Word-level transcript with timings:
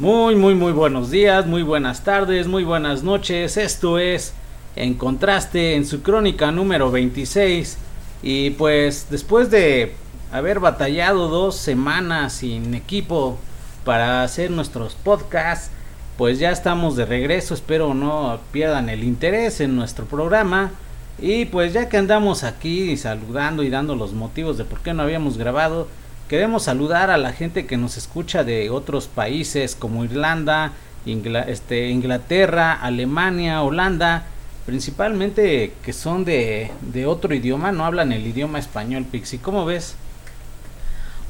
Muy, 0.00 0.34
muy, 0.34 0.54
muy 0.54 0.72
buenos 0.72 1.10
días, 1.10 1.46
muy 1.46 1.62
buenas 1.62 2.04
tardes, 2.04 2.46
muy 2.46 2.64
buenas 2.64 3.02
noches. 3.02 3.58
Esto 3.58 3.98
es 3.98 4.32
En 4.74 4.94
Contraste 4.94 5.74
en 5.74 5.84
su 5.84 6.00
crónica 6.00 6.50
número 6.50 6.90
26. 6.90 7.76
Y 8.22 8.48
pues 8.52 9.08
después 9.10 9.50
de 9.50 9.92
haber 10.32 10.58
batallado 10.58 11.28
dos 11.28 11.56
semanas 11.56 12.32
sin 12.32 12.72
equipo 12.72 13.36
para 13.84 14.22
hacer 14.22 14.50
nuestros 14.50 14.94
podcasts, 14.94 15.70
pues 16.16 16.38
ya 16.38 16.50
estamos 16.50 16.96
de 16.96 17.04
regreso. 17.04 17.52
Espero 17.52 17.92
no 17.92 18.40
pierdan 18.52 18.88
el 18.88 19.04
interés 19.04 19.60
en 19.60 19.76
nuestro 19.76 20.06
programa. 20.06 20.70
Y 21.18 21.44
pues 21.44 21.74
ya 21.74 21.90
que 21.90 21.98
andamos 21.98 22.42
aquí 22.42 22.96
saludando 22.96 23.62
y 23.62 23.68
dando 23.68 23.94
los 23.94 24.14
motivos 24.14 24.56
de 24.56 24.64
por 24.64 24.80
qué 24.80 24.94
no 24.94 25.02
habíamos 25.02 25.36
grabado, 25.36 25.88
Queremos 26.30 26.62
saludar 26.62 27.10
a 27.10 27.18
la 27.18 27.32
gente 27.32 27.66
que 27.66 27.76
nos 27.76 27.96
escucha 27.96 28.44
de 28.44 28.70
otros 28.70 29.08
países 29.08 29.74
como 29.74 30.04
Irlanda, 30.04 30.70
este, 31.04 31.88
Inglaterra, 31.88 32.72
Alemania, 32.72 33.64
Holanda, 33.64 34.26
principalmente 34.64 35.72
que 35.82 35.92
son 35.92 36.24
de, 36.24 36.70
de, 36.82 37.06
otro 37.06 37.34
idioma, 37.34 37.72
no 37.72 37.84
hablan 37.84 38.12
el 38.12 38.24
idioma 38.24 38.60
español, 38.60 39.06
Pixi. 39.10 39.38
¿Cómo 39.38 39.64
ves? 39.64 39.96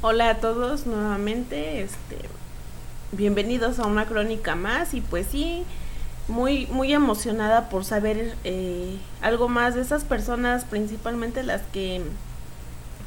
Hola 0.03 0.29
a 0.29 0.35
todos 0.35 0.85
nuevamente, 0.85 1.81
este, 1.81 2.17
bienvenidos 3.11 3.79
a 3.79 3.87
una 3.87 4.05
crónica 4.05 4.53
más 4.53 4.93
y 4.93 5.01
pues 5.01 5.25
sí, 5.25 5.63
muy, 6.27 6.67
muy 6.67 6.93
emocionada 6.93 7.69
por 7.69 7.85
saber 7.85 8.35
eh, 8.43 8.97
algo 9.23 9.49
más 9.49 9.73
de 9.73 9.81
esas 9.81 10.03
personas, 10.03 10.63
principalmente 10.63 11.41
las 11.41 11.63
que 11.73 12.03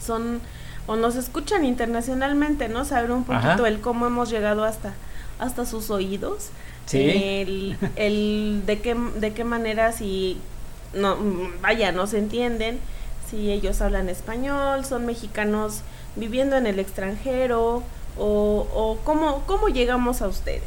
son 0.04 0.40
o 0.86 0.96
nos 0.96 1.16
escuchan 1.16 1.64
internacionalmente, 1.64 2.68
¿no? 2.68 2.84
Saber 2.84 3.10
un 3.10 3.24
poquito 3.24 3.66
el 3.66 3.80
cómo 3.80 4.06
hemos 4.06 4.30
llegado 4.30 4.64
hasta 4.64 4.92
hasta 5.38 5.66
sus 5.66 5.90
oídos. 5.90 6.50
Sí. 6.86 7.76
El, 7.96 8.62
de 8.66 8.80
qué 8.80 8.94
de 8.94 9.32
qué 9.32 9.44
manera 9.44 9.92
si 9.92 10.36
no 10.92 11.16
vaya, 11.62 11.92
no 11.92 12.06
se 12.06 12.18
entienden, 12.18 12.78
si 13.30 13.50
ellos 13.50 13.80
hablan 13.80 14.08
español, 14.08 14.84
son 14.84 15.06
mexicanos 15.06 15.80
viviendo 16.16 16.56
en 16.56 16.66
el 16.66 16.78
extranjero 16.78 17.82
o, 18.18 18.66
o 18.74 18.98
cómo 19.04 19.42
cómo 19.46 19.68
llegamos 19.68 20.22
a 20.22 20.28
ustedes. 20.28 20.62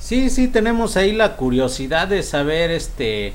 Sí, 0.00 0.30
sí, 0.30 0.48
tenemos 0.48 0.96
ahí 0.96 1.12
la 1.12 1.36
curiosidad 1.36 2.08
de 2.08 2.22
saber 2.22 2.70
este 2.70 3.34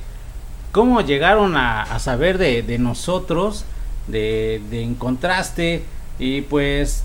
cómo 0.72 1.02
llegaron 1.02 1.56
a, 1.56 1.84
a 1.84 2.00
saber 2.00 2.38
de, 2.38 2.62
de 2.62 2.78
nosotros, 2.78 3.64
de, 4.08 4.62
de 4.70 4.82
en 4.82 4.96
contraste 4.96 5.84
y 6.20 6.42
pues, 6.42 7.04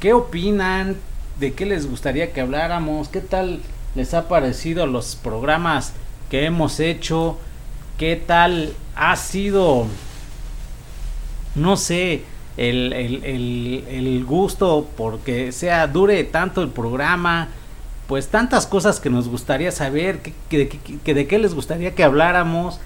¿qué 0.00 0.12
opinan? 0.12 0.96
¿De 1.38 1.52
qué 1.52 1.66
les 1.66 1.88
gustaría 1.88 2.32
que 2.32 2.40
habláramos? 2.40 3.08
¿Qué 3.08 3.20
tal 3.20 3.60
les 3.94 4.14
ha 4.14 4.28
parecido 4.28 4.86
los 4.86 5.16
programas 5.16 5.92
que 6.30 6.46
hemos 6.46 6.80
hecho? 6.80 7.38
¿Qué 7.98 8.16
tal 8.16 8.72
ha 8.94 9.16
sido, 9.16 9.86
no 11.54 11.76
sé, 11.76 12.22
el, 12.56 12.92
el, 12.92 13.84
el, 13.88 14.24
gusto 14.24 14.88
porque 14.96 15.52
sea 15.52 15.86
dure 15.86 16.24
tanto 16.24 16.62
el 16.62 16.68
programa? 16.68 17.48
Pues 18.06 18.28
tantas 18.28 18.66
cosas 18.66 18.98
que 18.98 19.10
nos 19.10 19.28
gustaría 19.28 19.72
saber, 19.72 20.20
que, 20.48 20.68
que 21.04 21.14
de 21.14 21.26
qué 21.26 21.38
les 21.38 21.54
gustaría 21.54 21.94
que 21.94 22.04
habláramos, 22.04 22.78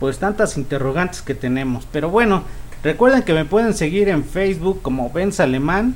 pues 0.00 0.18
tantas 0.18 0.56
interrogantes 0.56 1.22
que 1.22 1.34
tenemos. 1.34 1.86
Pero 1.92 2.10
bueno, 2.10 2.44
Recuerden 2.84 3.22
que 3.22 3.32
me 3.32 3.46
pueden 3.46 3.72
seguir 3.72 4.10
en 4.10 4.24
Facebook 4.24 4.82
como 4.82 5.10
Benz 5.10 5.40
Alemán. 5.40 5.94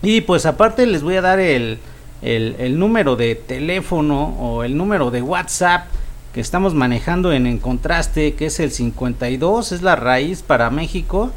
Y 0.00 0.22
pues 0.22 0.46
aparte 0.46 0.86
les 0.86 1.02
voy 1.02 1.16
a 1.16 1.20
dar 1.20 1.40
el, 1.40 1.78
el, 2.22 2.78
número 2.78 3.16
de 3.16 3.34
teléfono 3.34 4.28
o 4.40 4.64
el 4.64 4.78
número 4.78 5.10
de 5.10 5.20
WhatsApp 5.20 5.86
que 6.32 6.40
estamos 6.40 6.72
manejando 6.72 7.32
en, 7.32 7.46
en 7.46 7.58
contraste, 7.58 8.32
que 8.32 8.46
es 8.46 8.60
el 8.60 8.70
52, 8.70 9.72
es 9.72 9.82
la 9.82 9.94
raíz 9.94 10.42
para 10.42 10.70
México, 10.70 11.32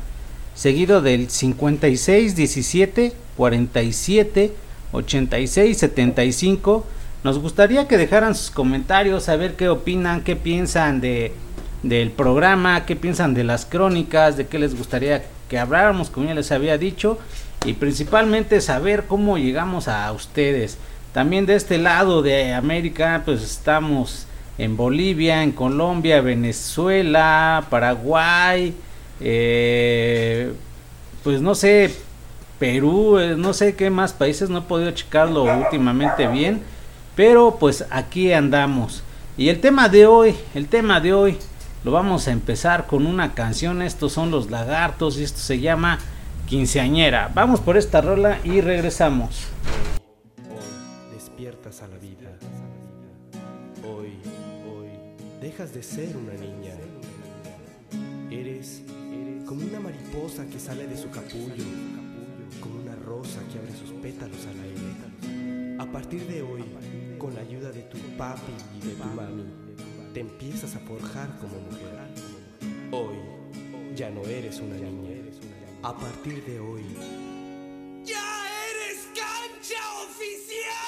seguido 0.55 1.01
del 1.01 1.29
56 1.29 2.35
17 2.35 3.13
47 3.35 4.53
86 4.93 5.77
75. 5.77 6.85
Nos 7.25 7.37
gustaría 7.37 7.87
que 7.87 7.97
dejaran 7.97 8.35
sus 8.35 8.51
comentarios, 8.51 9.27
a 9.27 9.35
ver 9.35 9.55
qué 9.55 9.67
opinan, 9.67 10.21
qué 10.21 10.37
piensan 10.37 11.01
de 11.01 11.33
del 11.83 12.11
programa, 12.11 12.85
qué 12.85 12.95
piensan 12.95 13.33
de 13.33 13.43
las 13.43 13.65
crónicas, 13.65 14.37
de 14.37 14.47
qué 14.47 14.59
les 14.59 14.77
gustaría 14.77 15.23
que 15.49 15.59
habláramos, 15.59 16.09
como 16.09 16.27
ya 16.27 16.33
les 16.33 16.51
había 16.51 16.77
dicho, 16.77 17.17
y 17.65 17.73
principalmente 17.73 18.61
saber 18.61 19.05
cómo 19.07 19.37
llegamos 19.37 19.87
a 19.87 20.11
ustedes. 20.11 20.77
También 21.13 21.45
de 21.45 21.55
este 21.55 21.77
lado 21.77 22.21
de 22.21 22.53
América, 22.53 23.21
pues 23.25 23.41
estamos 23.43 24.27
en 24.57 24.77
Bolivia, 24.77 25.43
en 25.43 25.51
Colombia, 25.51 26.21
Venezuela, 26.21 27.65
Paraguay, 27.69 28.73
eh, 29.19 30.53
pues 31.23 31.41
no 31.41 31.55
sé, 31.55 31.93
Perú, 32.59 33.17
eh, 33.17 33.35
no 33.37 33.53
sé 33.53 33.75
qué 33.75 33.89
más 33.89 34.13
países, 34.13 34.49
no 34.49 34.59
he 34.59 34.61
podido 34.61 34.91
checarlo 34.91 35.43
últimamente 35.43 36.27
bien, 36.27 36.61
pero 37.15 37.57
pues 37.59 37.85
aquí 37.89 38.31
andamos. 38.31 39.03
Y 39.37 39.49
el 39.49 39.59
tema 39.59 39.89
de 39.89 40.05
hoy, 40.05 40.35
el 40.53 40.67
tema 40.67 40.99
de 40.99 41.13
hoy 41.13 41.37
lo 41.83 41.91
vamos 41.91 42.27
a 42.27 42.31
empezar 42.31 42.87
con 42.87 43.07
una 43.07 43.33
canción. 43.33 43.81
Estos 43.81 44.13
son 44.13 44.31
los 44.31 44.51
lagartos 44.51 45.17
y 45.17 45.23
esto 45.23 45.39
se 45.39 45.59
llama 45.59 45.99
Quinceañera. 46.45 47.31
Vamos 47.33 47.59
por 47.59 47.77
esta 47.77 48.01
rola 48.01 48.39
y 48.43 48.61
regresamos. 48.61 49.47
Hoy 50.49 51.13
despiertas 51.13 51.81
a 51.81 51.87
la 51.87 51.97
vida. 51.97 52.37
Hoy, 53.83 54.13
hoy 54.69 54.89
dejas 55.41 55.73
de 55.73 55.81
ser 55.81 56.15
una 56.17 56.33
niña. 56.33 56.73
Eres, 58.29 58.83
eres 59.11 59.43
como 59.45 59.61
una 59.65 59.79
mariposa 59.79 60.45
que 60.45 60.59
sale 60.59 60.87
de 60.87 60.97
su 60.97 61.09
capullo, 61.09 61.63
como 62.61 62.79
una 62.79 62.95
rosa 62.95 63.39
que 63.51 63.59
abre 63.59 63.71
sus 63.71 63.91
pétalos 64.01 64.45
al 64.45 64.59
aire. 64.61 65.81
A 65.81 65.85
partir 65.91 66.27
de 66.27 66.43
hoy, 66.43 66.63
con 67.17 67.33
la 67.33 67.41
ayuda 67.41 67.71
de 67.71 67.81
tu 67.81 67.97
papi 68.17 68.53
y 68.77 68.87
de 68.87 68.93
tu 68.93 69.07
mami, 69.15 69.60
te 70.13 70.19
empiezas 70.19 70.75
a 70.75 70.79
forjar 70.79 71.29
como 71.39 71.57
mujer. 71.59 71.97
Hoy 72.91 73.15
ya 73.95 74.09
no 74.09 74.23
eres 74.23 74.59
una 74.59 74.75
niña. 74.75 75.11
A 75.83 75.97
partir 75.97 76.43
de 76.45 76.59
hoy 76.59 76.83
ya 78.03 78.45
eres 78.69 79.07
cancha 79.15 79.79
oficial. 80.03 80.81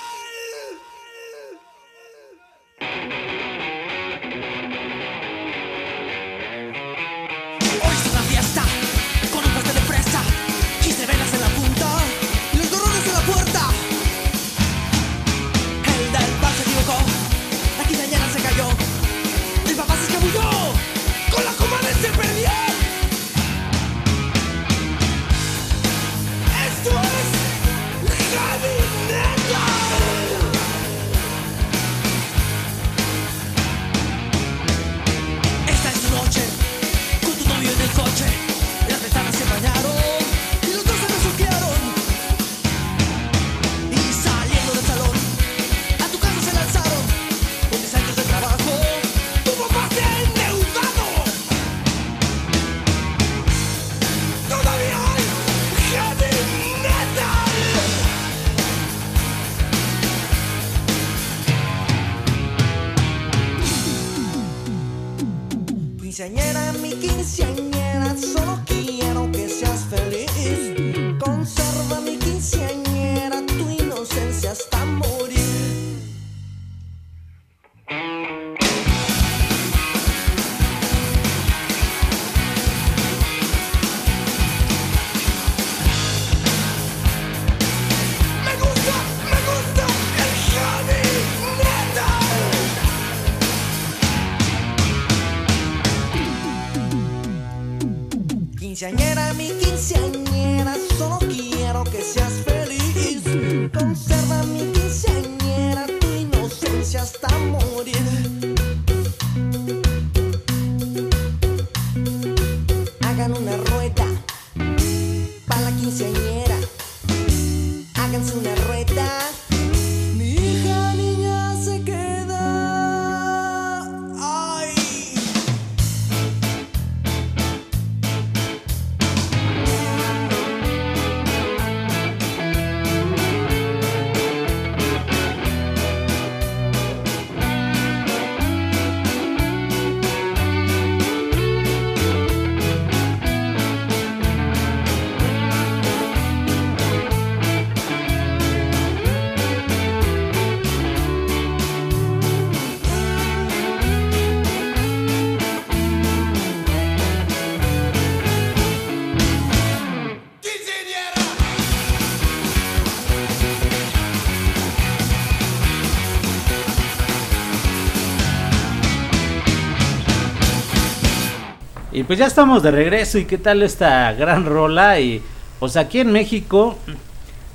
Pues 172.07 172.19
ya 172.19 172.25
estamos 172.25 172.63
de 172.63 172.71
regreso 172.71 173.17
y 173.17 173.25
qué 173.25 173.37
tal 173.37 173.63
esta 173.63 174.11
gran 174.13 174.45
rola 174.45 174.99
y 174.99 175.21
pues 175.59 175.77
aquí 175.77 175.99
en 175.99 176.11
México 176.11 176.77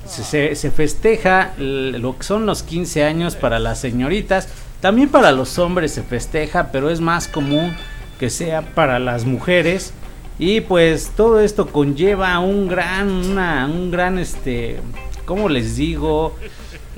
se, 0.07 0.55
se- 0.55 0.71
festeja 0.71 1.53
lo 1.59 2.17
que 2.17 2.23
son 2.25 2.47
los 2.47 2.63
15 2.63 3.05
años 3.05 3.37
para 3.37 3.59
las 3.59 3.81
señoritas, 3.81 4.49
también 4.81 5.09
para 5.11 5.33
los 5.33 5.59
hombres 5.59 5.93
se 5.93 6.03
festeja, 6.03 6.71
pero 6.73 6.89
es 6.89 7.01
más 7.01 7.29
común 7.29 7.77
que 8.19 8.31
sea 8.31 8.63
para 8.75 8.99
las 8.99 9.25
mujeres. 9.25 9.93
Y 10.39 10.61
pues 10.61 11.11
todo 11.17 11.41
esto 11.41 11.67
conlleva 11.67 12.39
un 12.39 12.69
gran, 12.69 13.11
una, 13.11 13.67
un 13.67 13.91
gran 13.91 14.19
este, 14.19 14.79
¿cómo 15.27 15.49
les 15.49 15.77
digo? 15.77 16.37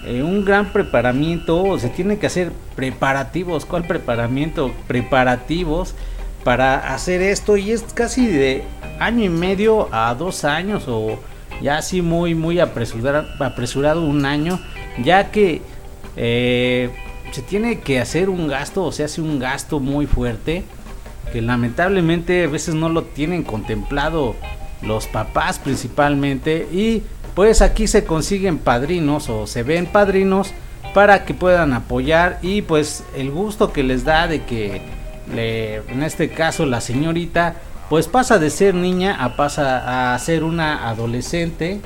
Eh, 0.04 0.22
un 0.22 0.44
gran 0.44 0.72
preparamiento, 0.72 1.78
se 1.78 1.88
tiene 1.88 2.18
que 2.18 2.26
hacer 2.26 2.52
preparativos, 2.76 3.64
¿cuál 3.64 3.86
preparamiento? 3.86 4.72
Preparativos 4.86 5.94
para 6.44 6.94
hacer 6.94 7.22
esto 7.22 7.56
y 7.56 7.72
es 7.72 7.82
casi 7.94 8.26
de 8.26 8.64
año 8.98 9.24
y 9.24 9.28
medio 9.28 9.88
a 9.92 10.14
dos 10.14 10.44
años 10.44 10.84
o 10.88 11.18
ya 11.62 11.78
así 11.78 12.02
muy 12.02 12.34
muy 12.34 12.58
apresurado, 12.60 14.04
un 14.04 14.24
año 14.24 14.60
ya 15.02 15.30
que 15.30 15.62
eh, 16.16 16.90
se 17.32 17.42
tiene 17.42 17.80
que 17.80 18.00
hacer 18.00 18.28
un 18.28 18.48
gasto 18.48 18.84
o 18.84 18.92
se 18.92 19.04
hace 19.04 19.20
un 19.20 19.38
gasto 19.38 19.80
muy 19.80 20.06
fuerte 20.06 20.64
que 21.32 21.42
lamentablemente 21.42 22.44
a 22.44 22.48
veces 22.48 22.74
no 22.74 22.88
lo 22.88 23.04
tienen 23.04 23.42
contemplado 23.42 24.34
los 24.82 25.06
papás 25.06 25.58
principalmente 25.58 26.66
y 26.72 27.02
pues 27.34 27.62
aquí 27.62 27.86
se 27.86 28.04
consiguen 28.04 28.58
padrinos 28.58 29.28
o 29.28 29.46
se 29.46 29.62
ven 29.62 29.86
padrinos 29.86 30.52
para 30.94 31.24
que 31.24 31.34
puedan 31.34 31.72
apoyar 31.72 32.38
y 32.42 32.62
pues 32.62 33.04
el 33.14 33.30
gusto 33.30 33.72
que 33.72 33.82
les 33.82 34.04
da 34.04 34.26
de 34.26 34.42
que 34.42 34.82
en 35.38 36.02
este 36.02 36.30
caso 36.30 36.66
la 36.66 36.80
señorita 36.80 37.56
pues 37.88 38.06
pasa 38.06 38.38
de 38.38 38.50
ser 38.50 38.74
niña 38.74 39.16
a 39.22 39.36
pasa 39.36 40.12
a 40.14 40.18
ser 40.18 40.44
una 40.44 40.88
adolescente 40.88 41.80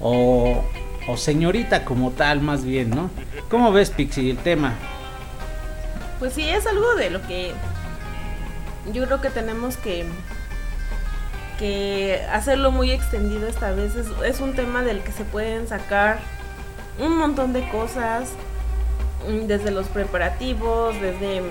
o, 0.00 0.62
o 1.08 1.16
señorita 1.16 1.84
como 1.84 2.12
tal 2.12 2.40
más 2.40 2.64
bien, 2.64 2.90
¿no? 2.90 3.10
¿Cómo 3.50 3.72
ves 3.72 3.90
Pixie 3.90 4.30
el 4.30 4.38
tema? 4.38 4.74
Pues 6.18 6.34
sí, 6.34 6.48
es 6.48 6.66
algo 6.66 6.94
de 6.94 7.10
lo 7.10 7.22
que 7.26 7.52
yo 8.92 9.04
creo 9.06 9.20
que 9.20 9.30
tenemos 9.30 9.76
que, 9.76 10.04
que 11.58 12.22
hacerlo 12.32 12.70
muy 12.70 12.90
extendido 12.90 13.48
esta 13.48 13.72
vez. 13.72 13.96
Es, 13.96 14.06
es 14.24 14.40
un 14.40 14.54
tema 14.54 14.82
del 14.82 15.00
que 15.00 15.12
se 15.12 15.24
pueden 15.24 15.66
sacar 15.68 16.18
un 16.98 17.16
montón 17.16 17.52
de 17.52 17.68
cosas, 17.70 18.28
mm, 19.28 19.46
desde 19.46 19.70
los 19.70 19.86
preparativos, 19.88 20.94
desde 21.00 21.42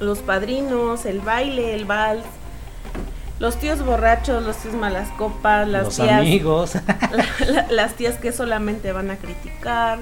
los 0.00 0.18
padrinos, 0.20 1.06
el 1.06 1.20
baile, 1.20 1.74
el 1.74 1.84
vals, 1.84 2.24
los 3.38 3.56
tíos 3.56 3.84
borrachos, 3.84 4.42
los 4.44 4.56
tíos 4.56 4.74
malas 4.74 5.08
copas, 5.18 5.66
las 5.68 5.84
Los 5.84 5.96
tías 5.96 6.20
amigos. 6.20 6.74
la- 7.12 7.46
la- 7.46 7.66
las 7.70 7.94
tías 7.94 8.16
que 8.16 8.32
solamente 8.32 8.92
van 8.92 9.10
a 9.10 9.16
criticar, 9.16 9.98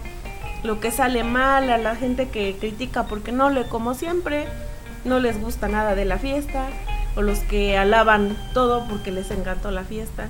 lo 0.63 0.81
que 0.81 0.91
sale 0.91 1.25
mal, 1.25 1.71
a 1.71 1.79
la 1.79 1.97
gente 1.97 2.29
que 2.29 2.57
critica 2.59 3.05
porque 3.05 3.33
no 3.33 3.51
le 3.51 3.65
como 3.65 3.95
siempre, 3.95 4.47
no 5.05 5.19
les 5.19 5.41
gusta 5.41 5.67
nada 5.69 5.95
de 5.95 6.05
la 6.05 6.19
fiesta, 6.19 6.67
o 7.17 7.23
los 7.23 7.39
que 7.41 7.77
alaban 7.77 8.37
todo 8.55 8.87
porque 8.89 9.11
les 9.11 9.31
encantó 9.31 9.71
la 9.71 9.83
fiesta. 9.85 10.29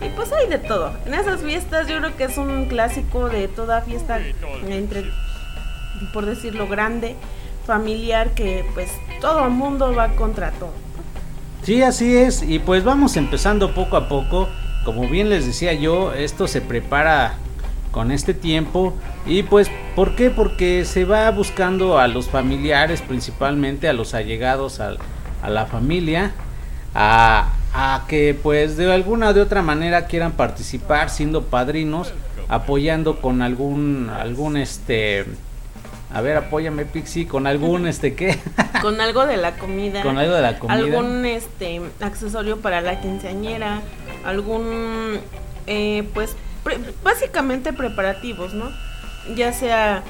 Y 0.00 0.08
pues 0.10 0.32
hay 0.32 0.48
de 0.48 0.58
todo. 0.58 0.92
En 1.06 1.14
esas 1.14 1.40
fiestas 1.42 1.86
yo 1.86 1.98
creo 1.98 2.16
que 2.16 2.24
es 2.24 2.36
un 2.36 2.66
clásico 2.66 3.28
de 3.28 3.46
toda 3.48 3.82
fiesta 3.82 4.18
entre, 4.68 5.04
por 6.12 6.26
decirlo, 6.26 6.66
grande, 6.66 7.14
familiar, 7.66 8.30
que 8.34 8.64
pues 8.74 8.90
todo 9.20 9.44
el 9.44 9.50
mundo 9.50 9.94
va 9.94 10.08
contra 10.10 10.50
todo. 10.52 10.72
Sí, 11.62 11.82
así 11.82 12.16
es. 12.16 12.42
Y 12.42 12.58
pues 12.58 12.82
vamos 12.84 13.16
empezando 13.16 13.74
poco 13.74 13.96
a 13.96 14.08
poco. 14.08 14.48
Como 14.84 15.08
bien 15.08 15.28
les 15.28 15.46
decía 15.46 15.72
yo, 15.74 16.12
esto 16.12 16.48
se 16.48 16.60
prepara 16.60 17.34
con 17.92 18.10
este 18.10 18.34
tiempo. 18.34 18.94
Y 19.26 19.44
pues, 19.44 19.70
¿por 19.94 20.16
qué? 20.16 20.30
Porque 20.30 20.84
se 20.84 21.04
va 21.04 21.30
buscando 21.30 21.98
a 21.98 22.08
los 22.08 22.28
familiares, 22.28 23.00
principalmente 23.00 23.88
a 23.88 23.92
los 23.92 24.14
allegados 24.14 24.80
al- 24.80 24.98
a, 25.40 25.50
la 25.50 25.66
familia, 25.66 26.32
a, 26.94 27.52
a 27.74 28.04
que 28.08 28.36
pues 28.42 28.76
de 28.76 28.92
alguna 28.92 29.28
o 29.28 29.34
de 29.34 29.40
otra 29.40 29.62
manera 29.62 30.06
quieran 30.06 30.32
participar 30.32 31.10
siendo 31.10 31.42
padrinos, 31.44 32.12
apoyando 32.48 33.20
con 33.20 33.40
algún, 33.40 34.10
algún 34.10 34.56
este... 34.56 35.26
A 36.14 36.20
ver, 36.20 36.36
apóyame 36.36 36.84
Pixie, 36.84 37.26
con 37.26 37.46
algún 37.46 37.86
este 37.86 38.14
qué, 38.14 38.38
Con 38.82 39.00
algo 39.00 39.24
de 39.26 39.36
la 39.38 39.52
comida. 39.52 40.02
con 40.02 40.18
algo 40.18 40.34
de 40.34 40.42
la 40.42 40.58
comida. 40.58 40.74
algún 40.74 41.24
este 41.24 41.80
accesorio 42.00 42.58
para 42.60 42.80
la 42.82 43.00
quinceañera, 43.00 43.80
algún 44.24 45.18
eh, 45.66 46.02
pues 46.12 46.36
pre- 46.64 46.78
básicamente 47.02 47.72
preparativos, 47.72 48.52
¿no? 48.52 48.70
Ya 49.36 49.52
sea 49.52 50.02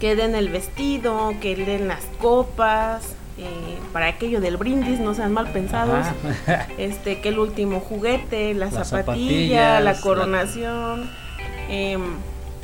que 0.00 0.16
den 0.16 0.34
el 0.34 0.48
vestido, 0.48 1.32
que 1.40 1.54
den 1.56 1.86
las 1.88 2.04
copas, 2.20 3.02
eh, 3.36 3.78
para 3.92 4.06
aquello 4.06 4.40
del 4.40 4.56
brindis, 4.56 4.98
no 4.98 5.14
sean 5.14 5.32
mal 5.32 5.48
pensados. 5.52 6.06
Ajá. 6.46 6.66
Este, 6.78 7.20
que 7.20 7.28
el 7.28 7.38
último 7.38 7.80
juguete, 7.80 8.52
la 8.54 8.66
Las 8.70 8.88
zapatilla, 8.88 9.80
la 9.80 9.92
la- 9.92 10.00
coronación. 10.00 11.08
em, 11.68 12.02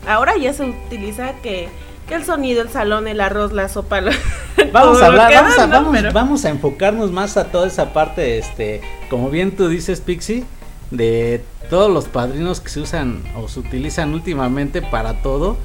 ahora 0.08 0.36
ya 0.36 0.52
se 0.52 0.64
utiliza 0.64 1.34
que, 1.42 1.68
que 2.06 2.14
el 2.14 2.24
sonido, 2.24 2.62
el 2.62 2.68
salón, 2.70 3.08
el 3.08 3.20
arroz, 3.20 3.52
la 3.52 3.68
sopa. 3.68 4.00
lo- 4.00 4.10
Vamos 4.72 5.00
a 5.02 5.06
hablar, 5.06 5.30
que 5.30 5.36
vamos, 5.36 5.54
a, 5.58 5.60
dan, 5.62 5.70
¿no? 5.70 5.76
vamos, 5.76 5.92
Pero- 5.96 6.12
vamos 6.12 6.44
a 6.44 6.50
enfocarnos 6.50 7.10
más 7.12 7.36
a 7.36 7.46
toda 7.50 7.66
esa 7.66 7.92
parte, 7.92 8.38
este, 8.38 8.80
como 9.10 9.30
bien 9.30 9.56
tú 9.56 9.68
dices, 9.68 10.00
Pixie, 10.00 10.44
de 10.90 11.42
todos 11.70 11.90
los 11.90 12.06
padrinos 12.06 12.60
que 12.60 12.68
se 12.68 12.80
usan 12.80 13.22
o 13.36 13.48
se 13.48 13.60
utilizan 13.60 14.12
últimamente 14.14 14.82
para 14.82 15.22
todo. 15.22 15.56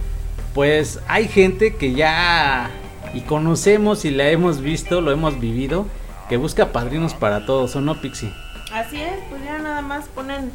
Pues 0.54 1.00
hay 1.08 1.28
gente 1.28 1.76
que 1.76 1.94
ya 1.94 2.72
y 3.14 3.22
conocemos 3.22 4.06
y 4.06 4.12
la 4.12 4.30
hemos 4.30 4.62
visto, 4.62 5.02
lo 5.02 5.12
hemos 5.12 5.40
vivido, 5.40 5.86
que 6.28 6.38
busca 6.38 6.72
padrinos 6.72 7.14
para 7.14 7.46
todos, 7.46 7.76
¿o 7.76 7.82
no, 7.82 8.00
Pixie? 8.02 8.32
Así 8.74 9.02
es, 9.02 9.14
pues 9.30 9.44
ya 9.44 9.58
nada 9.60 9.82
más 9.82 10.06
ponen 10.08 10.52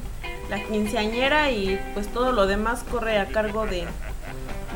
la 0.50 0.62
quinceañera 0.64 1.50
y 1.50 1.78
pues 1.94 2.08
todo 2.08 2.32
lo 2.32 2.46
demás 2.46 2.84
corre 2.90 3.18
a 3.18 3.26
cargo 3.26 3.66
de, 3.66 3.84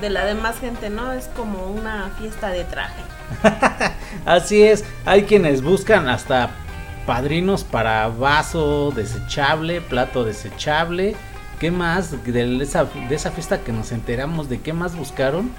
de 0.01 0.11
la 0.11 0.25
demás 0.25 0.59
gente, 0.61 0.91
¿no? 0.91 1.13
Es 1.13 1.27
como 1.37 1.67
una 1.67 2.11
fiesta 2.19 2.49
de 2.51 2.65
traje. 2.65 3.03
Así 4.27 4.63
es, 4.63 4.85
hay 5.05 5.25
quienes 5.25 5.63
buscan 5.63 6.09
hasta 6.09 6.51
padrinos 7.07 7.65
para 7.65 8.09
vaso 8.09 8.91
desechable, 8.95 9.81
plato 9.81 10.25
desechable. 10.25 11.17
¿Qué 11.59 11.71
más 11.71 12.23
de 12.25 12.63
esa, 12.63 12.85
de 12.85 13.15
esa 13.15 13.31
fiesta 13.33 13.61
que 13.61 13.73
nos 13.73 13.91
enteramos 13.93 14.49
de 14.49 14.61
qué 14.61 14.73
más 14.73 14.95
buscaron? 14.95 15.51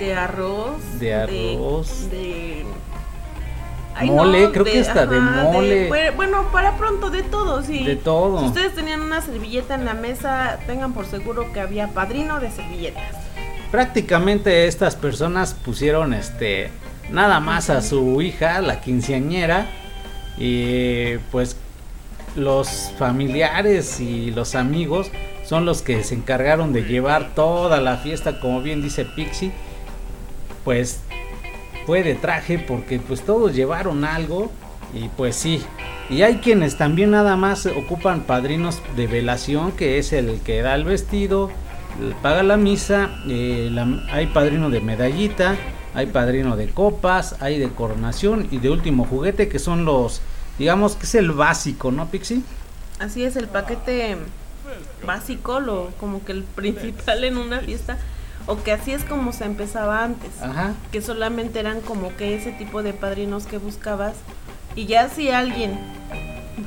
De 0.00 0.14
arroz. 0.14 0.80
De 0.98 1.14
arroz. 1.14 2.10
De, 2.10 2.64
Ay, 3.94 4.10
mole, 4.10 4.44
no, 4.46 4.52
creo 4.52 4.64
que 4.64 4.80
hasta 4.80 5.04
de 5.06 5.20
mole. 5.20 5.90
bue- 5.90 6.16
bueno, 6.16 6.50
para 6.50 6.76
pronto, 6.76 7.10
de 7.10 7.22
todo, 7.22 7.62
sí. 7.62 7.84
De 7.84 7.94
todo. 7.94 8.40
Si 8.40 8.46
ustedes 8.46 8.74
tenían 8.74 9.02
una 9.02 9.20
servilleta 9.20 9.74
en 9.74 9.84
la 9.84 9.92
mesa, 9.94 10.58
tengan 10.66 10.92
por 10.94 11.04
seguro 11.06 11.52
que 11.52 11.60
había 11.60 11.88
padrino 11.88 12.40
de 12.40 12.50
servilletas. 12.50 13.14
Prácticamente 13.72 14.66
estas 14.68 14.94
personas 14.94 15.54
pusieron 15.54 16.12
este 16.12 16.70
nada 17.10 17.40
más 17.40 17.70
a 17.70 17.80
su 17.82 18.22
hija, 18.22 18.60
la 18.60 18.80
quinceañera, 18.80 19.66
y 20.38 21.16
pues 21.32 21.56
los 22.36 22.92
familiares 22.98 23.98
y 23.98 24.30
los 24.30 24.54
amigos 24.54 25.10
son 25.44 25.64
los 25.64 25.82
que 25.82 26.04
se 26.04 26.14
encargaron 26.14 26.72
de 26.72 26.82
llevar 26.82 27.34
toda 27.34 27.80
la 27.80 27.96
fiesta, 27.96 28.40
como 28.40 28.62
bien 28.62 28.82
dice 28.82 29.04
Pixie, 29.04 29.52
pues 30.64 31.00
fue 31.86 32.02
de 32.02 32.14
traje 32.14 32.58
porque 32.58 32.98
pues 33.00 33.22
todos 33.22 33.54
llevaron 33.54 34.04
algo 34.04 34.50
y 34.94 35.08
pues 35.08 35.34
sí. 35.34 35.62
Y 36.10 36.22
hay 36.22 36.36
quienes 36.36 36.76
también 36.76 37.10
nada 37.10 37.36
más 37.36 37.64
ocupan 37.66 38.22
padrinos 38.22 38.82
de 38.96 39.06
velación, 39.06 39.72
que 39.72 39.98
es 39.98 40.12
el 40.12 40.40
que 40.40 40.60
da 40.60 40.74
el 40.74 40.84
vestido, 40.84 41.50
paga 42.22 42.42
la 42.42 42.56
misa, 42.56 43.10
eh, 43.28 43.68
la- 43.72 44.04
hay 44.10 44.26
padrino 44.28 44.70
de 44.70 44.80
medallita, 44.80 45.56
hay 45.94 46.06
padrino 46.06 46.56
de 46.56 46.68
copas, 46.68 47.36
hay 47.40 47.58
de 47.58 47.68
coronación 47.68 48.48
y 48.50 48.58
de 48.58 48.70
último 48.70 49.04
juguete, 49.04 49.48
que 49.48 49.58
son 49.58 49.84
los, 49.84 50.20
digamos 50.58 50.96
que 50.96 51.04
es 51.04 51.14
el 51.14 51.32
básico, 51.32 51.90
¿no, 51.92 52.06
Pixie? 52.08 52.42
Así 52.98 53.24
es, 53.24 53.36
el 53.36 53.48
paquete 53.48 54.16
básico, 55.06 55.60
lo 55.60 55.90
como 55.98 56.24
que 56.24 56.32
el 56.32 56.44
principal 56.44 57.24
en 57.24 57.36
una 57.36 57.60
fiesta, 57.60 57.98
o 58.46 58.62
que 58.62 58.72
así 58.72 58.92
es 58.92 59.04
como 59.04 59.32
se 59.32 59.44
empezaba 59.44 60.02
antes. 60.04 60.30
Ajá. 60.40 60.74
que 60.90 61.00
solamente 61.02 61.60
eran 61.60 61.80
como 61.80 62.14
que 62.16 62.34
ese 62.36 62.52
tipo 62.52 62.82
de 62.82 62.92
padrinos 62.92 63.46
que 63.46 63.58
buscabas 63.58 64.14
y 64.74 64.86
ya 64.86 65.08
si 65.08 65.30
alguien 65.30 65.78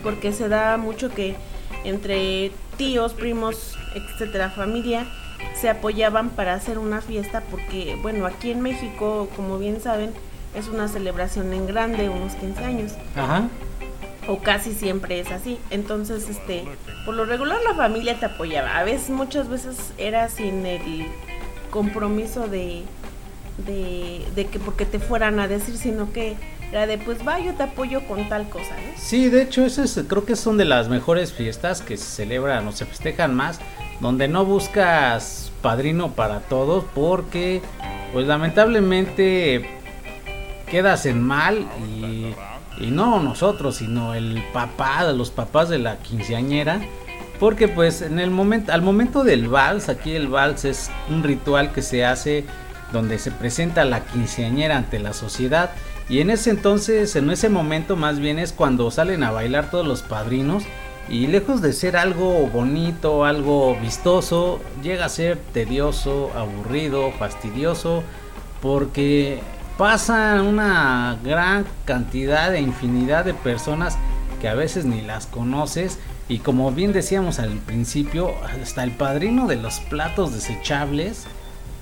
porque 0.04 0.32
se 0.32 0.48
da 0.50 0.78
mucho 0.78 1.10
que 1.10 1.36
entre 1.86 2.52
tíos, 2.78 3.14
primos, 3.14 3.78
etcétera, 3.94 4.50
familia 4.50 5.06
se 5.60 5.70
apoyaban 5.70 6.30
para 6.30 6.54
hacer 6.54 6.78
una 6.78 7.02
fiesta 7.02 7.42
porque 7.50 7.98
bueno, 8.02 8.26
aquí 8.26 8.52
en 8.52 8.62
México, 8.62 9.30
como 9.36 9.58
bien 9.58 9.80
saben, 9.82 10.12
es 10.56 10.68
una 10.68 10.88
celebración 10.88 11.54
en 11.54 11.68
grande, 11.68 12.10
unos 12.10 12.34
15 12.36 12.64
años 12.64 12.94
Ajá. 13.16 13.48
o 14.28 14.40
casi 14.40 14.74
siempre 14.74 15.20
es 15.20 15.32
así. 15.32 15.60
Entonces, 15.70 16.30
este, 16.30 16.66
por 17.06 17.14
lo 17.16 17.26
regular 17.26 17.60
la 17.68 17.76
familia 17.76 18.20
te 18.20 18.26
apoyaba. 18.26 18.78
A 18.78 18.84
veces, 18.84 19.10
muchas 19.10 19.50
veces 19.50 19.78
era 19.98 20.30
sin 20.30 20.66
el 20.66 21.06
compromiso 21.72 22.48
de, 22.48 22.84
de, 23.66 24.26
de 24.34 24.46
que 24.48 24.60
porque 24.60 24.86
te 24.86 25.00
fueran 25.00 25.40
a 25.40 25.48
decir, 25.48 25.78
sino 25.78 26.12
que 26.14 26.36
de, 26.82 26.98
pues 26.98 27.26
va, 27.26 27.40
yo 27.40 27.54
te 27.54 27.64
apoyo 27.64 28.06
con 28.08 28.28
tal 28.28 28.50
cosa, 28.50 28.76
¿no? 28.76 28.94
Sí, 28.98 29.30
de 29.30 29.44
hecho, 29.44 29.66
esas 29.66 29.98
creo 30.08 30.26
que 30.26 30.36
son 30.36 30.58
de 30.58 30.66
las 30.66 30.90
mejores 30.90 31.32
fiestas 31.32 31.82
que 31.82 31.96
se 31.96 32.06
celebran 32.06 32.68
o 32.68 32.72
se 32.72 32.86
festejan 32.86 33.34
más, 33.34 33.60
donde 34.02 34.28
no 34.28 34.44
buscas 34.44 35.52
padrino 35.62 36.12
para 36.12 36.42
todos, 36.42 36.84
porque, 36.94 37.62
pues 38.12 38.28
lamentablemente, 38.28 39.70
quedas 40.70 41.06
en 41.06 41.24
mal 41.24 41.66
y, 41.88 42.34
y 42.84 42.92
no 42.92 43.22
nosotros, 43.22 43.78
sino 43.78 44.14
el 44.14 44.44
papá, 44.54 45.04
los 45.14 45.32
papás 45.32 45.70
de 45.70 45.80
la 45.80 45.98
quinceañera. 45.98 46.82
Porque 47.40 47.68
pues 47.68 48.02
en 48.02 48.20
el 48.20 48.32
momento, 48.32 48.72
al 48.72 48.82
momento 48.82 49.24
del 49.24 49.50
vals, 49.50 49.90
aquí 49.90 50.14
el 50.14 50.30
vals 50.30 50.64
es 50.64 50.90
un 51.10 51.22
ritual 51.22 51.74
que 51.74 51.82
se 51.82 52.06
hace 52.06 52.46
donde 52.96 53.20
se 53.20 53.30
presenta 53.30 53.84
la 53.84 54.06
quinceañera 54.06 54.78
ante 54.78 55.00
la 55.00 55.14
sociedad. 55.14 55.72
Y 56.08 56.22
en 56.22 56.30
ese 56.30 56.50
entonces, 56.50 57.16
en 57.16 57.30
ese 57.30 57.50
momento 57.50 57.96
más 57.96 58.20
bien 58.20 58.40
es 58.40 58.54
cuando 58.54 58.90
salen 58.90 59.24
a 59.24 59.32
bailar 59.32 59.70
todos 59.70 59.86
los 59.86 60.02
padrinos 60.02 60.64
y 61.10 61.28
lejos 61.28 61.62
de 61.62 61.74
ser 61.74 61.98
algo 61.98 62.48
bonito, 62.48 63.26
algo 63.26 63.78
vistoso, 63.80 64.62
llega 64.82 65.06
a 65.06 65.10
ser 65.10 65.38
tedioso, 65.54 66.32
aburrido, 66.36 67.12
fastidioso, 67.12 68.02
porque 68.62 69.42
pasan 69.78 70.42
una 70.42 71.20
gran 71.22 71.66
cantidad 71.84 72.50
de 72.50 72.62
infinidad 72.62 73.26
de 73.26 73.34
personas 73.34 73.98
que 74.40 74.48
a 74.48 74.56
veces 74.56 74.86
ni 74.86 75.02
las 75.02 75.28
conoces. 75.28 76.00
Y 76.28 76.40
como 76.40 76.72
bien 76.72 76.94
decíamos 76.94 77.40
al 77.40 77.58
principio, 77.58 78.34
hasta 78.64 78.84
el 78.84 78.92
padrino 78.92 79.48
de 79.48 79.58
los 79.58 79.82
platos 79.82 80.34
desechables, 80.34 81.28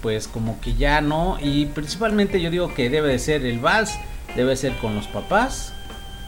pues 0.04 0.28
como 0.28 0.60
que 0.60 0.76
ya 0.76 1.02
no 1.02 1.38
y 1.42 1.66
principalmente 1.68 2.42
yo 2.42 2.52
digo 2.52 2.74
que 2.76 2.90
debe 2.90 3.08
de 3.08 3.20
ser 3.20 3.46
el 3.46 3.60
vals, 3.60 3.98
debe 4.36 4.56
ser 4.58 4.76
con 4.78 4.96
los 4.96 5.08
papás, 5.08 5.74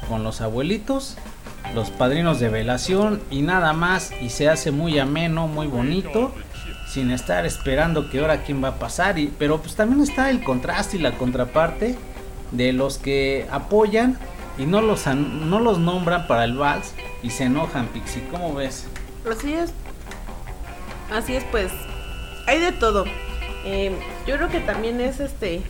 con 0.09 0.23
los 0.23 0.39
abuelitos, 0.39 1.17
los 1.75 1.91
padrinos 1.91 2.39
de 2.39 2.49
velación 2.49 3.21
y 3.29 3.41
nada 3.41 3.73
más 3.73 4.11
y 4.21 4.29
se 4.29 4.49
hace 4.49 4.71
muy 4.71 4.97
ameno, 4.97 5.47
muy 5.47 5.67
bonito 5.67 6.33
sin 6.87 7.11
estar 7.11 7.45
esperando 7.45 8.09
que 8.09 8.21
ahora 8.21 8.43
quién 8.43 8.63
va 8.63 8.69
a 8.69 8.79
pasar 8.79 9.19
y 9.19 9.27
pero 9.37 9.61
pues 9.61 9.75
también 9.75 10.01
está 10.01 10.29
el 10.29 10.41
contraste 10.41 10.95
y 10.95 11.01
la 11.01 11.11
contraparte 11.17 11.97
de 12.51 12.71
los 12.71 12.97
que 12.97 13.45
apoyan 13.51 14.17
y 14.57 14.65
no 14.65 14.81
los 14.81 15.05
no 15.05 15.59
los 15.59 15.79
nombran 15.79 16.27
para 16.27 16.45
el 16.45 16.55
vals 16.55 16.93
y 17.21 17.29
se 17.29 17.43
enojan 17.43 17.87
Pixie, 17.87 18.23
¿cómo 18.31 18.53
ves? 18.53 18.87
Así 19.29 19.53
es. 19.53 19.73
Así 21.11 21.35
es, 21.35 21.43
pues. 21.45 21.71
Hay 22.47 22.59
de 22.59 22.71
todo. 22.71 23.05
Eh, 23.65 23.97
yo 24.27 24.35
creo 24.37 24.49
que 24.49 24.59
también 24.59 25.01
es 25.01 25.19
este. 25.19 25.63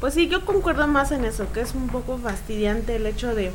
Pues 0.00 0.14
sí, 0.14 0.26
yo 0.26 0.44
concuerdo 0.44 0.88
más 0.88 1.12
en 1.12 1.24
eso, 1.24 1.52
que 1.52 1.60
es 1.60 1.74
un 1.74 1.88
poco 1.88 2.18
fastidiante 2.18 2.96
el 2.96 3.06
hecho 3.06 3.34
de 3.34 3.52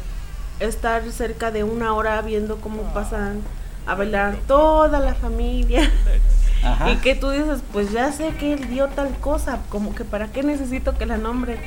estar 0.60 1.04
cerca 1.12 1.52
de 1.52 1.64
una 1.64 1.94
hora 1.94 2.22
viendo 2.22 2.58
cómo 2.58 2.84
pasan 2.94 3.42
a 3.86 3.96
bailar 3.96 4.38
toda 4.48 5.00
la 5.00 5.16
familia. 5.16 5.92
Ajá. 6.64 6.92
Y 6.92 6.98
que 6.98 7.16
tú 7.16 7.32
dices, 7.32 7.60
pues 7.74 7.92
ya 7.92 8.12
sé 8.12 8.30
que 8.40 8.54
él 8.54 8.70
dio 8.70 8.88
tal 8.88 9.16
cosa, 9.20 9.60
como 9.70 9.94
que 9.94 10.06
para 10.06 10.32
qué 10.32 10.44
necesito 10.44 10.98
que 10.98 11.06
la 11.06 11.18
nombre. 11.18 11.58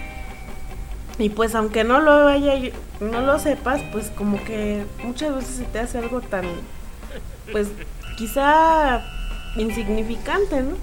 Y 1.18 1.28
pues 1.28 1.54
aunque 1.54 1.84
no 1.84 2.00
lo 2.00 2.24
vaya, 2.24 2.54
no 3.00 3.20
lo 3.20 3.38
sepas, 3.38 3.82
pues 3.92 4.10
como 4.16 4.42
que 4.44 4.86
muchas 5.04 5.34
veces 5.34 5.56
se 5.56 5.64
te 5.64 5.80
hace 5.80 5.98
algo 5.98 6.22
tan, 6.22 6.46
pues 7.52 7.68
quizá 8.16 9.02
insignificante, 9.56 10.62
¿no? 10.62 10.76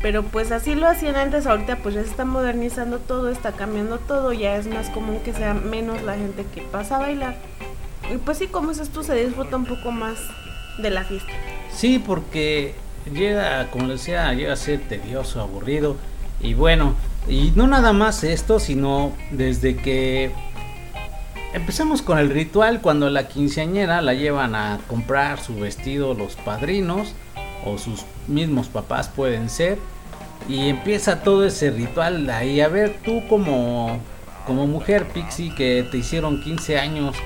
Pero 0.00 0.22
pues 0.22 0.52
así 0.52 0.74
lo 0.74 0.86
hacían 0.86 1.16
antes, 1.16 1.46
ahorita 1.46 1.76
pues 1.76 1.94
ya 1.94 2.02
se 2.02 2.10
está 2.10 2.24
modernizando 2.24 2.98
todo, 2.98 3.30
está 3.30 3.52
cambiando 3.52 3.98
todo, 3.98 4.32
ya 4.32 4.56
es 4.56 4.68
más 4.68 4.90
común 4.90 5.20
que 5.24 5.32
sea 5.32 5.54
menos 5.54 6.02
la 6.02 6.14
gente 6.14 6.46
que 6.54 6.62
pasa 6.62 6.96
a 6.96 7.00
bailar. 7.00 7.36
Y 8.12 8.18
pues 8.18 8.38
sí, 8.38 8.46
como 8.46 8.70
dices 8.70 8.90
tú, 8.90 9.02
se 9.02 9.14
disfruta 9.14 9.56
un 9.56 9.64
poco 9.64 9.90
más 9.90 10.18
de 10.78 10.90
la 10.90 11.04
fiesta. 11.04 11.32
Sí, 11.72 11.98
porque 11.98 12.74
llega, 13.12 13.70
como 13.70 13.88
decía, 13.88 14.32
llega 14.34 14.52
a 14.52 14.56
ser 14.56 14.80
tedioso, 14.88 15.40
aburrido. 15.40 15.96
Y 16.40 16.54
bueno, 16.54 16.94
y 17.26 17.52
no 17.56 17.66
nada 17.66 17.92
más 17.92 18.22
esto, 18.22 18.60
sino 18.60 19.12
desde 19.32 19.76
que 19.76 20.30
empezamos 21.52 22.02
con 22.02 22.18
el 22.18 22.30
ritual, 22.30 22.80
cuando 22.80 23.10
la 23.10 23.26
quinceañera 23.26 24.00
la 24.00 24.14
llevan 24.14 24.54
a 24.54 24.78
comprar 24.86 25.40
su 25.40 25.56
vestido 25.56 26.14
los 26.14 26.36
padrinos 26.36 27.14
o 27.64 27.78
sus 27.78 28.04
mismos 28.26 28.68
papás 28.68 29.08
pueden 29.08 29.48
ser. 29.50 29.78
Y 30.48 30.68
empieza 30.68 31.22
todo 31.22 31.44
ese 31.44 31.70
ritual 31.70 32.28
ahí. 32.30 32.60
A 32.60 32.68
ver, 32.68 32.98
tú 33.04 33.26
como, 33.28 33.98
como 34.46 34.66
mujer 34.66 35.06
Pixie 35.08 35.54
que 35.54 35.86
te 35.90 35.98
hicieron 35.98 36.40
15 36.42 36.78
años, 36.78 37.16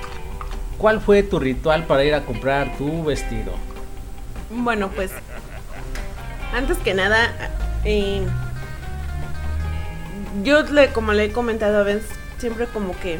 ¿cuál 0.77 0.99
fue 0.99 1.23
tu 1.23 1.39
ritual 1.39 1.85
para 1.85 2.03
ir 2.03 2.13
a 2.15 2.25
comprar 2.25 2.75
tu 2.77 3.03
vestido? 3.03 3.53
Bueno, 4.49 4.89
pues 4.89 5.11
antes 6.53 6.77
que 6.77 6.93
nada, 6.93 7.31
eh, 7.85 8.21
yo 10.43 10.63
le, 10.63 10.89
como 10.89 11.13
le 11.13 11.25
he 11.25 11.31
comentado 11.31 11.79
a 11.79 11.83
veces, 11.83 12.09
siempre 12.37 12.65
como 12.67 12.97
que 12.99 13.19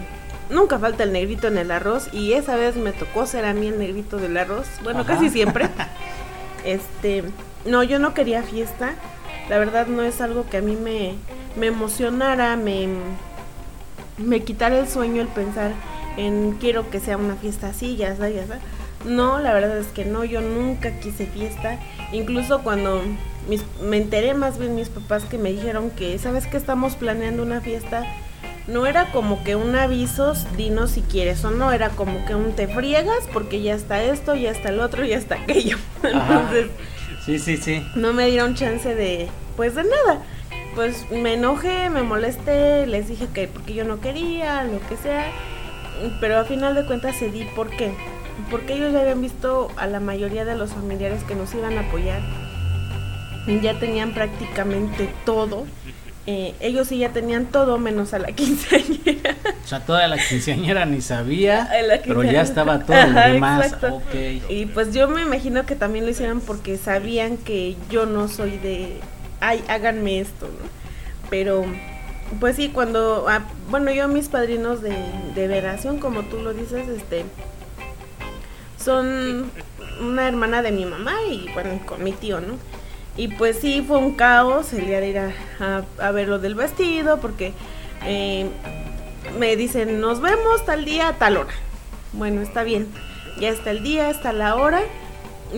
nunca 0.50 0.78
falta 0.80 1.04
el 1.04 1.14
negrito 1.14 1.48
en 1.48 1.58
el 1.58 1.72
arroz 1.72 2.10
y 2.14 2.34
esa 2.34 2.56
vez 2.56 2.76
me 2.76 2.92
tocó 2.92 3.26
ser 3.26 3.46
a 3.46 3.54
mí 3.54 3.68
el 3.68 3.80
negrito 3.80 4.18
del 4.18 4.38
arroz, 4.38 4.68
bueno, 4.84 5.02
Ajá. 5.02 5.14
casi 5.14 5.30
siempre. 5.30 5.70
Este, 6.66 7.24
no, 7.66 7.84
yo 7.84 8.00
no 8.00 8.14
quería 8.14 8.44
fiesta, 8.44 8.96
la 9.50 9.58
verdad 9.58 9.88
no 9.88 10.04
es 10.04 10.22
algo 10.22 10.50
que 10.50 10.58
a 10.58 10.62
mí 10.62 10.76
me, 10.76 11.16
me 11.58 11.68
emocionara, 11.68 12.56
me, 12.56 12.88
me 14.18 14.42
quitara 14.44 14.80
el 14.80 14.88
sueño 14.88 15.22
el 15.22 15.28
pensar 15.28 15.72
en 16.18 16.54
quiero 16.60 16.90
que 16.90 17.00
sea 17.00 17.18
una 17.18 17.36
fiesta 17.36 17.68
así, 17.68 17.96
ya 17.96 18.10
está, 18.10 18.30
ya 18.30 18.44
está. 18.44 18.60
No, 19.06 19.40
la 19.40 19.54
verdad 19.54 19.78
es 19.78 19.88
que 19.88 20.06
no, 20.06 20.24
yo 20.24 20.42
nunca 20.42 21.00
quise 21.00 21.26
fiesta. 21.26 21.78
Incluso 22.14 22.62
cuando 22.62 23.02
me 23.82 23.98
enteré 23.98 24.34
más 24.34 24.58
bien 24.58 24.76
mis 24.76 24.90
papás 24.90 25.26
que 25.26 25.38
me 25.38 25.52
dijeron 25.52 25.90
que, 25.92 26.18
¿sabes 26.20 26.48
que 26.48 26.58
estamos 26.58 26.96
planeando 26.96 27.44
una 27.44 27.60
fiesta? 27.60 28.06
No 28.68 28.86
era 28.86 29.12
como 29.12 29.44
que 29.44 29.56
un 29.58 29.76
aviso, 29.76 30.34
dinos 30.56 30.92
si 30.92 31.02
quieres 31.02 31.44
o 31.44 31.52
no, 31.52 31.72
era 31.74 31.90
como 31.90 32.26
que 32.26 32.34
un 32.36 32.54
te 32.54 32.68
friegas 32.68 33.28
porque 33.34 33.62
ya 33.62 33.74
está 33.76 34.02
esto, 34.04 34.36
ya 34.36 34.52
está 34.52 34.70
el 34.70 34.80
otro, 34.80 35.04
ya 35.04 35.18
está 35.18 35.36
aquello. 35.36 35.78
Entonces, 36.04 36.68
Sí, 37.26 37.40
sí, 37.40 37.58
sí. 37.58 37.86
no 37.96 38.14
me 38.14 38.28
dieron 38.28 38.56
chance 38.56 38.96
de, 38.96 39.28
pues 39.58 39.76
de 39.76 39.84
nada. 39.84 40.22
Pues 40.76 41.06
me 41.12 41.34
enojé, 41.34 41.90
me 41.90 42.02
molesté, 42.04 42.88
les 42.88 43.08
dije 43.08 43.28
que 43.34 43.48
porque 43.48 43.74
yo 43.76 43.84
no 43.84 44.00
quería, 44.00 44.64
lo 44.64 44.80
que 44.88 44.98
sea. 44.98 45.26
pero 46.20 46.40
a 46.40 46.46
final 46.46 46.74
de 46.74 46.86
cuentas 46.86 47.18
cedí, 47.20 47.44
¿por 47.56 47.70
qué? 47.70 47.94
Porque 48.50 48.74
ellos 48.74 48.92
ya 48.94 49.02
habían 49.02 49.22
visto 49.22 49.70
a 49.78 49.86
la 49.88 50.00
mayoría 50.00 50.46
de 50.46 50.56
los 50.56 50.72
familiares 50.72 51.24
que 51.26 51.36
nos 51.36 51.54
iban 51.54 51.78
a 51.78 51.82
apoyar, 51.82 52.22
ya 53.62 53.78
tenían 53.80 54.14
prácticamente 54.14 55.10
todo. 55.26 55.66
Eh, 56.26 56.56
ellos 56.62 56.88
sí 56.88 57.00
ya 57.00 57.10
tenían 57.10 57.48
todo 57.48 57.78
menos 57.78 58.14
a 58.14 58.20
la 58.20 58.28
quinceañera. 58.32 59.36
O 59.64 59.68
sea, 59.68 59.82
toda 59.82 60.08
la 60.08 60.18
quinceañera 60.18 60.86
ni 60.86 61.02
sabía, 61.02 61.70
pero 62.06 62.24
ya 62.24 62.42
estaba 62.42 62.80
todo 62.80 62.96
lo 63.08 63.20
demás. 63.20 63.66
exacto. 63.66 63.96
Ok. 63.96 64.50
Y 64.50 64.66
pues 64.68 64.94
yo 64.94 65.08
me 65.10 65.22
imagino 65.22 65.66
que 65.66 65.76
también 65.76 66.06
lo 66.06 66.12
hicieron 66.12 66.40
porque 66.40 66.78
sabían 66.78 67.38
que 67.38 67.76
yo 67.90 68.06
no 68.06 68.28
soy 68.28 68.58
de, 68.58 69.00
ay, 69.42 69.64
háganme 69.68 70.20
esto, 70.20 70.48
¿no? 70.48 70.70
Pero, 71.30 71.66
pues 72.40 72.56
sí, 72.56 72.70
cuando, 72.70 73.26
ah, 73.28 73.42
bueno, 73.70 73.92
yo 73.92 74.08
mis 74.08 74.30
padrinos 74.30 74.82
de, 74.82 74.96
de 75.36 75.48
veración, 75.48 76.00
como 76.00 76.24
tú 76.24 76.38
lo 76.42 76.54
dices, 76.54 76.88
este, 76.88 77.26
son 78.78 79.52
una 80.02 80.28
hermana 80.28 80.62
de 80.62 80.72
mi 80.72 80.86
mamá 80.86 81.14
y 81.30 81.50
bueno, 81.54 81.80
con 81.86 82.04
mi 82.04 82.12
tío, 82.14 82.40
¿no? 82.40 82.58
Y 83.16 83.28
pues 83.30 83.60
sí, 83.60 83.84
fue 83.88 83.98
un 83.98 84.14
caos 84.16 84.74
el 84.74 84.88
día 84.88 85.00
de 85.00 85.10
ir 85.10 85.20
a, 85.20 85.32
a- 85.60 85.84
a 86.08 86.12
ver 86.12 86.28
lo 86.28 86.40
del 86.40 86.56
vestido, 86.56 87.20
porque 87.20 87.54
eh, 88.06 88.50
me 89.38 89.56
dicen, 89.56 90.02
nos 90.02 90.20
vemos 90.20 90.66
tal 90.66 90.84
día, 90.86 91.10
a 91.10 91.14
tal 91.14 91.38
hora. 91.38 91.54
Bueno, 92.14 92.42
está 92.42 92.64
bien. 92.64 92.88
Ya 93.40 93.50
está 93.50 93.72
el 93.72 93.84
día, 93.84 94.10
está 94.10 94.34
la 94.34 94.56
hora. 94.56 94.82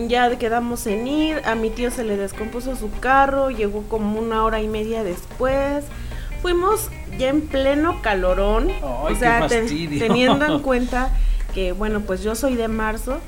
Ya 0.08 0.36
quedamos 0.38 0.86
en 0.86 1.06
ir. 1.06 1.40
A 1.46 1.54
mi 1.54 1.70
tío 1.70 1.90
se 1.90 2.04
le 2.04 2.16
descompuso 2.16 2.76
su 2.76 2.90
carro. 3.00 3.50
Llegó 3.50 3.82
como 3.88 4.18
una 4.18 4.44
hora 4.44 4.60
y 4.60 4.68
media 4.68 5.02
después. 5.02 5.84
Fuimos 6.42 6.90
ya 7.18 7.28
en 7.30 7.40
pleno 7.42 8.00
calorón. 8.02 8.70
Ay, 8.70 9.14
o 9.14 9.16
sea, 9.18 9.46
te- 9.48 9.62
teniendo 9.98 10.44
en 10.46 10.58
cuenta 10.62 11.10
que, 11.54 11.72
bueno, 11.72 12.00
pues 12.00 12.22
yo 12.22 12.34
soy 12.34 12.54
de 12.54 12.68
marzo. 12.68 13.18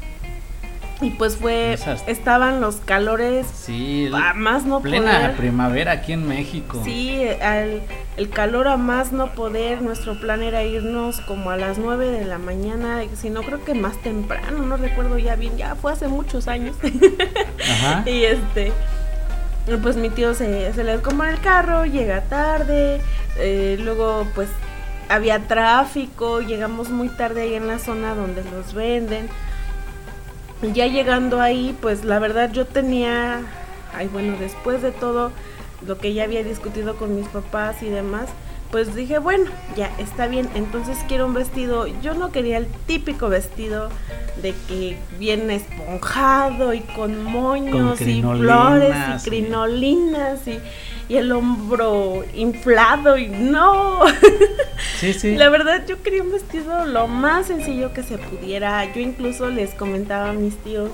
Y 1.00 1.10
pues 1.10 1.36
fue, 1.36 1.74
Esas- 1.74 2.02
estaban 2.08 2.60
los 2.60 2.76
calores 2.76 3.46
Sí, 3.54 4.10
a 4.12 4.34
más 4.34 4.64
no 4.64 4.80
plena 4.80 5.12
poder. 5.12 5.36
primavera 5.36 5.92
aquí 5.92 6.12
en 6.12 6.26
México. 6.26 6.80
Sí, 6.84 7.22
al, 7.40 7.82
el 8.16 8.30
calor 8.30 8.66
a 8.66 8.76
más 8.76 9.12
no 9.12 9.32
poder, 9.32 9.80
nuestro 9.80 10.18
plan 10.18 10.42
era 10.42 10.64
irnos 10.64 11.20
como 11.20 11.50
a 11.50 11.56
las 11.56 11.78
9 11.78 12.10
de 12.10 12.24
la 12.24 12.38
mañana, 12.38 13.00
si 13.14 13.30
no 13.30 13.42
creo 13.42 13.64
que 13.64 13.74
más 13.74 13.96
temprano, 14.02 14.58
no 14.64 14.76
recuerdo 14.76 15.18
ya 15.18 15.36
bien, 15.36 15.56
ya 15.56 15.76
fue 15.76 15.92
hace 15.92 16.08
muchos 16.08 16.48
años. 16.48 16.74
Ajá. 17.62 18.02
y 18.10 18.24
este, 18.24 18.72
pues 19.82 19.96
mi 19.96 20.10
tío 20.10 20.34
se, 20.34 20.72
se 20.72 20.82
le 20.82 20.92
descompone 20.92 21.30
el 21.30 21.40
carro, 21.40 21.84
llega 21.86 22.22
tarde, 22.22 23.00
eh, 23.36 23.76
luego 23.80 24.26
pues 24.34 24.48
había 25.08 25.38
tráfico, 25.46 26.40
llegamos 26.40 26.90
muy 26.90 27.08
tarde 27.08 27.42
ahí 27.42 27.54
en 27.54 27.68
la 27.68 27.78
zona 27.78 28.14
donde 28.16 28.42
los 28.50 28.74
venden. 28.74 29.28
Ya 30.62 30.86
llegando 30.86 31.40
ahí, 31.40 31.76
pues 31.80 32.04
la 32.04 32.18
verdad 32.18 32.50
yo 32.52 32.66
tenía, 32.66 33.42
ay 33.94 34.08
bueno, 34.08 34.36
después 34.40 34.82
de 34.82 34.90
todo 34.90 35.30
lo 35.86 35.98
que 35.98 36.14
ya 36.14 36.24
había 36.24 36.42
discutido 36.42 36.96
con 36.96 37.14
mis 37.14 37.28
papás 37.28 37.82
y 37.82 37.88
demás, 37.88 38.28
pues 38.70 38.94
dije, 38.94 39.18
bueno, 39.18 39.50
ya 39.76 39.90
está 39.98 40.26
bien, 40.26 40.48
entonces 40.54 40.98
quiero 41.08 41.26
un 41.26 41.34
vestido, 41.34 41.86
yo 42.02 42.14
no 42.14 42.30
quería 42.32 42.58
el 42.58 42.66
típico 42.86 43.28
vestido 43.28 43.88
de 44.42 44.54
que 44.68 44.96
viene 45.18 45.56
esponjado 45.56 46.74
y 46.74 46.80
con 46.80 47.24
moños 47.24 48.00
y 48.00 48.20
flores 48.22 48.94
y- 48.94 48.94
y 49.26 49.30
crinolinas 49.30 50.46
y, 50.46 50.58
y 51.08 51.16
el 51.16 51.32
hombro 51.32 52.24
inflado 52.34 53.16
y 53.18 53.26
no. 53.28 54.00
Sí, 55.00 55.12
sí. 55.12 55.34
La 55.36 55.48
verdad 55.48 55.84
yo 55.88 56.02
quería 56.02 56.22
un 56.22 56.30
vestido 56.30 56.84
lo 56.86 57.08
más 57.08 57.46
sencillo 57.46 57.92
que 57.92 58.02
se 58.02 58.18
pudiera. 58.18 58.84
Yo 58.94 59.00
incluso 59.00 59.48
les 59.48 59.70
comentaba 59.74 60.30
a 60.30 60.32
mis 60.34 60.56
tíos 60.58 60.90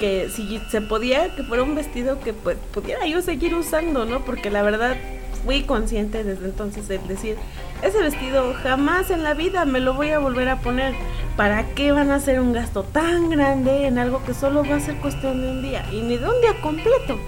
que 0.00 0.28
si 0.34 0.58
se 0.70 0.80
podía 0.80 1.34
que 1.36 1.42
fuera 1.44 1.62
un 1.62 1.74
vestido 1.74 2.18
que 2.20 2.32
pues 2.32 2.56
pudiera 2.72 3.06
yo 3.06 3.20
seguir 3.22 3.54
usando, 3.54 4.04
¿no? 4.04 4.24
Porque 4.24 4.50
la 4.50 4.62
verdad 4.62 4.96
fui 5.44 5.62
consciente 5.62 6.24
desde 6.24 6.46
entonces 6.46 6.88
de 6.88 6.98
decir, 6.98 7.36
ese 7.82 7.98
vestido 7.98 8.54
jamás 8.62 9.10
en 9.10 9.22
la 9.22 9.34
vida 9.34 9.64
me 9.64 9.80
lo 9.80 9.94
voy 9.94 10.10
a 10.10 10.18
volver 10.18 10.48
a 10.48 10.60
poner. 10.60 10.94
¿Para 11.36 11.64
qué 11.74 11.92
van 11.92 12.10
a 12.10 12.16
hacer 12.16 12.40
un 12.40 12.52
gasto 12.52 12.82
tan 12.82 13.30
grande 13.30 13.86
en 13.86 13.98
algo 13.98 14.22
que 14.24 14.34
solo 14.34 14.64
va 14.64 14.76
a 14.76 14.80
ser 14.80 14.96
cuestión 14.96 15.40
de 15.40 15.50
un 15.50 15.62
día 15.62 15.84
y 15.90 16.02
ni 16.02 16.16
de 16.16 16.28
un 16.28 16.40
día 16.40 16.60
completo? 16.60 17.18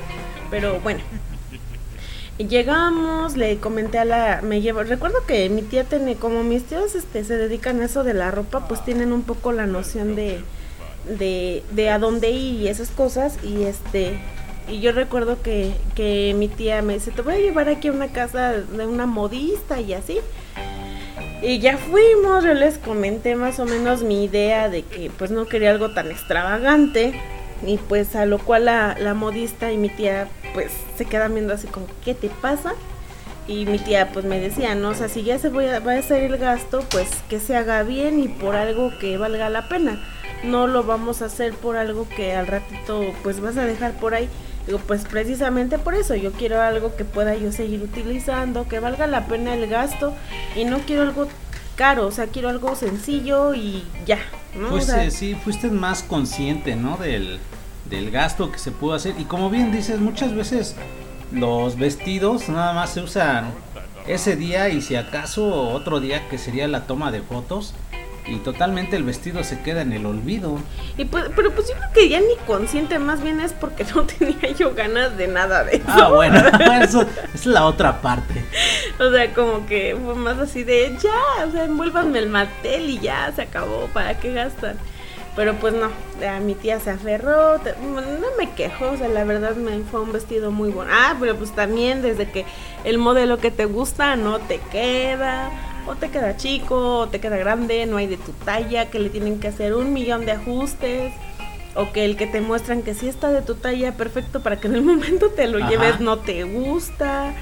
Pero 0.51 0.79
bueno, 0.81 1.01
Llegamos, 2.37 3.37
le 3.37 3.59
comenté 3.59 4.01
a 4.01 4.05
la, 4.05 4.41
me 4.43 4.61
llevo, 4.61 4.83
recuerdo 4.83 5.25
que 5.25 5.49
mi 5.51 5.63
tía 5.63 5.85
tiene, 5.85 6.17
como 6.17 6.43
mis 6.43 6.65
tíos 6.65 6.97
este, 6.97 7.23
se 7.23 7.37
dedican 7.37 7.81
a 7.81 7.85
eso 7.85 8.03
de 8.03 8.13
la 8.13 8.33
ropa, 8.33 8.67
pues 8.67 8.85
tienen 8.85 9.13
un 9.13 9.23
poco 9.23 9.53
la 9.53 9.67
noción 9.67 10.17
de, 10.17 10.43
de 11.07 11.91
a 11.91 12.01
dónde 12.01 12.31
ir 12.33 12.63
y 12.63 12.67
esas 12.67 12.91
cosas, 12.91 13.39
y 13.45 13.63
este, 13.63 14.19
y 14.69 14.81
yo 14.81 14.93
recuerdo 14.93 15.43
que, 15.43 15.73
que 15.95 16.35
mi 16.37 16.49
tía 16.49 16.83
me 16.83 16.95
dice, 16.95 17.11
te 17.11 17.23
voy 17.23 17.35
a 17.35 17.39
llevar 17.39 17.69
aquí 17.69 17.89
a 17.89 17.93
una 17.93 18.09
casa 18.09 18.53
de 18.53 18.87
una 18.87 19.07
modista 19.07 19.81
y 19.81 19.93
así. 19.93 20.19
Y 21.43 21.59
ya 21.59 21.77
fuimos, 21.77 22.43
yo 22.43 22.55
les 22.55 22.79
comenté 22.79 23.37
más 23.37 23.61
o 23.61 23.67
menos 23.67 24.03
mi 24.03 24.25
idea 24.25 24.71
de 24.71 24.83
que 24.83 25.11
pues 25.19 25.31
no 25.31 25.47
quería 25.47 25.71
algo 25.71 25.93
tan 25.93 26.11
extravagante. 26.11 27.21
Y 27.67 27.77
pues 27.77 28.17
a 28.17 28.27
lo 28.27 28.39
cual 28.39 28.67
la, 28.67 28.97
la 28.99 29.15
modista 29.15 29.71
y 29.73 29.77
mi 29.77 29.89
tía 29.89 30.29
pues 30.55 30.73
se 30.97 31.05
quedan 31.05 31.35
viendo 31.35 31.55
así 31.55 31.67
como, 31.67 31.87
¿qué 32.05 32.15
te 32.15 32.29
pasa? 32.29 32.73
Y 33.47 33.67
mi 33.67 33.79
tía 33.79 34.11
pues 34.13 34.25
me 34.25 34.41
decía, 34.41 34.75
no, 34.75 34.91
o 34.91 34.95
sea, 34.95 35.09
si 35.09 35.23
ya 35.23 35.39
se 35.39 35.51
voy 35.51 35.67
a, 35.67 35.81
va 35.81 35.93
a 35.93 35.99
hacer 35.99 36.23
el 36.23 36.39
gasto, 36.39 36.83
pues 36.91 37.09
que 37.29 37.41
se 37.41 37.57
haga 37.57 37.83
bien 37.83 38.21
y 38.21 38.29
por 38.29 38.57
algo 38.57 38.91
que 38.99 39.19
valga 39.19 39.51
la 39.51 39.69
pena. 39.69 40.03
No 40.45 40.67
lo 40.67 40.83
vamos 40.83 41.21
a 41.21 41.27
hacer 41.27 41.53
por 41.53 41.77
algo 41.77 42.07
que 42.09 42.35
al 42.35 42.47
ratito 42.47 43.03
pues 43.23 43.41
vas 43.41 43.57
a 43.57 43.65
dejar 43.65 43.93
por 43.93 44.15
ahí. 44.15 44.29
Digo, 44.67 44.79
pues 44.87 45.05
precisamente 45.05 45.79
por 45.79 45.95
eso 45.95 46.15
yo 46.15 46.33
quiero 46.33 46.61
algo 46.61 46.97
que 46.97 47.05
pueda 47.05 47.35
yo 47.35 47.53
seguir 47.53 47.83
utilizando, 47.83 48.67
que 48.67 48.81
valga 48.81 49.07
la 49.07 49.27
pena 49.27 49.55
el 49.55 49.67
gasto 49.67 50.15
y 50.57 50.65
no 50.65 50.79
quiero 50.79 51.03
algo 51.03 51.29
caro, 51.77 52.07
o 52.07 52.11
sea, 52.11 52.29
quiero 52.29 52.49
algo 52.49 52.75
sencillo 52.75 53.55
y 53.55 53.85
ya, 54.07 54.19
¿no? 54.57 54.69
Pues 54.69 54.85
O 54.85 54.87
sea, 54.87 55.05
eh, 55.05 55.11
sí, 55.11 55.35
fuiste 55.35 55.69
más 55.69 56.03
consciente, 56.03 56.77
¿no? 56.77 56.97
Del, 56.97 57.39
del 57.91 58.11
gasto 58.11 58.51
que 58.51 58.59
se 58.59 58.71
pudo 58.71 58.95
hacer. 58.95 59.15
Y 59.19 59.25
como 59.25 59.51
bien 59.51 59.71
dices, 59.71 60.01
muchas 60.01 60.35
veces 60.35 60.77
los 61.31 61.77
vestidos 61.77 62.49
nada 62.49 62.73
más 62.73 62.91
se 62.91 63.01
usan 63.01 63.53
ese 64.07 64.37
día 64.37 64.69
y 64.69 64.83
si 64.83 64.97
acaso 64.97 65.71
otro 65.71 66.01
día 66.01 66.29
que 66.29 66.39
sería 66.39 66.69
la 66.69 66.87
toma 66.87 67.11
de 67.13 67.23
fotos. 67.23 67.75
Y 68.27 68.37
totalmente 68.37 68.97
el 68.97 69.03
vestido 69.03 69.45
se 69.45 69.61
queda 69.61 69.83
en 69.83 69.93
el 69.93 70.07
olvido. 70.07 70.59
Y 70.97 71.05
pues, 71.05 71.27
pero 71.37 71.51
pues 71.53 71.69
yo 71.69 71.75
creo 71.75 71.93
que 71.93 72.09
ya 72.09 72.21
ni 72.21 72.37
consciente, 72.47 72.99
más 72.99 73.23
bien 73.23 73.41
es 73.41 73.53
porque 73.53 73.85
no 73.95 74.05
tenía 74.05 74.51
yo 74.57 74.75
ganas 74.75 75.17
de 75.17 75.29
nada 75.29 75.65
de 75.65 75.77
eso. 75.77 75.85
Ah, 75.89 76.09
bueno, 76.09 76.39
eso 76.83 77.07
es 77.35 77.47
la 77.47 77.67
otra 77.67 78.01
parte. 78.01 78.45
O 78.99 79.11
sea, 79.11 79.33
como 79.35 79.67
que 79.67 79.97
fue 80.03 80.15
más 80.15 80.39
así 80.39 80.65
de 80.65 80.97
ya, 81.03 81.47
o 81.47 81.51
sea, 81.51 81.65
envuélvanme 81.65 82.19
el 82.19 82.31
mantel 82.31 82.89
y 82.89 82.99
ya 82.99 83.31
se 83.35 83.43
acabó, 83.43 83.89
¿para 83.93 84.19
qué 84.19 84.33
gastan? 84.33 84.77
Pero 85.37 85.55
pues 85.55 85.75
no, 85.75 85.91
a 86.27 86.39
mi 86.39 86.55
tía 86.55 86.79
se 86.79 86.91
aferró, 86.91 87.59
no 87.59 88.37
me 88.39 88.53
quejo, 88.53 88.93
o 88.93 88.97
sea, 88.97 89.09
la 89.09 89.25
verdad 89.25 89.57
me 89.57 89.81
fue 89.81 90.01
un 90.01 90.13
vestido 90.13 90.53
muy 90.53 90.71
bueno. 90.71 90.93
Ah, 90.95 91.17
pero 91.19 91.35
pues 91.37 91.51
también 91.51 92.03
desde 92.03 92.31
que 92.31 92.47
el 92.85 92.99
modelo 92.99 93.39
que 93.39 93.51
te 93.51 93.65
gusta 93.65 94.15
no 94.15 94.39
te 94.39 94.61
queda, 94.71 95.51
o 95.87 95.95
te 95.97 96.11
queda 96.11 96.37
chico, 96.37 96.99
o 97.01 97.09
te 97.09 97.21
queda 97.21 97.37
grande, 97.37 97.87
no 97.87 97.97
hay 97.97 98.07
de 98.07 98.17
tu 98.17 98.33
talla, 98.33 98.91
que 98.91 98.99
le 98.99 99.11
tienen 99.11 99.41
que 99.41 99.49
hacer 99.49 99.75
un 99.75 99.93
millón 99.93 100.25
de 100.27 100.33
ajustes. 100.33 101.13
O 101.77 101.91
que 101.91 102.05
el 102.05 102.17
que 102.17 102.29
te 102.29 102.41
muestran 102.41 102.83
que 102.83 102.95
sí 102.95 103.09
está 103.09 103.33
de 103.33 103.43
tu 103.43 103.57
talla 103.57 103.93
perfecto 103.97 104.41
para 104.45 104.61
que 104.61 104.69
en 104.69 104.77
el 104.77 104.83
momento 104.85 105.31
te 105.31 105.49
lo 105.49 105.59
Ajá. 105.59 105.69
lleves 105.71 105.99
no 105.99 106.19
te 106.21 106.45
gusta 106.45 107.35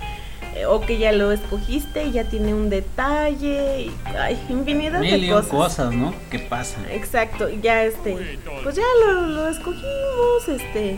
eh, 0.57 0.65
o 0.65 0.81
que 0.81 0.97
ya 0.97 1.13
lo 1.13 1.33
escogiste 1.33 2.05
y 2.07 2.13
ya 2.13 2.25
tiene 2.25 2.55
un 2.55 2.71
detalle 2.71 3.83
y 3.83 3.93
ay, 4.19 4.39
infinidad 4.49 5.01
Mil 5.01 5.21
de 5.21 5.29
cosas. 5.29 5.51
cosas, 5.51 5.93
¿no? 5.95 6.15
Que 6.31 6.39
pasan. 6.39 6.87
Exacto, 6.91 7.51
ya 7.51 7.85
este, 7.85 8.39
pues 8.63 8.75
ya 8.75 8.83
lo, 9.07 9.21
lo 9.27 9.49
escogimos, 9.49 10.49
este, 10.49 10.97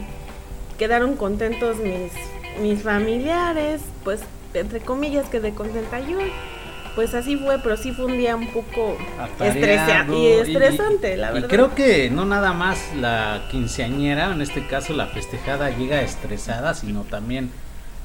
quedaron 0.79 1.17
contentos 1.17 1.79
mis, 1.79 2.13
mis 2.63 2.85
familiares, 2.85 3.81
pues 4.05 4.21
entre 4.55 4.79
comillas 4.79 5.29
quedé 5.29 5.53
contenta 5.55 5.99
yo. 5.99 6.19
Pues 6.95 7.13
así 7.15 7.37
fue, 7.37 7.59
pero 7.59 7.77
sí 7.77 7.93
fue 7.93 8.05
un 8.05 8.19
día 8.19 8.37
un 8.37 8.53
poco 8.53 8.97
y 9.41 10.27
estresante, 10.27 11.17
la 11.17 11.37
y 11.37 11.43
creo 11.43 11.75
que 11.75 12.09
no 12.09 12.25
nada 12.25 12.53
más 12.53 12.79
la 12.95 13.43
quinceañera, 13.51 14.31
en 14.31 14.41
este 14.41 14.67
caso 14.67 14.93
la 14.93 15.07
festejada, 15.07 15.71
llega 15.71 16.03
estresada, 16.03 16.75
sino 16.75 17.03
también 17.03 17.51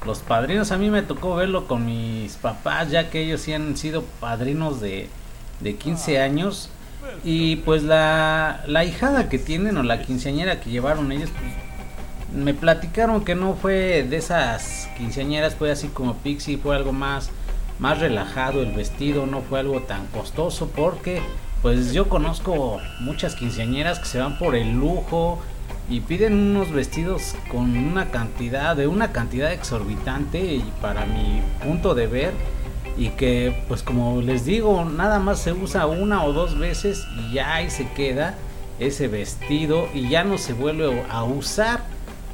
los 0.04 0.20
padrinos. 0.20 0.72
A 0.72 0.78
mí 0.78 0.90
me 0.90 1.02
tocó 1.02 1.36
verlo 1.36 1.68
con 1.68 1.86
mis 1.86 2.34
papás, 2.34 2.90
ya 2.90 3.10
que 3.10 3.22
ellos 3.22 3.42
sí 3.42 3.52
han 3.52 3.76
sido 3.76 4.02
padrinos 4.18 4.80
de, 4.80 5.08
de 5.60 5.76
15 5.76 6.20
años. 6.20 6.70
Y 7.24 7.56
pues 7.56 7.82
la, 7.82 8.62
la 8.66 8.84
hijada 8.84 9.28
que 9.28 9.38
tienen 9.38 9.76
o 9.76 9.82
la 9.82 10.02
quinceañera 10.02 10.60
que 10.60 10.70
llevaron 10.70 11.12
ellos, 11.12 11.30
pues, 11.30 11.52
me 12.34 12.54
platicaron 12.54 13.24
que 13.24 13.34
no 13.34 13.54
fue 13.54 14.06
de 14.08 14.16
esas 14.16 14.88
quinceañeras, 14.96 15.54
fue 15.54 15.70
así 15.70 15.88
como 15.88 16.14
Pixie, 16.16 16.58
fue 16.58 16.76
algo 16.76 16.92
más 16.92 17.30
más 17.80 17.98
relajado 17.98 18.62
el 18.62 18.72
vestido, 18.72 19.26
no 19.26 19.40
fue 19.40 19.60
algo 19.60 19.80
tan 19.80 20.06
costoso 20.08 20.68
porque 20.68 21.22
pues 21.62 21.92
yo 21.92 22.08
conozco 22.08 22.78
muchas 23.00 23.34
quinceañeras 23.34 23.98
que 23.98 24.06
se 24.06 24.18
van 24.18 24.38
por 24.38 24.54
el 24.54 24.72
lujo 24.72 25.40
y 25.88 26.00
piden 26.00 26.34
unos 26.34 26.70
vestidos 26.70 27.34
con 27.50 27.76
una 27.76 28.10
cantidad 28.10 28.76
de 28.76 28.86
una 28.86 29.12
cantidad 29.12 29.52
exorbitante 29.52 30.40
y 30.40 30.72
para 30.80 31.04
mi 31.06 31.42
punto 31.64 31.94
de 31.94 32.06
ver 32.06 32.32
y 32.96 33.08
que 33.08 33.64
pues 33.66 33.82
como 33.82 34.20
les 34.20 34.44
digo 34.44 34.84
nada 34.84 35.18
más 35.18 35.40
se 35.40 35.52
usa 35.52 35.86
una 35.86 36.24
o 36.24 36.32
dos 36.32 36.58
veces 36.58 37.06
y 37.18 37.34
ya 37.34 37.54
ahí 37.54 37.70
se 37.70 37.88
queda 37.92 38.36
ese 38.78 39.08
vestido 39.08 39.88
y 39.94 40.08
ya 40.08 40.24
no 40.24 40.38
se 40.38 40.54
vuelve 40.54 41.04
a 41.08 41.22
usar. 41.22 41.84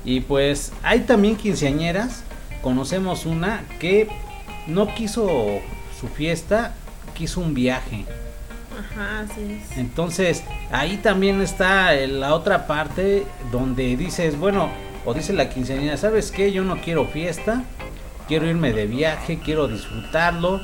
Y 0.05 0.21
pues 0.21 0.73
hay 0.83 1.01
también 1.01 1.37
quinceañeras 1.37 2.23
conocemos 2.63 3.27
una 3.27 3.65
que 3.81 4.09
no 4.67 4.95
quiso 4.95 5.61
su 6.01 6.09
fiesta 6.09 6.75
quiso 7.15 7.41
un 7.41 7.55
viaje 7.55 8.05
Ajá, 8.79 9.21
así 9.21 9.61
es. 9.71 9.79
entonces 9.79 10.45
ahí 10.71 10.99
también 10.99 11.41
está 11.41 11.93
la 11.95 12.35
otra 12.35 12.67
parte 12.67 13.27
donde 13.51 13.97
dices 13.97 14.39
bueno 14.39 14.69
o 15.05 15.15
dice 15.15 15.33
la 15.33 15.49
quinceañera 15.49 15.97
sabes 15.97 16.31
qué 16.31 16.53
yo 16.53 16.63
no 16.65 16.77
quiero 16.79 17.07
fiesta 17.07 17.65
quiero 18.27 18.47
irme 18.49 18.73
de 18.73 18.87
viaje, 18.87 19.39
quiero 19.39 19.69
disfrutarlo. 19.69 20.61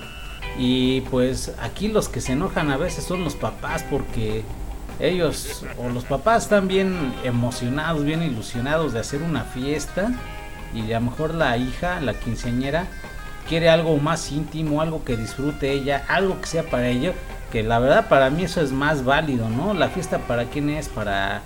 Y 0.58 1.02
pues 1.02 1.52
aquí 1.62 1.88
los 1.88 2.08
que 2.08 2.20
se 2.20 2.32
enojan 2.32 2.70
a 2.70 2.76
veces 2.76 3.04
son 3.04 3.24
los 3.24 3.34
papás 3.36 3.84
porque 3.88 4.42
ellos 5.00 5.64
o 5.78 5.88
los 5.88 6.04
papás 6.04 6.44
están 6.44 6.68
bien 6.68 7.14
emocionados, 7.24 8.04
bien 8.04 8.22
ilusionados 8.22 8.92
de 8.92 9.00
hacer 9.00 9.22
una 9.22 9.44
fiesta 9.44 10.12
y 10.74 10.92
a 10.92 11.00
lo 11.00 11.06
mejor 11.06 11.34
la 11.34 11.56
hija, 11.56 12.00
la 12.00 12.14
quinceañera, 12.14 12.86
quiere 13.48 13.70
algo 13.70 13.96
más 13.98 14.30
íntimo, 14.32 14.80
algo 14.80 15.04
que 15.04 15.16
disfrute 15.16 15.72
ella, 15.72 16.04
algo 16.08 16.40
que 16.40 16.46
sea 16.46 16.64
para 16.64 16.88
ello, 16.88 17.12
que 17.50 17.62
la 17.62 17.78
verdad 17.78 18.08
para 18.08 18.30
mí 18.30 18.44
eso 18.44 18.60
es 18.60 18.72
más 18.72 19.04
válido, 19.04 19.48
¿no? 19.48 19.74
La 19.74 19.88
fiesta 19.88 20.18
para 20.18 20.44
quién 20.46 20.70
es, 20.70 20.88
para, 20.88 21.42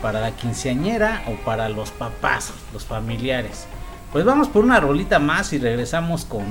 para 0.00 0.20
la 0.20 0.30
quinceañera 0.32 1.22
o 1.26 1.44
para 1.44 1.68
los 1.68 1.90
papás, 1.90 2.52
los 2.72 2.84
familiares. 2.84 3.66
Pues 4.12 4.24
vamos 4.24 4.48
por 4.48 4.64
una 4.64 4.80
rolita 4.80 5.18
más 5.18 5.52
y 5.52 5.58
regresamos 5.58 6.24
con, 6.24 6.44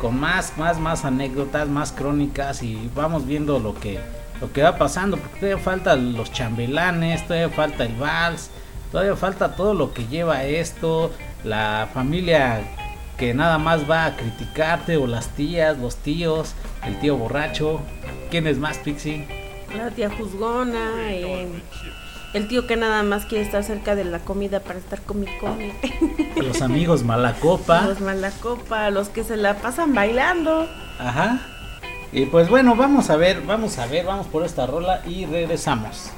con 0.00 0.18
más, 0.18 0.56
más, 0.56 0.78
más 0.78 1.04
anécdotas, 1.04 1.68
más 1.68 1.92
crónicas 1.92 2.62
y 2.62 2.90
vamos 2.94 3.26
viendo 3.26 3.58
lo 3.58 3.74
que, 3.74 4.00
lo 4.40 4.52
que 4.52 4.62
va 4.62 4.78
pasando, 4.78 5.16
porque 5.16 5.40
todavía 5.40 5.58
falta 5.62 5.96
los 5.96 6.32
chambelanes, 6.32 7.26
todavía 7.26 7.50
falta 7.50 7.84
el 7.84 7.94
vals, 7.96 8.50
todavía 8.90 9.16
falta 9.16 9.54
todo 9.54 9.74
lo 9.74 9.92
que 9.92 10.06
lleva 10.06 10.44
esto, 10.44 11.10
la 11.42 11.88
familia 11.92 12.62
que 13.24 13.32
nada 13.32 13.56
más 13.56 13.90
va 13.90 14.04
a 14.04 14.16
criticarte 14.16 14.98
o 14.98 15.06
las 15.06 15.28
tías, 15.28 15.78
los 15.78 15.96
tíos, 15.96 16.52
el 16.84 16.98
tío 17.00 17.16
borracho, 17.16 17.80
¿quién 18.30 18.46
es 18.46 18.58
más 18.58 18.76
Pixie? 18.76 19.26
La 19.74 19.90
tía 19.90 20.10
juzgona, 20.10 21.10
eh, 21.10 21.48
el 22.34 22.48
tío 22.48 22.66
que 22.66 22.76
nada 22.76 23.02
más 23.02 23.24
quiere 23.24 23.42
estar 23.42 23.64
cerca 23.64 23.94
de 23.94 24.04
la 24.04 24.18
comida 24.18 24.60
para 24.60 24.78
estar 24.78 25.00
con 25.00 25.20
mi 25.20 25.26
come. 25.38 25.72
Los 26.36 26.60
amigos 26.60 27.02
malacopa. 27.02 27.86
Los 27.86 28.00
malacopa, 28.02 28.90
los 28.90 29.08
que 29.08 29.24
se 29.24 29.38
la 29.38 29.54
pasan 29.54 29.94
bailando. 29.94 30.68
Ajá. 30.98 31.40
Y 32.12 32.26
pues 32.26 32.50
bueno, 32.50 32.76
vamos 32.76 33.08
a 33.08 33.16
ver, 33.16 33.40
vamos 33.40 33.78
a 33.78 33.86
ver, 33.86 34.04
vamos 34.04 34.26
por 34.26 34.44
esta 34.44 34.66
rola 34.66 35.00
y 35.06 35.24
regresamos. 35.24 36.10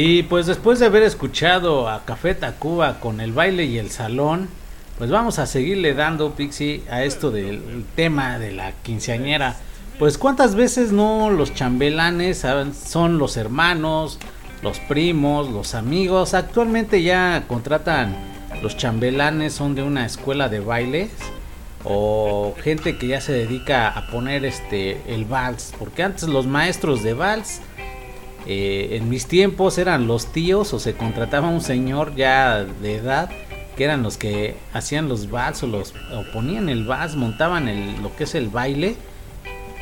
Y 0.00 0.22
pues 0.22 0.46
después 0.46 0.78
de 0.78 0.86
haber 0.86 1.02
escuchado 1.02 1.88
a 1.88 2.04
Café 2.04 2.32
Tacuba 2.32 3.00
con 3.00 3.20
el 3.20 3.32
baile 3.32 3.64
y 3.64 3.78
el 3.78 3.90
salón, 3.90 4.48
pues 4.96 5.10
vamos 5.10 5.40
a 5.40 5.46
seguirle 5.46 5.92
dando, 5.92 6.36
Pixie, 6.36 6.84
a 6.88 7.02
esto 7.02 7.32
del 7.32 7.84
tema 7.96 8.38
de 8.38 8.52
la 8.52 8.70
quinceañera. 8.84 9.56
Pues 9.98 10.16
cuántas 10.16 10.54
veces 10.54 10.92
no 10.92 11.30
los 11.30 11.52
chambelanes 11.52 12.46
son 12.86 13.18
los 13.18 13.36
hermanos, 13.36 14.20
los 14.62 14.78
primos, 14.78 15.50
los 15.50 15.74
amigos. 15.74 16.32
Actualmente 16.32 17.02
ya 17.02 17.46
contratan 17.48 18.14
los 18.62 18.76
chambelanes, 18.76 19.52
son 19.52 19.74
de 19.74 19.82
una 19.82 20.06
escuela 20.06 20.48
de 20.48 20.60
bailes 20.60 21.10
o 21.82 22.54
gente 22.62 22.98
que 22.98 23.08
ya 23.08 23.20
se 23.20 23.32
dedica 23.32 23.88
a 23.88 24.08
poner 24.12 24.44
este 24.44 25.02
el 25.12 25.24
vals, 25.24 25.72
porque 25.76 26.04
antes 26.04 26.28
los 26.28 26.46
maestros 26.46 27.02
de 27.02 27.14
vals 27.14 27.62
eh, 28.50 28.96
en 28.96 29.10
mis 29.10 29.26
tiempos 29.26 29.76
eran 29.76 30.06
los 30.06 30.32
tíos 30.32 30.72
o 30.72 30.78
se 30.78 30.94
contrataba 30.94 31.50
un 31.50 31.60
señor 31.60 32.16
ya 32.16 32.64
de 32.64 32.96
edad 32.96 33.28
que 33.76 33.84
eran 33.84 34.02
los 34.02 34.16
que 34.16 34.56
hacían 34.72 35.06
los 35.06 35.30
vals 35.30 35.62
o 35.62 35.66
los 35.66 35.92
o 36.14 36.22
ponían 36.32 36.70
el 36.70 36.84
vals, 36.84 37.14
montaban 37.14 37.68
el, 37.68 38.00
lo 38.02 38.16
que 38.16 38.24
es 38.24 38.34
el 38.34 38.48
baile. 38.48 38.96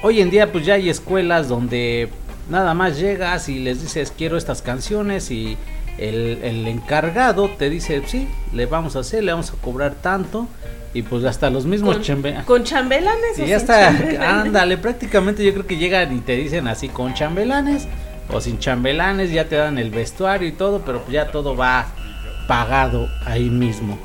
Hoy 0.02 0.20
en 0.20 0.30
día 0.30 0.50
pues 0.50 0.66
ya 0.66 0.74
hay 0.74 0.90
escuelas 0.90 1.48
donde 1.48 2.08
nada 2.50 2.74
más 2.74 2.98
llegas 2.98 3.48
y 3.48 3.60
les 3.60 3.80
dices 3.82 4.12
quiero 4.14 4.36
estas 4.36 4.62
canciones 4.62 5.30
y 5.30 5.56
el, 5.96 6.40
el 6.42 6.66
encargado 6.66 7.48
te 7.48 7.70
dice 7.70 8.02
sí, 8.04 8.26
le 8.52 8.66
vamos 8.66 8.96
a 8.96 8.98
hacer, 8.98 9.22
le 9.22 9.30
vamos 9.30 9.52
a 9.52 9.62
cobrar 9.62 9.94
tanto 9.94 10.48
y 10.92 11.02
pues 11.02 11.22
hasta 11.22 11.50
los 11.50 11.66
mismos 11.66 12.00
chambelanes. 12.00 12.46
¿Con 12.46 12.64
chambelanes? 12.64 13.38
Y 13.38 13.46
ya 13.46 13.58
está, 13.58 14.40
ándale, 14.40 14.76
prácticamente 14.76 15.44
yo 15.44 15.52
creo 15.52 15.66
que 15.68 15.76
llegan 15.76 16.16
y 16.16 16.20
te 16.20 16.34
dicen 16.34 16.66
así 16.66 16.88
con 16.88 17.14
chambelanes 17.14 17.86
o 18.32 18.40
sin 18.40 18.58
chambelanes, 18.58 19.30
ya 19.30 19.48
te 19.48 19.56
dan 19.56 19.78
el 19.78 19.90
vestuario 19.90 20.48
y 20.48 20.52
todo, 20.52 20.82
pero 20.84 21.04
ya 21.08 21.30
todo 21.30 21.56
va 21.56 21.86
pagado 22.46 23.08
ahí 23.24 23.50
mismo. 23.50 23.98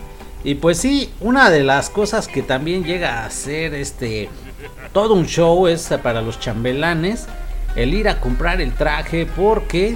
Y 0.44 0.56
pues 0.56 0.78
sí, 0.78 1.14
una 1.20 1.50
de 1.50 1.64
las 1.64 1.90
cosas 1.90 2.28
que 2.28 2.42
también 2.42 2.84
llega 2.84 3.26
a 3.26 3.30
ser 3.30 3.74
este 3.76 4.30
todo 4.94 5.14
un 5.14 5.26
show 5.26 5.68
es 5.68 5.88
para 6.04 6.22
los 6.22 6.40
chambelanes 6.40 7.28
el 7.76 7.94
ir 7.94 8.10
a 8.10 8.20
comprar 8.20 8.60
el 8.60 8.74
traje 8.74 9.26
porque 9.26 9.96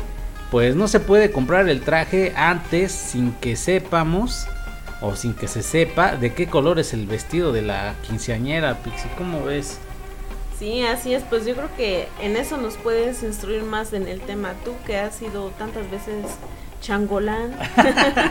pues 0.51 0.75
no 0.75 0.87
se 0.87 0.99
puede 0.99 1.31
comprar 1.31 1.67
el 1.67 1.81
traje 1.81 2.33
antes 2.35 2.91
sin 2.91 3.33
que 3.33 3.55
sepamos 3.55 4.47
o 5.01 5.15
sin 5.15 5.33
que 5.33 5.47
se 5.47 5.63
sepa 5.63 6.15
de 6.15 6.33
qué 6.33 6.47
color 6.47 6.79
es 6.79 6.93
el 6.93 7.05
vestido 7.05 7.51
de 7.51 7.61
la 7.61 7.95
quinceañera, 8.07 8.75
Pixie, 8.75 9.09
¿cómo 9.17 9.43
ves? 9.43 9.79
Sí, 10.65 10.83
así 10.83 11.13
es, 11.13 11.21
pues 11.21 11.45
yo 11.45 11.53
creo 11.53 11.69
que 11.77 12.07
en 12.19 12.35
eso 12.35 12.57
nos 12.57 12.75
puedes 12.77 13.21
instruir 13.21 13.61
más 13.61 13.93
en 13.93 14.07
el 14.07 14.19
tema 14.19 14.55
tú 14.65 14.73
que 14.87 14.97
has 14.97 15.13
sido 15.13 15.51
tantas 15.59 15.91
veces 15.91 16.25
changolán. 16.81 17.55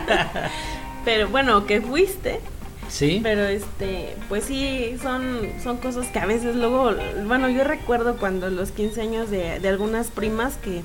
Pero 1.05 1.29
bueno, 1.29 1.65
que 1.65 1.79
fuiste. 1.79 2.41
Sí. 2.89 3.21
Pero 3.23 3.45
este, 3.45 4.17
pues 4.27 4.43
sí, 4.43 4.97
son, 5.01 5.49
son 5.63 5.77
cosas 5.77 6.07
que 6.07 6.19
a 6.19 6.25
veces 6.25 6.57
luego, 6.57 6.91
bueno, 7.25 7.47
yo 7.47 7.63
recuerdo 7.63 8.17
cuando 8.17 8.49
los 8.49 8.71
15 8.71 8.99
años 8.99 9.31
de, 9.31 9.61
de 9.61 9.69
algunas 9.69 10.07
primas 10.07 10.57
que, 10.57 10.81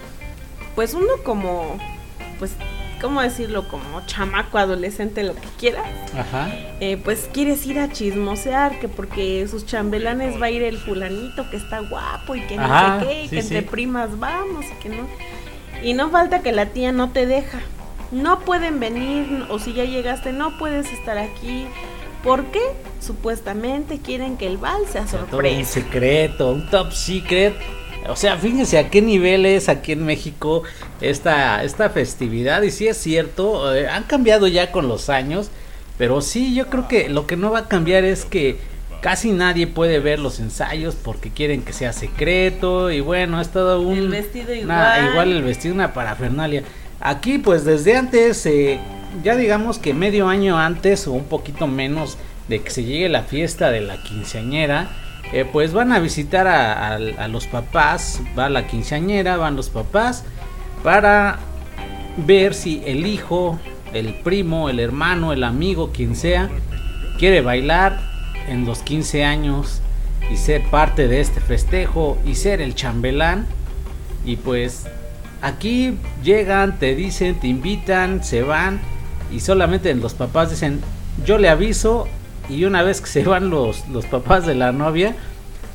pues 0.77 0.95
uno 0.95 1.15
como, 1.25 1.79
pues 2.39 2.53
¿cómo 3.01 3.21
decirlo? 3.23 3.67
Como 3.69 4.05
chamaco, 4.07 4.59
adolescente, 4.59 5.23
lo 5.23 5.35
que 5.35 5.49
quiera. 5.59 5.83
Ajá. 6.17 6.51
Eh, 6.81 7.01
pues 7.03 7.29
quieres 7.33 7.67
ir 7.67 7.79
a 7.79 7.91
chismosear, 7.91 8.79
que 8.81 8.89
porque 8.89 9.47
sus 9.49 9.67
chambelanes 9.67 10.41
va 10.41 10.47
a 10.47 10.51
ir 10.51 10.63
el 10.63 10.79
fulanito 10.79 11.49
que 11.51 11.57
está 11.57 11.81
guapo 11.81 12.35
y 12.35 12.43
que 12.43 12.57
no 12.57 12.67
sé 12.69 13.07
qué, 13.07 13.25
y 13.25 13.29
que 13.29 13.41
entre 13.41 13.63
primas 13.63 14.19
vamos 14.19 14.65
y 14.67 14.83
que 14.83 14.89
no. 14.89 15.07
Y 15.83 15.95
no 15.95 16.11
falta 16.11 16.41
que 16.41 16.53
la 16.53 16.67
tía 16.67 16.93
no 16.93 17.11
te 17.11 17.27
deja. 17.27 17.61
No 18.11 18.41
pueden 18.41 18.81
venir, 18.81 19.47
o 19.51 19.59
si 19.59 19.73
ya 19.73 19.85
llegaste, 19.85 20.33
no 20.33 20.59
puedes 20.59 20.93
estar 20.93 21.17
aquí. 21.17 21.67
¿Por 22.25 22.47
qué? 22.47 22.61
Supuestamente 23.01 23.99
quieren 23.99 24.37
que 24.37 24.47
el 24.47 24.59
bal 24.59 24.83
sea 24.91 25.07
sorpresa. 25.07 25.59
un 25.59 25.65
secreto, 25.65 26.53
un 26.53 26.69
top 26.69 26.93
secret 26.93 27.55
o 28.09 28.17
sea, 28.17 28.37
fíjense 28.39 28.79
a 28.79 28.91
qué 28.91 29.03
nivel 29.03 29.47
es 29.47 29.69
aquí 29.69 29.93
en 29.93 30.05
México 30.05 30.63
esta, 31.01 31.63
esta 31.65 31.91
festividad. 31.91 32.63
Y 32.63 32.71
sí 32.71 32.89
es 32.89 32.97
cierto, 32.97 33.75
eh, 33.75 33.89
han 33.89 34.05
cambiado 34.05 34.47
ya 34.47 34.73
con 34.73 34.89
los 34.89 35.09
años. 35.09 35.51
Pero 35.99 36.23
sí, 36.23 36.55
yo 36.55 36.69
creo 36.69 36.89
que 36.89 37.09
lo 37.09 37.27
que 37.27 37.37
no 37.37 37.51
va 37.51 37.61
a 37.61 37.69
cambiar 37.69 38.05
es 38.05 38.25
que 38.25 38.59
casi 39.03 39.33
nadie 39.33 39.67
puede 39.67 39.99
ver 39.99 40.19
los 40.19 40.41
ensayos 40.41 40.95
porque 40.95 41.31
quieren 41.31 41.63
que 41.63 41.73
sea 41.73 41.93
secreto. 41.93 42.91
Y 42.91 43.01
bueno, 43.01 43.41
es 43.41 43.51
todo 43.51 43.81
un. 43.81 43.99
El 43.99 44.09
vestido 44.09 44.55
igual. 44.55 45.11
igual 45.11 45.33
el 45.33 45.43
vestido, 45.43 45.75
una 45.75 45.93
parafernalia. 45.93 46.63
Aquí, 47.01 47.39
pues 47.39 47.65
desde 47.65 47.97
antes, 47.97 48.45
eh, 48.47 48.81
ya 49.23 49.37
digamos 49.37 49.79
que 49.79 49.95
medio 49.95 50.29
año 50.29 50.59
antes 50.59 51.07
o 51.07 51.13
un 51.13 51.25
poquito 51.25 51.67
menos 51.67 52.17
de 52.49 52.63
que 52.63 52.71
se 52.71 52.85
llegue 52.85 53.09
la 53.09 53.23
fiesta 53.23 53.71
de 53.71 53.81
la 53.81 54.03
quinceañera 54.03 54.91
eh, 55.33 55.45
pues 55.51 55.73
van 55.73 55.93
a 55.93 56.01
visitar 56.01 56.49
a, 56.49 57.29
los 57.29 57.47
papás, 57.47 58.21
va 58.39 58.49
la 58.49 58.67
quinceañera, 58.67 59.37
van 59.37 59.57
los 59.57 59.71
papás 59.71 60.25
para 60.83 61.39
ver 62.17 62.55
si 62.55 62.83
el 62.85 63.07
hijo, 63.07 63.59
el 63.93 64.15
primo, 64.15 64.69
el 64.69 64.81
hermano, 64.81 65.33
el 65.33 65.45
amigo, 65.45 65.93
quien 65.93 66.17
sea, 66.17 66.51
quiere 67.19 67.43
bailar 67.43 68.01
en 68.49 68.65
los 68.65 68.81
15 68.81 69.25
años 69.25 69.83
y 70.33 70.37
ser 70.37 70.63
parte 70.71 71.07
de 71.07 71.21
este 71.21 71.41
festejo 71.41 72.19
y 72.27 72.35
ser 72.35 72.61
el 72.61 72.75
chambelán. 72.75 73.47
Y 74.25 74.37
pues 74.37 74.87
aquí 75.43 75.97
llegan, 76.25 76.79
te 76.79 76.97
dicen, 76.97 77.39
te 77.39 77.47
invitan, 77.47 78.25
se 78.25 78.43
van 78.43 78.81
y 79.33 79.41
solamente 79.41 79.95
los 79.95 80.15
papás 80.15 80.51
dicen, 80.51 80.81
yo 81.25 81.39
le 81.39 81.49
aviso 81.49 82.09
y 82.51 82.65
una 82.65 82.83
vez 82.83 83.01
que 83.01 83.07
se 83.07 83.25
van 83.25 83.51
los, 83.51 83.89
los 83.89 84.07
papás 84.07 84.47
de 84.47 84.55
la 84.55 84.73
novia, 84.73 85.15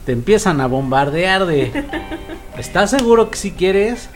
te 0.06 0.12
empiezan 0.12 0.62
a 0.62 0.68
bombardear 0.68 1.46
de, 1.46 1.86
¿estás 2.58 2.92
seguro 2.92 3.32
que 3.32 3.38
si 3.38 3.52
quieres? 3.52 4.10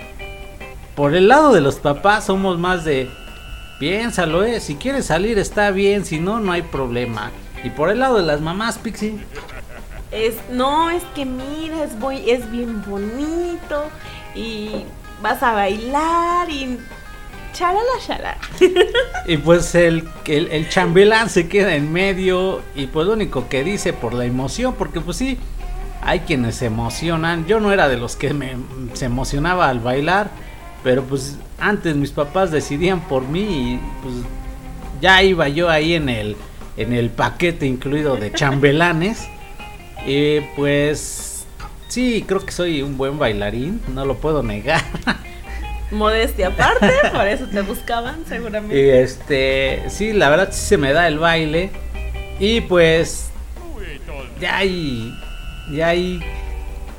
Por 0.95 1.15
el 1.15 1.29
lado 1.29 1.53
de 1.53 1.61
los 1.61 1.75
papás 1.75 2.25
somos 2.25 2.59
más 2.59 2.83
de, 2.83 3.09
piénsalo, 3.79 4.43
eh, 4.43 4.59
si 4.59 4.75
quieres 4.75 5.05
salir 5.05 5.39
está 5.39 5.71
bien, 5.71 6.05
si 6.05 6.19
no, 6.19 6.39
no 6.39 6.51
hay 6.51 6.61
problema. 6.61 7.31
Y 7.63 7.69
por 7.69 7.89
el 7.89 7.99
lado 7.99 8.17
de 8.17 8.23
las 8.23 8.41
mamás, 8.41 8.77
Pixie. 8.77 9.17
Es, 10.11 10.35
no, 10.51 10.89
es 10.89 11.03
que 11.15 11.25
mira, 11.25 11.83
es, 11.83 11.97
voy, 11.99 12.29
es 12.29 12.49
bien 12.51 12.83
bonito 12.85 13.85
y 14.35 14.83
vas 15.21 15.41
a 15.43 15.53
bailar 15.53 16.49
y 16.49 16.77
Y 19.27 19.37
pues 19.37 19.75
el, 19.75 20.07
el, 20.25 20.47
el, 20.47 20.69
chambelán 20.69 21.29
se 21.29 21.47
queda 21.47 21.75
en 21.75 21.91
medio 21.91 22.61
y 22.75 22.87
pues 22.87 23.05
lo 23.07 23.13
único 23.13 23.47
que 23.49 23.63
dice 23.63 23.93
por 23.93 24.13
la 24.13 24.25
emoción, 24.25 24.75
porque 24.77 25.01
pues 25.01 25.17
sí, 25.17 25.37
hay 26.01 26.21
quienes 26.21 26.55
se 26.55 26.65
emocionan. 26.65 27.45
Yo 27.45 27.59
no 27.59 27.71
era 27.71 27.87
de 27.87 27.97
los 27.97 28.15
que 28.15 28.33
me, 28.33 28.55
se 28.93 29.05
emocionaba 29.05 29.69
al 29.69 29.79
bailar, 29.79 30.29
pero 30.83 31.03
pues 31.03 31.37
antes 31.59 31.95
mis 31.95 32.11
papás 32.11 32.51
decidían 32.51 33.01
por 33.01 33.23
mí 33.27 33.41
y 33.41 33.79
pues 34.01 34.15
ya 35.01 35.21
iba 35.23 35.47
yo 35.49 35.69
ahí 35.69 35.93
en 35.93 36.09
el, 36.09 36.35
en 36.77 36.93
el 36.93 37.09
paquete 37.09 37.65
incluido 37.65 38.15
de 38.15 38.31
chambelanes. 38.31 39.27
Y 40.05 40.39
pues 40.55 41.45
sí, 41.87 42.23
creo 42.27 42.45
que 42.45 42.51
soy 42.51 42.81
un 42.81 42.97
buen 42.97 43.19
bailarín, 43.19 43.81
no 43.93 44.05
lo 44.05 44.15
puedo 44.15 44.43
negar. 44.43 44.81
modestia 45.91 46.47
aparte, 46.47 46.91
por 47.13 47.28
eso 47.28 47.45
te 47.45 47.62
buscaban 47.62 48.25
seguramente. 48.28 48.75
Y 48.80 48.89
este, 48.89 49.84
sí, 49.89 50.13
la 50.13 50.30
verdad 50.30 50.49
sí 50.52 50.62
se 50.62 50.78
me 50.78 50.93
da 50.93 51.08
el 51.08 51.19
baile. 51.19 51.71
Y 52.39 52.62
pues 52.62 53.30
ya 54.39 54.58
ahí 54.58 55.13
ya 55.71 55.89
ahí 55.89 56.19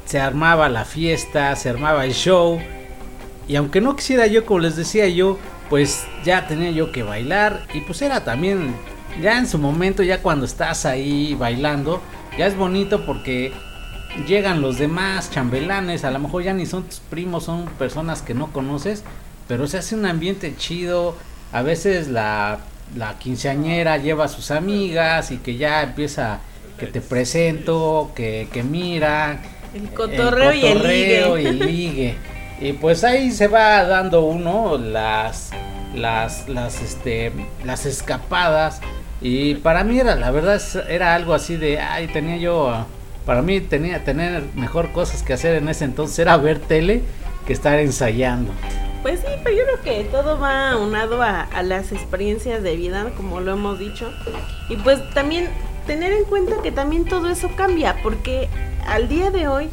se 0.05 0.21
armaba 0.21 0.69
la 0.69 0.85
fiesta, 0.85 1.55
se 1.57 1.69
armaba 1.69 2.05
el 2.05 2.13
show. 2.13 2.61
Y 3.49 3.57
aunque 3.57 3.81
no 3.81 3.97
quisiera 3.97 4.27
yo, 4.27 4.45
como 4.45 4.61
les 4.61 4.77
decía 4.77 5.09
yo, 5.09 5.39
pues 5.69 6.05
ya 6.25 6.47
tenía 6.47 6.71
yo 6.71 6.93
que 6.93 7.03
bailar. 7.03 7.63
Y 7.75 7.81
pues 7.81 8.03
era 8.03 8.25
también 8.25 8.75
ya 9.21 9.39
en 9.39 9.47
su 9.47 9.59
momento, 9.59 10.03
ya 10.03 10.23
cuando 10.23 10.47
estás 10.47 10.87
ahí 10.87 11.35
bailando, 11.35 12.01
ya 12.39 12.47
es 12.47 12.57
bonito 12.57 13.05
porque 13.07 13.53
llegan 14.27 14.61
los 14.61 14.79
demás 14.79 15.31
chambelanes, 15.31 16.05
a 16.05 16.11
lo 16.11 16.19
mejor 16.19 16.43
ya 16.43 16.53
ni 16.53 16.67
son 16.67 16.85
tus 16.85 17.01
primos, 17.01 17.45
son 17.45 17.67
personas 17.79 18.23
que 18.23 18.35
no 18.35 18.53
conoces, 18.53 19.05
pero 19.49 19.67
se 19.67 19.79
hace 19.79 19.95
un 19.95 20.07
ambiente 20.07 20.55
chido. 20.57 21.17
A 21.53 21.63
veces 21.63 22.09
la, 22.09 22.61
la 22.97 23.19
quinceañera 23.19 23.97
lleva 23.97 24.25
a 24.25 24.29
sus 24.29 24.51
amigas 24.51 25.31
y 25.31 25.39
que 25.39 25.57
ya 25.57 25.83
empieza 25.83 26.41
que 26.79 26.87
te 26.87 27.01
presento, 27.01 28.13
que, 28.15 28.49
que 28.53 28.63
mira. 28.63 29.41
El 29.75 29.91
cotorreo, 29.91 30.53
y 30.53 30.67
el 30.67 30.83
ligue. 30.83 31.43
Y, 31.43 31.47
el 31.47 31.59
ligue. 31.59 32.17
y 32.61 32.73
pues 32.75 33.05
ahí 33.05 33.31
se 33.31 33.49
va 33.49 33.85
dando 33.85 34.23
uno 34.23 34.79
las, 34.79 35.51
las, 35.95 36.49
las, 36.49 36.81
este, 36.81 37.33
las 37.65 37.87
escapadas. 37.87 38.81
Y 39.21 39.57
para 39.57 39.85
mí 39.85 39.99
era, 39.99 40.17
la 40.17 40.31
verdad, 40.31 40.61
era 40.89 41.15
algo 41.15 41.35
así 41.35 41.57
de, 41.57 41.79
ay, 41.79 42.09
tenía 42.09 42.39
yo 42.39 42.87
para 43.31 43.43
mí 43.43 43.61
tenía 43.61 44.03
tener 44.03 44.43
mejor 44.57 44.91
cosas 44.91 45.23
que 45.23 45.33
hacer 45.33 45.55
en 45.55 45.69
ese 45.69 45.85
entonces 45.85 46.19
era 46.19 46.37
ver 46.37 46.59
tele 46.59 47.03
que 47.47 47.53
estar 47.53 47.79
ensayando. 47.79 48.51
Pues 49.03 49.21
sí, 49.21 49.27
pero 49.45 49.57
yo 49.57 49.63
creo 49.67 49.83
que 49.83 50.09
todo 50.11 50.41
va 50.41 50.77
unado 50.77 51.23
a, 51.23 51.43
a 51.43 51.63
las 51.63 51.93
experiencias 51.93 52.61
de 52.65 52.75
vida, 52.75 53.13
como 53.17 53.41
lo 53.41 53.53
hemos 53.53 53.79
dicho. 53.79 54.13
Y 54.69 54.75
pues 54.79 54.99
también 55.15 55.49
tener 55.87 56.13
en 56.13 56.25
cuenta 56.25 56.57
que 56.61 56.73
también 56.73 57.05
todo 57.05 57.31
eso 57.31 57.49
cambia, 57.55 58.03
porque 58.03 58.49
al 58.89 59.09
día 59.09 59.31
de 59.31 59.47
hoy 59.47 59.69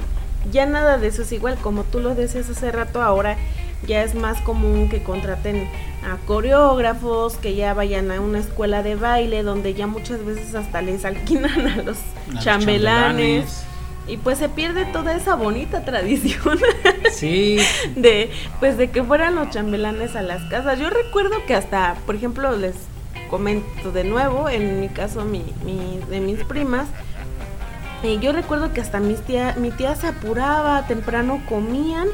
ya 0.51 0.67
nada 0.67 0.99
de 0.99 1.07
eso 1.07 1.23
es 1.23 1.31
igual, 1.31 1.57
como 1.57 1.83
tú 1.83 1.99
lo 1.99 2.13
decías 2.13 2.47
hace 2.47 2.71
rato, 2.71 3.01
ahora 3.01 3.37
ya 3.85 4.03
es 4.03 4.15
más 4.15 4.39
común 4.41 4.89
que 4.89 5.03
contraten 5.03 5.67
a 6.03 6.17
coreógrafos, 6.25 7.35
que 7.37 7.55
ya 7.55 7.73
vayan 7.73 8.11
a 8.11 8.19
una 8.21 8.39
escuela 8.39 8.81
de 8.83 8.95
baile, 8.95 9.43
donde 9.43 9.73
ya 9.73 9.87
muchas 9.87 10.23
veces 10.25 10.55
hasta 10.55 10.81
les 10.81 11.05
alquilan 11.05 11.67
a 11.67 11.75
los 11.83 11.97
A 11.97 12.33
los 12.33 12.43
chambelanes. 12.43 13.63
Y 14.07 14.15
pues 14.15 14.37
se 14.37 14.47
pierde 14.47 14.85
toda 14.85 15.13
esa 15.15 15.35
bonita 15.35 15.83
tradición 15.83 16.57
Sí, 17.11 17.57
de 17.97 18.31
pues 18.61 18.77
de 18.77 18.89
que 18.89 19.03
fueran 19.03 19.35
los 19.35 19.49
chambelanes 19.49 20.15
a 20.15 20.21
las 20.21 20.41
casas. 20.49 20.79
Yo 20.79 20.89
recuerdo 20.89 21.35
que 21.45 21.53
hasta, 21.55 21.95
por 22.05 22.15
ejemplo, 22.15 22.55
les 22.55 22.75
comento 23.29 23.91
de 23.91 24.05
nuevo, 24.05 24.47
en 24.47 24.79
mi 24.79 24.87
caso 24.87 25.25
mi, 25.25 25.43
mi- 25.65 25.99
de 26.09 26.21
mis 26.21 26.41
primas, 26.45 26.87
eh, 28.03 28.17
yo 28.21 28.31
recuerdo 28.31 28.71
que 28.71 28.79
hasta 28.79 28.99
mis 29.01 29.19
tía, 29.21 29.55
mi 29.57 29.71
tía 29.71 29.95
se 29.95 30.07
apuraba, 30.07 30.85
temprano 30.87 31.41
comían, 31.49 32.07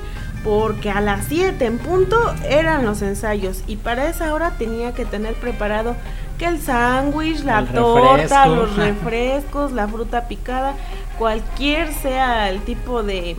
porque 0.43 0.89
a 0.89 1.01
las 1.01 1.25
7 1.27 1.65
en 1.65 1.77
punto 1.77 2.17
eran 2.47 2.85
los 2.85 3.01
ensayos 3.01 3.63
y 3.67 3.77
para 3.77 4.09
esa 4.09 4.33
hora 4.33 4.51
tenía 4.57 4.93
que 4.93 5.05
tener 5.05 5.35
preparado 5.35 5.95
que 6.37 6.45
el 6.45 6.61
sándwich, 6.61 7.43
la 7.43 7.59
El 7.59 7.67
torta, 7.67 8.45
refresco. 8.45 8.55
los 8.55 8.75
refrescos, 8.75 9.71
la 9.71 9.87
fruta 9.87 10.27
picada, 10.27 10.73
cualquier 11.17 11.93
sea 11.93 12.49
el 12.49 12.61
tipo 12.61 13.03
de, 13.03 13.37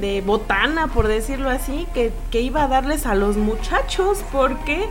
de 0.00 0.20
botana, 0.20 0.88
por 0.88 1.08
decirlo 1.08 1.48
así, 1.48 1.86
que, 1.94 2.12
que 2.30 2.40
iba 2.40 2.64
a 2.64 2.68
darles 2.68 3.06
a 3.06 3.14
los 3.14 3.36
muchachos, 3.36 4.24
porque 4.32 4.86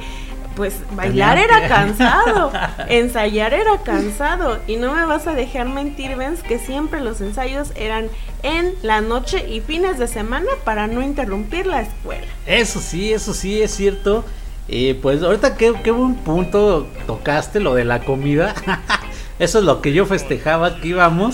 pues 0.56 0.82
bailar 0.96 1.38
era 1.38 1.68
cansado, 1.68 2.52
ensayar 2.90 3.54
era 3.54 3.78
cansado, 3.84 4.60
y 4.68 4.76
no 4.78 4.94
me 4.94 5.06
vas 5.06 5.28
a 5.28 5.34
dejar 5.34 5.70
mentir, 5.70 6.16
Vens, 6.16 6.44
que 6.44 6.60
siempre 6.60 7.02
los 7.02 7.22
ensayos 7.22 7.72
eran 7.76 8.10
en 8.44 8.74
la 8.82 9.02
noche 9.02 9.48
y 9.48 9.62
fines 9.62 9.98
de 10.00 10.08
semana 10.08 10.50
para 10.64 10.88
no 10.88 11.02
interrumpir 11.02 11.66
la 11.68 11.82
escuela. 11.82 12.28
Eso 12.46 12.80
sí, 12.80 13.12
eso 13.14 13.34
sí 13.34 13.62
es 13.62 13.72
cierto. 13.72 14.26
Y 14.68 14.94
pues 14.94 15.22
ahorita 15.22 15.58
qué, 15.58 15.74
qué 15.84 15.92
buen 15.92 16.16
punto 16.16 16.88
tocaste 17.06 17.60
lo 17.60 17.76
de 17.76 17.86
la 17.86 18.00
comida. 18.06 18.54
Eso 19.40 19.58
es 19.58 19.66
lo 19.66 19.82
que 19.82 19.92
yo 19.92 20.06
festejaba 20.06 20.80
que 20.80 20.90
íbamos. 20.90 21.34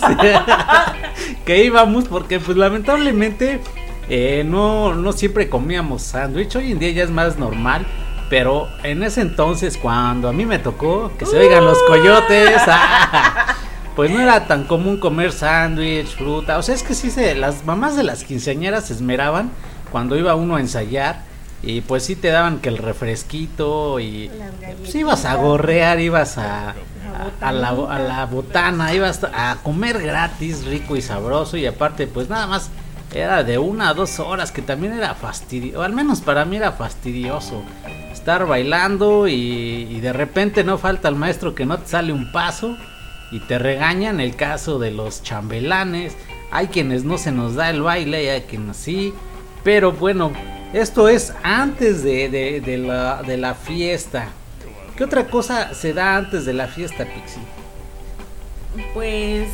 que 1.45 1.63
íbamos 1.65 2.05
porque 2.07 2.39
pues 2.39 2.57
lamentablemente 2.57 3.59
eh, 4.07 4.43
no, 4.45 4.95
no 4.95 5.11
siempre 5.11 5.49
comíamos 5.49 6.03
sándwich. 6.03 6.55
Hoy 6.55 6.71
en 6.71 6.79
día 6.79 6.91
ya 6.91 7.03
es 7.03 7.11
más 7.11 7.37
normal. 7.37 7.85
Pero 8.29 8.69
en 8.83 9.03
ese 9.03 9.21
entonces 9.21 9.77
cuando 9.77 10.29
a 10.29 10.33
mí 10.33 10.45
me 10.45 10.57
tocó 10.57 11.11
que 11.17 11.25
se 11.25 11.37
oigan 11.37 11.65
los 11.65 11.77
coyotes. 11.83 12.61
pues 13.97 14.12
no 14.12 14.21
era 14.21 14.45
tan 14.45 14.65
común 14.65 14.97
comer 14.97 15.31
sándwich, 15.31 16.15
fruta. 16.15 16.60
O 16.60 16.62
sea, 16.62 16.75
es 16.75 16.83
que 16.83 16.93
sí 16.93 17.10
se, 17.10 17.33
las 17.33 17.65
mamás 17.65 17.95
de 17.95 18.03
las 18.03 18.23
quinceañeras 18.23 18.86
se 18.86 18.93
esmeraban 18.93 19.49
cuando 19.91 20.15
iba 20.15 20.36
uno 20.36 20.55
a 20.55 20.60
ensayar. 20.60 21.23
Y 21.63 21.81
pues 21.81 22.03
sí 22.03 22.15
te 22.15 22.27
daban 22.27 22.60
que 22.60 22.69
el 22.69 22.77
refresquito 22.77 23.99
y 23.99 24.29
pues 24.77 24.93
ibas 24.93 25.25
a 25.25 25.33
gorrear, 25.33 25.99
ibas 25.99 26.38
a, 26.38 26.75
La 27.41 27.47
a, 27.47 27.49
a 27.49 27.51
la, 27.51 27.69
a 27.69 27.97
la 27.97 28.25
botana, 28.27 28.93
ibas 28.93 29.23
a 29.23 29.57
comer 29.63 29.99
gratis, 29.99 30.65
rico 30.65 30.95
y 30.95 31.01
sabroso. 31.01 31.57
Y 31.57 31.65
aparte, 31.65 32.05
pues 32.05 32.29
nada 32.29 32.45
más 32.45 32.69
era 33.15 33.43
de 33.43 33.57
una 33.57 33.89
a 33.89 33.93
dos 33.95 34.19
horas, 34.19 34.51
que 34.51 34.62
también 34.62 34.93
era 34.93 35.15
fastidioso, 35.15 35.81
al 35.81 35.93
menos 35.93 36.21
para 36.21 36.45
mí 36.45 36.57
era 36.57 36.71
fastidioso. 36.71 37.63
Estar 38.12 38.45
bailando 38.45 39.27
y, 39.27 39.88
y 39.89 39.99
de 40.01 40.13
repente 40.13 40.63
no 40.63 40.77
falta 40.77 41.10
el 41.10 41.15
maestro 41.15 41.55
que 41.55 41.65
no 41.65 41.79
te 41.79 41.88
sale 41.88 42.13
un 42.13 42.31
paso 42.31 42.77
y 43.31 43.39
te 43.41 43.59
regañan 43.59 44.19
el 44.19 44.35
caso 44.35 44.79
de 44.79 44.91
los 44.91 45.23
chambelanes. 45.23 46.15
Hay 46.51 46.67
quienes 46.67 47.04
no 47.04 47.17
se 47.17 47.31
nos 47.31 47.56
da 47.56 47.69
el 47.69 47.81
baile 47.81 48.23
y 48.23 48.27
hay 48.27 48.41
quienes 48.41 48.77
sí. 48.77 49.13
Pero 49.63 49.91
bueno, 49.91 50.31
esto 50.73 51.10
es 51.10 51.33
antes 51.43 52.04
de, 52.04 52.29
de- 52.29 52.77
la, 52.77 53.21
de 53.23 53.37
la 53.37 53.54
fiesta. 53.54 54.29
¿Qué 54.95 55.04
otra 55.04 55.27
cosa 55.27 55.73
se 55.73 55.93
da 55.93 56.15
antes 56.15 56.45
de 56.45 56.54
la 56.54 56.67
fiesta, 56.67 57.06
Pixie? 57.06 57.41
Pues. 58.93 59.49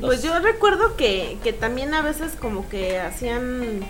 Pues 0.00 0.22
yo 0.22 0.38
recuerdo 0.38 0.96
que, 0.96 1.38
que 1.42 1.52
también 1.52 1.92
a 1.94 2.02
veces 2.02 2.32
como 2.40 2.68
que 2.68 2.98
hacían. 3.00 3.80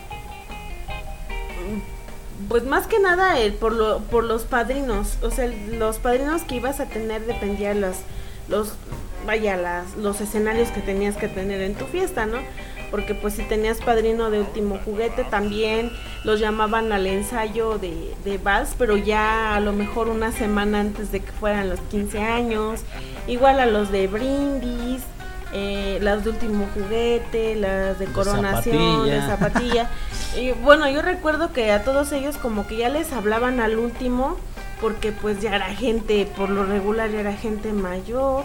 Pues 2.49 2.64
más 2.64 2.86
que 2.86 2.99
nada 2.99 3.38
el, 3.38 3.53
por, 3.55 3.72
lo, 3.72 4.01
por 4.01 4.24
los 4.24 4.44
padrinos. 4.44 5.18
O 5.22 5.30
sea, 5.30 5.46
los 5.46 5.99
padrinos 5.99 6.42
que 6.42 6.57
ibas 6.57 6.80
a 6.80 6.86
tener 6.86 7.26
dependía 7.26 7.74
los. 7.74 7.96
los 8.49 8.72
vaya, 9.26 9.57
las, 9.57 9.96
los 9.96 10.20
escenarios 10.20 10.70
que 10.70 10.80
tenías 10.80 11.16
que 11.16 11.28
tener 11.28 11.61
en 11.61 11.74
tu 11.74 11.84
fiesta, 11.84 12.24
¿no? 12.24 12.38
Porque 12.90 13.14
pues 13.14 13.34
si 13.34 13.42
tenías 13.42 13.78
padrino 13.78 14.30
de 14.30 14.40
último 14.40 14.78
juguete 14.82 15.24
también 15.24 15.92
los 16.24 16.40
llamaban 16.40 16.90
al 16.92 17.07
ensayo 17.07 17.78
de, 17.78 18.14
de 18.24 18.38
vals, 18.38 18.74
pero 18.78 18.96
ya 18.96 19.55
a 19.55 19.61
lo 19.61 19.74
mejor 19.74 20.09
una 20.09 20.32
semana 20.32 20.80
antes 20.80 21.12
de 21.12 21.20
que 21.20 21.30
fueran 21.32 21.68
los 21.68 21.80
15 21.80 22.18
años. 22.20 22.80
Igual 23.26 23.61
a 23.61 23.66
los 23.66 23.92
de 23.92 24.07
brindis, 24.07 25.03
eh, 25.53 25.99
las 26.03 26.24
de 26.24 26.30
último 26.30 26.66
juguete, 26.74 27.57
las 27.57 27.99
de 27.99 28.07
coronación, 28.07 29.07
de 29.09 29.20
zapatilla. 29.20 29.26
zapatilla. 29.28 29.90
y 30.36 30.53
bueno, 30.53 30.88
yo 30.88 31.03
recuerdo 31.03 31.53
que 31.53 31.72
a 31.72 31.82
todos 31.84 32.12
ellos 32.12 32.36
como 32.36 32.66
que 32.66 32.76
ya 32.76 32.88
les 32.88 33.12
hablaban 33.12 33.61
al 33.61 33.78
último, 33.78 34.36
porque 34.80 35.12
pues 35.12 35.40
ya 35.40 35.55
era 35.57 35.66
gente, 35.74 36.26
por 36.36 36.51
lo 36.51 36.64
regular 36.64 37.11
ya 37.11 37.20
era 37.20 37.32
gente 37.32 37.72
mayor. 37.72 38.44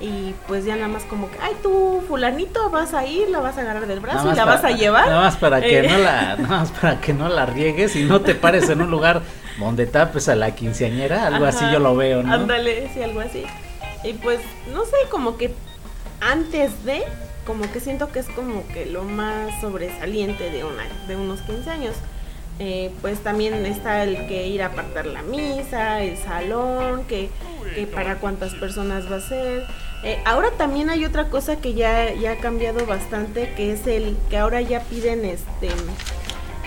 Y 0.00 0.34
pues 0.48 0.64
ya 0.64 0.74
nada 0.74 0.88
más 0.88 1.04
como 1.04 1.30
que, 1.30 1.38
ay, 1.40 1.52
tú, 1.62 2.02
fulanito, 2.08 2.68
vas 2.68 2.92
a 2.94 3.06
ir, 3.06 3.28
la 3.30 3.38
vas 3.38 3.56
a 3.56 3.60
agarrar 3.62 3.86
del 3.86 4.00
brazo 4.00 4.26
y 4.32 4.34
la 4.34 4.44
para- 4.44 4.56
vas 4.56 4.64
a 4.64 4.70
llevar. 4.72 5.06
Nada 5.06 5.20
más 5.20 5.36
para 5.36 5.60
que 5.60 5.78
Eh. 5.78 5.88
no 5.88 5.98
la, 5.98 6.36
nada 6.38 6.46
más 6.58 6.70
para 6.72 7.00
que 7.00 7.14
no 7.14 7.28
la 7.28 7.46
riegues 7.46 7.94
y 7.96 8.02
no 8.02 8.20
te 8.20 8.34
pares 8.34 8.68
en 8.68 8.82
un 8.82 8.90
lugar 8.90 9.22
donde 9.58 9.86
tapes 9.86 10.28
a 10.28 10.34
la 10.34 10.50
quinceañera, 10.54 11.26
algo 11.28 11.46
así 11.46 11.64
yo 11.72 11.78
lo 11.78 11.94
veo, 11.96 12.22
¿no? 12.22 12.34
Ándale, 12.34 12.90
sí, 12.92 13.02
algo 13.02 13.20
así. 13.20 13.44
Y 14.02 14.14
pues, 14.14 14.40
no 14.74 14.84
sé, 14.84 14.96
como 15.10 15.36
que 15.38 15.54
antes 16.24 16.84
de, 16.84 17.02
como 17.46 17.70
que 17.70 17.80
siento 17.80 18.10
que 18.10 18.20
es 18.20 18.28
como 18.28 18.66
que 18.68 18.86
lo 18.86 19.04
más 19.04 19.60
sobresaliente 19.60 20.50
de, 20.50 20.64
unos 21.14 21.40
15 21.42 21.70
años. 21.70 21.94
Eh, 22.60 22.92
pues 23.02 23.18
también 23.18 23.66
está 23.66 24.04
el 24.04 24.28
que 24.28 24.46
ir 24.46 24.62
a 24.62 24.66
apartar 24.66 25.06
la 25.06 25.22
misa, 25.22 26.02
el 26.02 26.16
salón, 26.16 27.04
que, 27.04 27.28
que 27.74 27.86
para 27.86 28.16
cuántas 28.20 28.54
personas 28.54 29.10
va 29.10 29.16
a 29.16 29.20
ser. 29.20 29.64
Eh, 30.04 30.18
ahora 30.24 30.50
también 30.52 30.88
hay 30.88 31.04
otra 31.04 31.30
cosa 31.30 31.56
que 31.56 31.74
ya, 31.74 32.14
ya 32.14 32.32
ha 32.32 32.36
cambiado 32.36 32.86
bastante, 32.86 33.52
que 33.56 33.72
es 33.72 33.86
el 33.88 34.16
que 34.30 34.38
ahora 34.38 34.60
ya 34.60 34.80
piden 34.80 35.24
este 35.24 35.68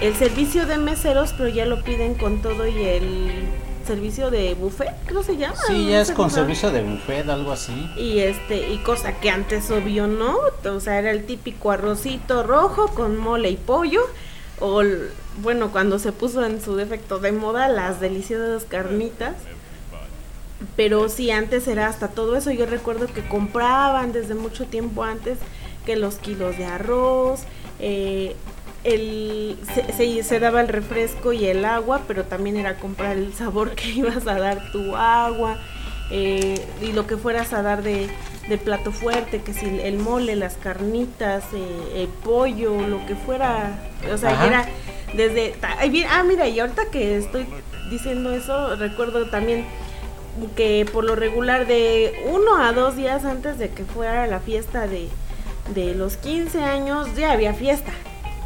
el 0.02 0.16
servicio 0.16 0.68
de 0.68 0.78
meseros, 0.78 1.34
pero 1.34 1.50
ya 1.50 1.66
lo 1.66 1.84
piden 1.84 2.14
con 2.14 2.42
todo 2.42 2.68
y 2.68 2.84
el 2.84 3.48
servicio 3.88 4.30
de 4.30 4.54
buffet, 4.54 4.94
creo 5.06 5.24
se 5.24 5.38
llama. 5.38 5.56
Sí, 5.68 5.88
ya 5.90 6.02
es 6.02 6.12
con 6.12 6.30
servicio 6.30 6.72
de 6.72 6.84
buffet, 6.84 7.28
algo 7.30 7.52
así. 7.52 7.90
Y 7.98 8.20
este, 8.20 8.70
y 8.70 8.78
cosa 8.80 9.20
que 9.20 9.30
antes 9.30 9.72
obvio 9.72 10.08
no, 10.08 10.38
o 10.66 10.80
sea, 10.80 11.00
era 11.00 11.12
el 11.12 11.26
típico 11.26 11.72
arrocito 11.72 12.44
rojo 12.44 12.90
con 12.90 13.18
mole 13.18 13.50
y 13.50 13.58
pollo, 13.58 14.02
o 14.60 14.84
bueno, 15.42 15.72
cuando 15.72 15.98
se 16.00 16.12
puso 16.12 16.46
en 16.46 16.62
su 16.62 16.76
defecto 16.76 17.20
de 17.20 17.32
moda, 17.32 17.68
las 17.68 18.00
deliciosas 18.00 18.66
carnitas. 18.66 19.36
Pero 20.76 21.08
sí, 21.08 21.30
antes 21.30 21.68
era 21.68 21.88
hasta 21.88 22.08
todo 22.08 22.36
eso. 22.36 22.50
Yo 22.50 22.66
recuerdo 22.66 23.08
que 23.08 23.28
compraban 23.28 24.12
desde 24.12 24.34
mucho 24.34 24.66
tiempo 24.66 25.04
antes 25.04 25.38
que 25.86 25.96
los 25.96 26.16
kilos 26.16 26.58
de 26.58 26.66
arroz, 26.66 27.42
eh, 27.80 28.36
el, 28.88 29.58
se, 29.74 29.92
se- 29.94 30.24
se 30.24 30.40
daba 30.40 30.62
el 30.62 30.68
refresco 30.68 31.34
y 31.34 31.46
el 31.46 31.66
agua, 31.66 32.02
pero 32.08 32.24
también 32.24 32.58
era 32.58 32.76
comprar 32.76 33.18
el 33.18 33.34
sabor 33.34 33.72
que 33.76 33.88
ibas 34.02 34.26
a 34.28 34.40
dar 34.40 34.72
tu 34.72 34.96
agua 34.96 35.58
eh, 36.10 36.66
y 36.82 36.94
lo 36.94 37.06
que 37.06 37.18
fueras 37.18 37.52
a 37.54 37.62
dar 37.62 37.84
de, 37.84 38.08
de 38.48 38.58
plato 38.58 38.92
fuerte, 38.92 39.42
que 39.42 39.54
si 39.54 39.66
el 39.66 39.98
mole, 39.98 40.36
las 40.36 40.56
carnitas, 40.56 41.44
eh, 41.54 42.02
el 42.04 42.08
pollo, 42.08 42.80
lo 42.88 43.06
que 43.06 43.16
fuera, 43.16 43.78
o 44.12 44.18
sea, 44.18 44.32
Ajá. 44.32 44.48
era 44.48 44.66
desde... 45.14 45.56
Ah, 46.10 46.24
mira, 46.24 46.48
y 46.48 46.60
ahorita 46.60 46.86
que 46.92 47.18
estoy 47.18 47.46
diciendo 47.90 48.32
eso, 48.34 48.76
recuerdo 48.78 49.26
también 49.30 49.66
que 50.56 50.86
por 50.94 51.04
lo 51.04 51.16
regular 51.16 51.66
de 51.68 52.14
uno 52.32 52.58
a 52.58 52.72
dos 52.72 52.96
días 52.96 53.26
antes 53.26 53.58
de 53.58 53.70
que 53.70 53.84
fuera 53.86 54.28
la 54.28 54.40
fiesta 54.40 54.88
de, 54.88 55.10
de 55.74 55.96
los 55.96 56.16
15 56.18 56.64
años 56.64 57.08
ya 57.16 57.32
había 57.32 57.54
fiesta. 57.54 57.92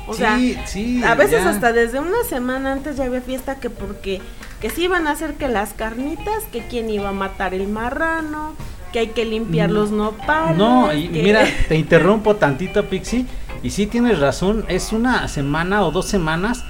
O 0.07 0.13
sea, 0.13 0.37
sí, 0.65 1.01
a 1.03 1.15
veces 1.15 1.43
ya. 1.43 1.49
hasta 1.51 1.71
desde 1.73 1.99
una 1.99 2.23
semana 2.27 2.73
antes 2.73 2.97
ya 2.97 3.05
había 3.05 3.21
fiesta 3.21 3.59
que 3.59 3.69
porque 3.69 4.19
que 4.59 4.69
sí 4.69 4.83
iban 4.83 5.07
a 5.07 5.11
hacer 5.11 5.33
que 5.35 5.47
las 5.47 5.73
carnitas, 5.73 6.43
que 6.51 6.59
quién 6.67 6.89
iba 6.89 7.09
a 7.09 7.13
matar 7.13 7.53
el 7.53 7.67
marrano, 7.67 8.53
que 8.93 8.99
hay 8.99 9.07
que 9.07 9.25
limpiar 9.25 9.69
Mm. 9.69 9.73
los 9.73 9.91
nopales. 9.91 10.57
No, 10.57 10.93
y 10.93 11.07
que- 11.07 11.23
mira, 11.23 11.43
te 11.67 11.75
interrumpo 11.75 12.35
tantito, 12.35 12.85
Pixie. 12.85 13.25
Y 13.63 13.69
sí 13.71 13.85
tienes 13.87 14.19
razón, 14.19 14.65
es 14.67 14.91
una 14.91 15.27
semana 15.27 15.83
o 15.85 15.91
dos 15.91 16.07
semanas, 16.07 16.63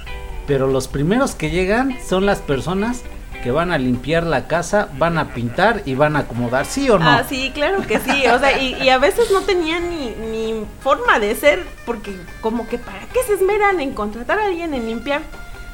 pero 0.46 0.66
los 0.66 0.88
primeros 0.88 1.34
que 1.34 1.50
llegan 1.50 1.96
son 2.06 2.24
las 2.26 2.40
personas 2.40 3.02
que 3.42 3.50
van 3.50 3.72
a 3.72 3.78
limpiar 3.78 4.22
la 4.24 4.46
casa, 4.46 4.88
van 4.98 5.18
a 5.18 5.34
pintar 5.34 5.82
y 5.84 5.94
van 5.94 6.16
a 6.16 6.20
acomodar, 6.20 6.64
¿sí 6.64 6.88
o 6.88 6.98
no? 6.98 7.08
Ah, 7.08 7.24
sí, 7.28 7.50
claro 7.52 7.82
que 7.86 7.98
sí. 7.98 8.26
O 8.28 8.38
sea, 8.38 8.58
y, 8.58 8.74
y 8.82 8.88
a 8.88 8.98
veces 8.98 9.30
no 9.30 9.42
tenían 9.42 9.90
ni, 9.90 10.10
ni 10.30 10.64
forma 10.80 11.18
de 11.18 11.34
ser, 11.34 11.62
porque 11.84 12.16
como 12.40 12.66
que 12.68 12.78
para 12.78 13.00
qué 13.12 13.22
se 13.26 13.34
esmeran 13.34 13.80
en 13.80 13.92
contratar 13.92 14.38
a 14.38 14.46
alguien 14.46 14.72
en 14.72 14.86
limpiar 14.86 15.20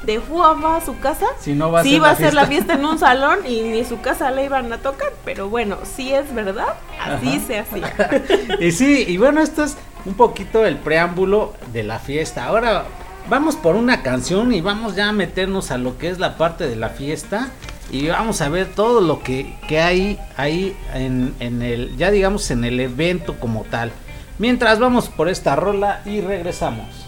de 0.02 0.18
Juan 0.18 0.64
a 0.64 0.80
su 0.80 0.98
casa. 0.98 1.26
Si 1.40 1.54
no 1.54 1.70
va 1.70 1.80
a 1.80 1.82
sí 1.82 1.92
ser 1.92 2.02
va 2.02 2.06
la 2.06 2.12
a 2.12 2.16
ser 2.16 2.34
la 2.34 2.46
fiesta. 2.46 2.74
fiesta 2.74 2.74
en 2.74 2.84
un 2.84 2.98
salón 2.98 3.38
y 3.46 3.62
ni 3.62 3.84
su 3.84 4.00
casa 4.00 4.30
la 4.30 4.42
iban 4.42 4.72
a 4.72 4.78
tocar, 4.78 5.12
pero 5.24 5.48
bueno, 5.48 5.78
sí 5.84 6.14
es 6.14 6.32
verdad, 6.34 6.74
así 7.00 7.36
Ajá. 7.36 7.46
se 7.46 7.58
hacía. 7.58 8.24
y 8.60 8.72
sí, 8.72 9.04
y 9.06 9.16
bueno, 9.18 9.40
esto 9.42 9.64
es 9.64 9.76
un 10.04 10.14
poquito 10.14 10.64
el 10.64 10.76
preámbulo 10.76 11.52
de 11.72 11.82
la 11.82 11.98
fiesta. 11.98 12.44
Ahora 12.46 12.84
vamos 13.28 13.56
por 13.56 13.76
una 13.76 14.02
canción 14.02 14.52
y 14.52 14.60
vamos 14.60 14.96
ya 14.96 15.08
a 15.08 15.12
meternos 15.12 15.70
a 15.70 15.78
lo 15.78 15.98
que 15.98 16.08
es 16.08 16.18
la 16.18 16.36
parte 16.36 16.68
de 16.68 16.76
la 16.76 16.90
fiesta. 16.90 17.48
Y 17.90 18.08
vamos 18.08 18.42
a 18.42 18.50
ver 18.50 18.66
todo 18.74 19.00
lo 19.00 19.22
que, 19.22 19.56
que 19.66 19.80
hay 19.80 20.18
ahí 20.36 20.76
en, 20.92 21.34
en 21.40 21.62
el, 21.62 21.96
ya 21.96 22.10
digamos, 22.10 22.50
en 22.50 22.64
el 22.64 22.78
evento 22.80 23.40
como 23.40 23.64
tal. 23.64 23.92
Mientras 24.38 24.78
vamos 24.78 25.08
por 25.08 25.28
esta 25.28 25.56
rola 25.56 26.02
y 26.04 26.20
regresamos. 26.20 27.07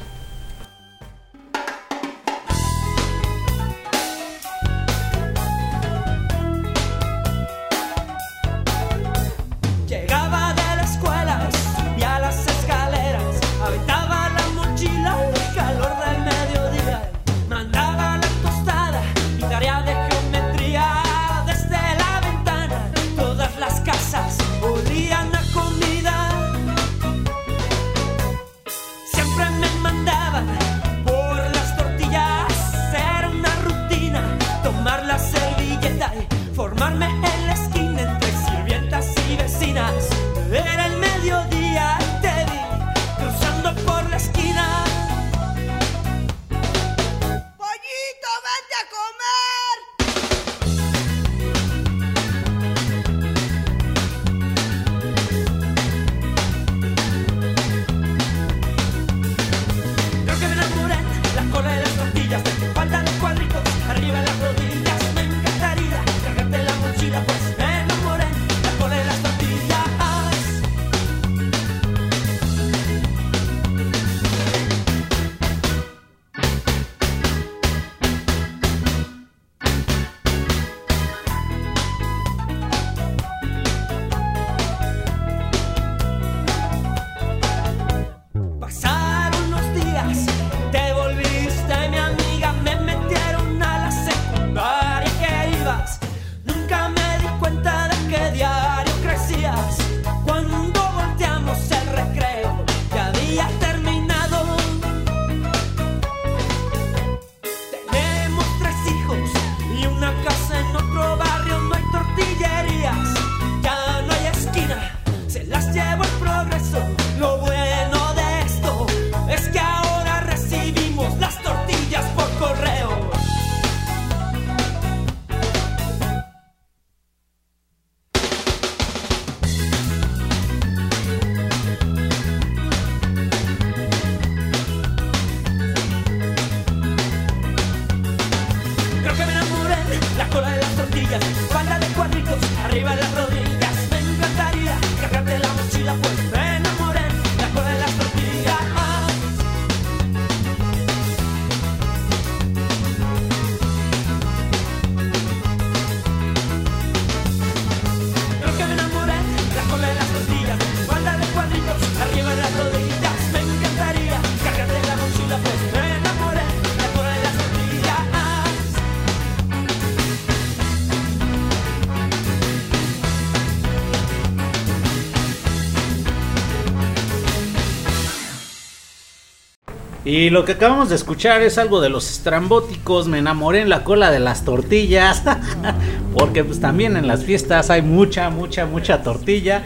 Y 180.11 180.29
lo 180.29 180.45
que 180.45 180.53
acabamos 180.53 180.89
de 180.89 180.97
escuchar 180.97 181.41
es 181.43 181.57
algo 181.57 181.81
de 181.81 181.89
los 181.89 182.11
estrambóticos, 182.11 183.07
me 183.07 183.19
enamoré 183.19 183.61
en 183.61 183.69
la 183.69 183.85
cola 183.85 184.11
de 184.11 184.19
las 184.19 184.45
tortillas, 184.45 185.23
porque 186.19 186.43
pues 186.43 186.61
también 186.61 186.97
en 186.97 187.07
las 187.07 187.23
fiestas 187.23 187.71
hay 187.71 187.83
mucha, 187.83 188.29
mucha, 188.29 188.67
mucha 188.67 189.05
tortilla. 189.05 189.63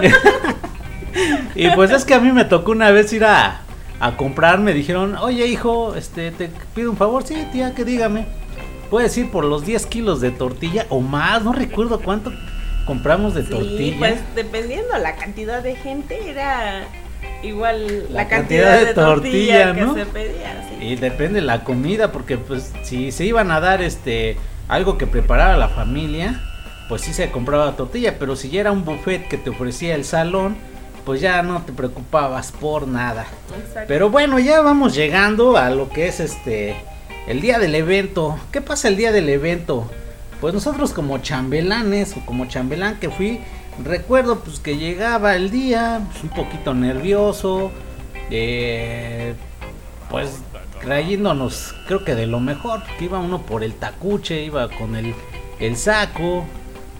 y 1.54 1.68
pues 1.72 1.90
es 1.90 2.06
que 2.06 2.14
a 2.14 2.20
mí 2.20 2.32
me 2.32 2.46
tocó 2.46 2.72
una 2.72 2.90
vez 2.90 3.12
ir 3.12 3.26
a, 3.26 3.60
a 4.00 4.16
comprar, 4.16 4.60
me 4.60 4.72
dijeron, 4.72 5.14
oye 5.16 5.46
hijo, 5.46 5.94
este, 5.94 6.30
te 6.30 6.50
pido 6.74 6.90
un 6.90 6.96
favor, 6.96 7.22
sí 7.24 7.46
tía, 7.52 7.74
que 7.74 7.84
dígame, 7.84 8.24
puedes 8.88 9.14
ir 9.18 9.30
por 9.30 9.44
los 9.44 9.66
10 9.66 9.84
kilos 9.84 10.22
de 10.22 10.30
tortilla 10.30 10.86
o 10.88 11.00
más, 11.00 11.42
no 11.44 11.52
recuerdo 11.52 12.00
cuánto 12.00 12.32
compramos 12.86 13.34
de 13.34 13.42
Sí, 13.42 13.50
tortilla. 13.50 13.98
pues 13.98 14.20
dependiendo 14.34 14.96
la 14.96 15.16
cantidad 15.16 15.62
de 15.62 15.76
gente 15.76 16.30
era 16.30 16.86
igual 17.42 18.06
La 18.10 18.22
la, 18.22 18.28
cantidad 18.28 18.78
cantidad, 18.78 18.86
de 18.86 18.94
tortilla, 18.94 19.72
¿no? 19.72 19.94
que 19.94 20.04
se 20.04 20.06
pedía. 20.06 20.68
sí. 20.68 20.84
Y 20.84 20.96
depende 20.96 21.40
la 21.40 21.64
comida, 21.64 22.12
porque 22.12 22.38
pues 22.38 22.72
si 22.82 23.12
se 23.12 23.24
iban 23.24 23.50
a 23.50 23.60
dar 23.60 23.82
este 23.82 24.36
algo 24.68 24.96
que 24.98 25.06
preparara 25.06 25.56
la 25.56 25.68
familia, 25.68 26.40
pues 26.88 27.02
sí 27.02 27.12
se 27.12 27.30
compraba 27.30 27.76
tortilla, 27.76 28.16
pero 28.18 28.36
si 28.36 28.50
ya 28.50 28.60
era 28.60 28.72
un 28.72 28.84
buffet 28.84 29.28
que 29.28 29.38
te 29.38 29.50
ofrecía 29.50 29.94
el 29.94 30.04
salón, 30.04 30.56
pues 31.04 31.20
ya 31.20 31.42
no 31.42 31.62
te 31.62 31.72
preocupabas 31.72 32.52
por 32.52 32.86
nada. 32.86 33.26
Exacto. 33.58 33.86
Pero 33.88 34.10
bueno, 34.10 34.38
ya 34.38 34.60
vamos 34.60 34.94
llegando 34.94 35.56
a 35.56 35.70
lo 35.70 35.88
que 35.88 36.06
es 36.06 36.20
este 36.20 36.76
el 37.26 37.40
día 37.40 37.58
del 37.58 37.74
evento. 37.74 38.38
¿Qué 38.50 38.60
pasa 38.60 38.88
el 38.88 38.96
día 38.96 39.12
del 39.12 39.28
evento? 39.28 39.90
Pues 40.40 40.54
nosotros 40.54 40.92
como 40.92 41.18
chambelanes 41.18 42.16
o 42.16 42.26
como 42.26 42.46
chambelán 42.46 42.98
que 42.98 43.10
fui, 43.10 43.40
recuerdo 43.84 44.40
pues 44.40 44.60
que 44.60 44.76
llegaba 44.76 45.34
el 45.36 45.50
día 45.50 46.00
pues, 46.10 46.24
un 46.24 46.30
poquito 46.30 46.74
nervioso, 46.74 47.70
eh, 48.30 49.34
pues 50.10 50.40
creyéndonos 50.80 51.74
creo 51.86 52.04
que 52.04 52.14
de 52.14 52.26
lo 52.26 52.40
mejor, 52.40 52.82
porque 52.86 53.04
iba 53.04 53.18
uno 53.18 53.42
por 53.42 53.62
el 53.62 53.74
tacuche, 53.74 54.42
iba 54.42 54.68
con 54.68 54.96
el, 54.96 55.14
el 55.60 55.76
saco, 55.76 56.44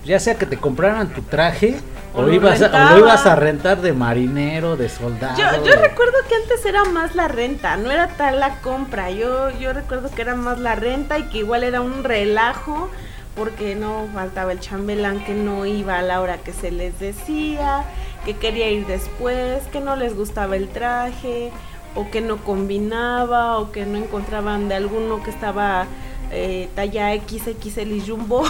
ya 0.05 0.19
sea 0.21 0.37
que 0.37 0.47
te 0.47 0.57
compraran 0.57 1.09
tu 1.13 1.23
traje 1.23 1.81
O, 2.15 2.23
lo 2.23 2.33
ibas 2.33 2.61
a, 2.63 2.67
o 2.67 2.95
lo 2.95 2.99
ibas 3.07 3.27
a 3.27 3.35
rentar 3.37 3.81
de 3.81 3.93
marinero, 3.93 4.77
de 4.77 4.89
soldado. 4.89 5.37
Yo, 5.39 5.65
yo 5.65 5.73
de- 5.73 5.89
recuerdo 5.89 6.13
que 6.29 6.35
antes 6.37 6.65
era 6.67 6.85
más 6.85 7.15
la 7.15 7.27
renta, 7.29 7.77
no 7.77 7.91
era 7.91 8.09
tal 8.09 8.39
la 8.41 8.61
compra. 8.61 9.11
Yo, 9.11 9.51
yo 9.59 9.73
recuerdo 9.73 10.11
que 10.11 10.23
era 10.23 10.35
más 10.35 10.59
la 10.59 10.75
renta 10.75 11.19
y 11.19 11.25
que 11.25 11.39
igual 11.39 11.65
era 11.65 11.81
un 11.81 12.05
relajo 12.05 12.91
porque 13.35 13.75
no 13.75 14.09
faltaba 14.13 14.53
el 14.53 14.61
chambelán 14.61 15.25
que 15.25 15.35
no 15.35 15.65
iba 15.67 15.99
a 15.99 16.03
la 16.03 16.21
hora 16.21 16.39
que 16.39 16.53
se 16.53 16.71
les 16.71 16.99
decía, 17.01 17.85
que 18.25 18.37
quería 18.37 18.69
ir 18.71 18.87
después, 18.87 19.63
que 19.73 19.81
no 19.81 19.97
les 19.97 20.15
gustaba 20.17 20.57
el 20.57 20.69
traje 20.69 21.51
o 21.95 22.11
que 22.11 22.21
no 22.21 22.39
combinaba 22.39 23.59
o 23.59 23.73
que 23.73 23.85
no 23.87 23.99
encontraban 23.99 24.69
de 24.69 24.75
alguno 24.77 25.23
que 25.23 25.31
estaba 25.31 25.87
eh, 26.31 26.69
talla 26.75 27.15
XXL 27.15 27.93
y 27.93 28.01
jumbo 28.07 28.45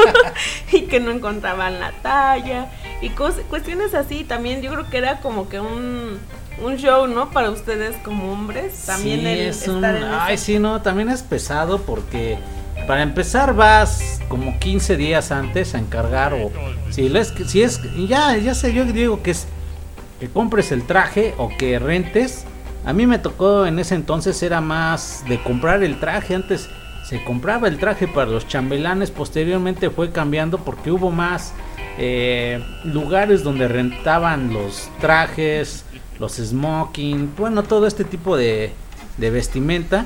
y 0.72 0.82
que 0.82 1.00
no 1.00 1.10
encontraban 1.10 1.80
la 1.80 1.92
talla 2.02 2.70
y 3.02 3.10
cuestiones 3.10 3.94
así. 3.94 4.24
También 4.24 4.62
yo 4.62 4.70
creo 4.72 4.88
que 4.88 4.98
era 4.98 5.20
como 5.20 5.48
que 5.48 5.60
un, 5.60 6.18
un 6.62 6.76
show 6.76 7.06
no 7.06 7.30
para 7.30 7.50
ustedes 7.50 7.96
como 8.04 8.32
hombres 8.32 8.84
también 8.86 9.20
Sí, 9.20 9.26
el 9.26 9.40
es 9.40 9.68
un- 9.68 9.84
en 9.84 10.04
Ay, 10.04 10.38
sí, 10.38 10.58
no, 10.58 10.80
también 10.82 11.08
es 11.10 11.22
pesado 11.22 11.80
porque 11.82 12.38
para 12.86 13.02
empezar 13.02 13.54
vas 13.54 14.20
como 14.28 14.58
15 14.58 14.96
días 14.96 15.32
antes 15.32 15.74
a 15.74 15.78
encargar 15.78 16.34
o 16.34 16.50
si, 16.90 17.08
les, 17.08 17.28
si 17.46 17.62
es, 17.62 17.80
ya, 18.08 18.36
ya 18.36 18.54
sé, 18.54 18.72
yo 18.72 18.84
digo 18.84 19.22
que 19.22 19.32
es 19.32 19.46
que 20.20 20.28
compres 20.28 20.70
el 20.70 20.86
traje 20.86 21.34
o 21.38 21.48
que 21.48 21.78
rentes. 21.78 22.44
A 22.84 22.92
mí 22.92 23.06
me 23.06 23.18
tocó 23.18 23.66
en 23.66 23.78
ese 23.78 23.94
entonces 23.94 24.42
era 24.42 24.60
más 24.60 25.24
de 25.28 25.42
comprar 25.42 25.82
el 25.82 25.98
traje. 25.98 26.34
Antes 26.34 26.68
se 27.04 27.24
compraba 27.24 27.68
el 27.68 27.78
traje 27.78 28.06
para 28.06 28.30
los 28.30 28.46
chambelanes. 28.46 29.10
Posteriormente 29.10 29.88
fue 29.88 30.12
cambiando 30.12 30.58
porque 30.58 30.90
hubo 30.90 31.10
más 31.10 31.54
eh, 31.98 32.62
lugares 32.84 33.42
donde 33.42 33.66
rentaban 33.66 34.52
los 34.52 34.90
trajes, 35.00 35.86
los 36.18 36.34
smoking, 36.36 37.34
bueno, 37.36 37.62
todo 37.62 37.86
este 37.86 38.04
tipo 38.04 38.36
de, 38.36 38.72
de 39.16 39.30
vestimenta. 39.30 40.04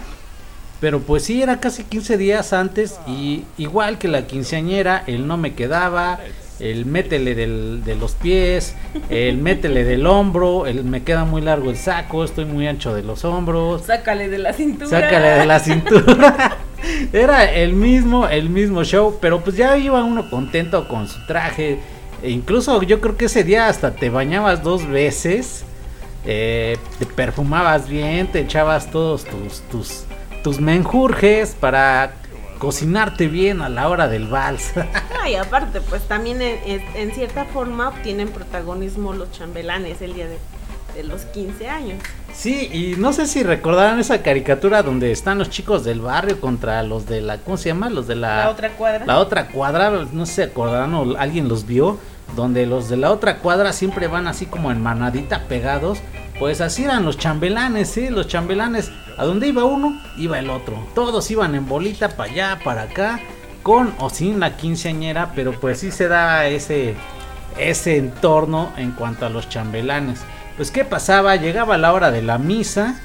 Pero 0.81 1.01
pues 1.01 1.25
sí, 1.25 1.43
era 1.43 1.61
casi 1.61 1.85
15 1.85 2.16
días 2.18 2.53
antes 2.53 2.99
y 3.07 3.45
igual 3.59 3.99
que 3.99 4.09
la 4.09 4.27
quinceañera, 4.27 5.03
el 5.07 5.27
no 5.27 5.37
me 5.37 5.55
quedaba, 5.55 6.20
el 6.61 6.85
métele 6.87 7.35
del- 7.35 7.83
de 7.85 7.95
los 7.97 8.12
pies, 8.12 8.75
el 9.09 9.39
métele 9.39 9.85
del 9.85 10.07
hombro, 10.07 10.66
el 10.66 10.85
me 10.85 11.03
queda 11.03 11.25
muy 11.25 11.41
largo 11.43 11.70
el 11.70 11.77
saco, 11.77 12.22
estoy 12.22 12.45
muy 12.45 12.66
ancho 12.68 12.95
de 12.95 13.03
los 13.03 13.25
hombros, 13.25 13.83
sácale 13.87 14.29
de 14.29 14.39
la 14.39 14.53
cintura 14.53 14.89
sácale 14.91 15.29
de 15.31 15.47
la 15.47 15.59
cintura. 15.61 16.57
Era 17.12 17.51
el 17.51 17.72
mismo, 17.72 18.29
el 18.29 18.51
mismo 18.51 18.85
show, 18.85 19.16
pero 19.20 19.41
pues 19.43 19.57
ya 19.57 19.77
iba 19.79 20.05
uno 20.05 20.29
contento 20.29 20.87
con 20.87 21.09
su 21.09 21.25
traje. 21.27 21.79
E 22.22 22.31
incluso 22.31 22.83
yo 22.83 23.01
creo 23.01 23.16
que 23.16 23.25
ese 23.25 23.43
día 23.43 23.68
hasta 23.68 23.93
te 23.95 24.11
bañabas 24.11 24.62
dos 24.62 24.87
veces, 24.87 25.64
eh, 26.27 26.77
te 26.99 27.07
perfumabas 27.07 27.89
bien, 27.89 28.27
te 28.29 28.41
echabas 28.41 28.91
todos 28.91 29.25
tus, 29.25 29.61
tus, 29.70 30.05
tus 30.45 30.61
menjurjes 30.61 31.57
para 31.59 32.12
cocinarte 32.59 33.26
bien 33.26 33.62
a 33.62 33.68
la 33.68 33.88
hora 33.88 34.07
del 34.07 34.28
vals. 34.28 34.72
Y 35.28 35.36
aparte 35.36 35.80
pues 35.80 36.07
también 36.07 36.42
en, 36.42 37.14
cierta 37.14 37.47
forma 37.47 37.88
obtienen 37.88 38.28
protagonismo 38.28 39.14
los 39.14 39.32
chambelanes 39.32 40.03
el 40.03 40.12
día 40.12 40.28
de, 40.28 40.38
de 40.95 41.03
los 41.03 41.22
15 41.22 41.66
años 41.66 41.99
Sí, 42.34 42.68
y 42.72 43.01
no 43.01 43.12
sé 43.12 43.26
si 43.26 43.42
recordarán 43.42 44.01
esa 44.01 44.20
caricatura 44.20 44.82
donde 44.82 45.12
están 45.12 45.38
los 45.38 45.51
chicos 45.51 45.84
del 45.84 46.01
barrio 46.01 46.40
contra 46.40 46.82
los 46.82 47.07
de 47.07 47.20
la, 47.20 47.38
¿cómo 47.38 47.57
se 47.57 47.68
llama? 47.68 47.88
Los 47.88 48.09
de 48.09 48.16
la, 48.16 48.38
la 48.38 48.51
otra 48.51 48.70
cuadra 48.70 49.07
la 49.07 49.18
otra 49.18 49.49
cuadra, 49.49 49.90
no 50.12 50.26
sé 50.26 50.32
si 50.32 50.36
se 50.36 50.42
acordarán 50.42 50.95
o 50.95 51.16
alguien 51.16 51.49
los 51.49 51.64
vio, 51.64 51.99
donde 52.34 52.66
los 52.66 52.88
de 52.88 52.97
la 52.97 53.12
otra 53.12 53.38
cuadra 53.38 53.72
siempre 53.72 54.09
van 54.09 54.26
así 54.26 54.47
como 54.47 54.72
en 54.72 54.82
manadita 54.82 55.45
pegados. 55.49 56.01
Pues 56.39 56.61
así 56.61 56.85
eran 56.85 57.05
los 57.05 57.16
chambelanes, 57.16 57.91
¿sí? 57.91 58.09
Los 58.09 58.26
chambelanes, 58.26 58.91
a 59.16 59.24
donde 59.24 59.49
iba 59.49 59.64
uno, 59.64 60.01
iba 60.16 60.39
el 60.39 60.51
otro. 60.51 60.87
Todos 60.95 61.30
iban 61.30 61.55
en 61.55 61.68
bolita 61.68 62.11
para 62.11 62.30
allá, 62.30 62.59
para 62.64 62.82
acá, 62.82 63.20
con 63.62 63.95
o 63.99 64.11
sin 64.11 64.41
la 64.41 64.57
quinceañera, 64.57 65.32
pero 65.35 65.53
pues 65.53 65.80
sí 65.80 65.91
se 65.91 66.09
da 66.09 66.47
ese, 66.47 66.97
ese 67.57 67.97
entorno 67.99 68.72
en 68.76 68.93
cuanto 68.93 69.26
a 69.26 69.30
los 69.30 69.49
chambelanes. 69.49 70.20
Pues 70.57 70.70
qué 70.70 70.85
pasaba, 70.85 71.37
llegaba 71.37 71.78
la 71.78 71.93
hora 71.93 72.11
de 72.11 72.22
la 72.22 72.39
misa, 72.39 73.01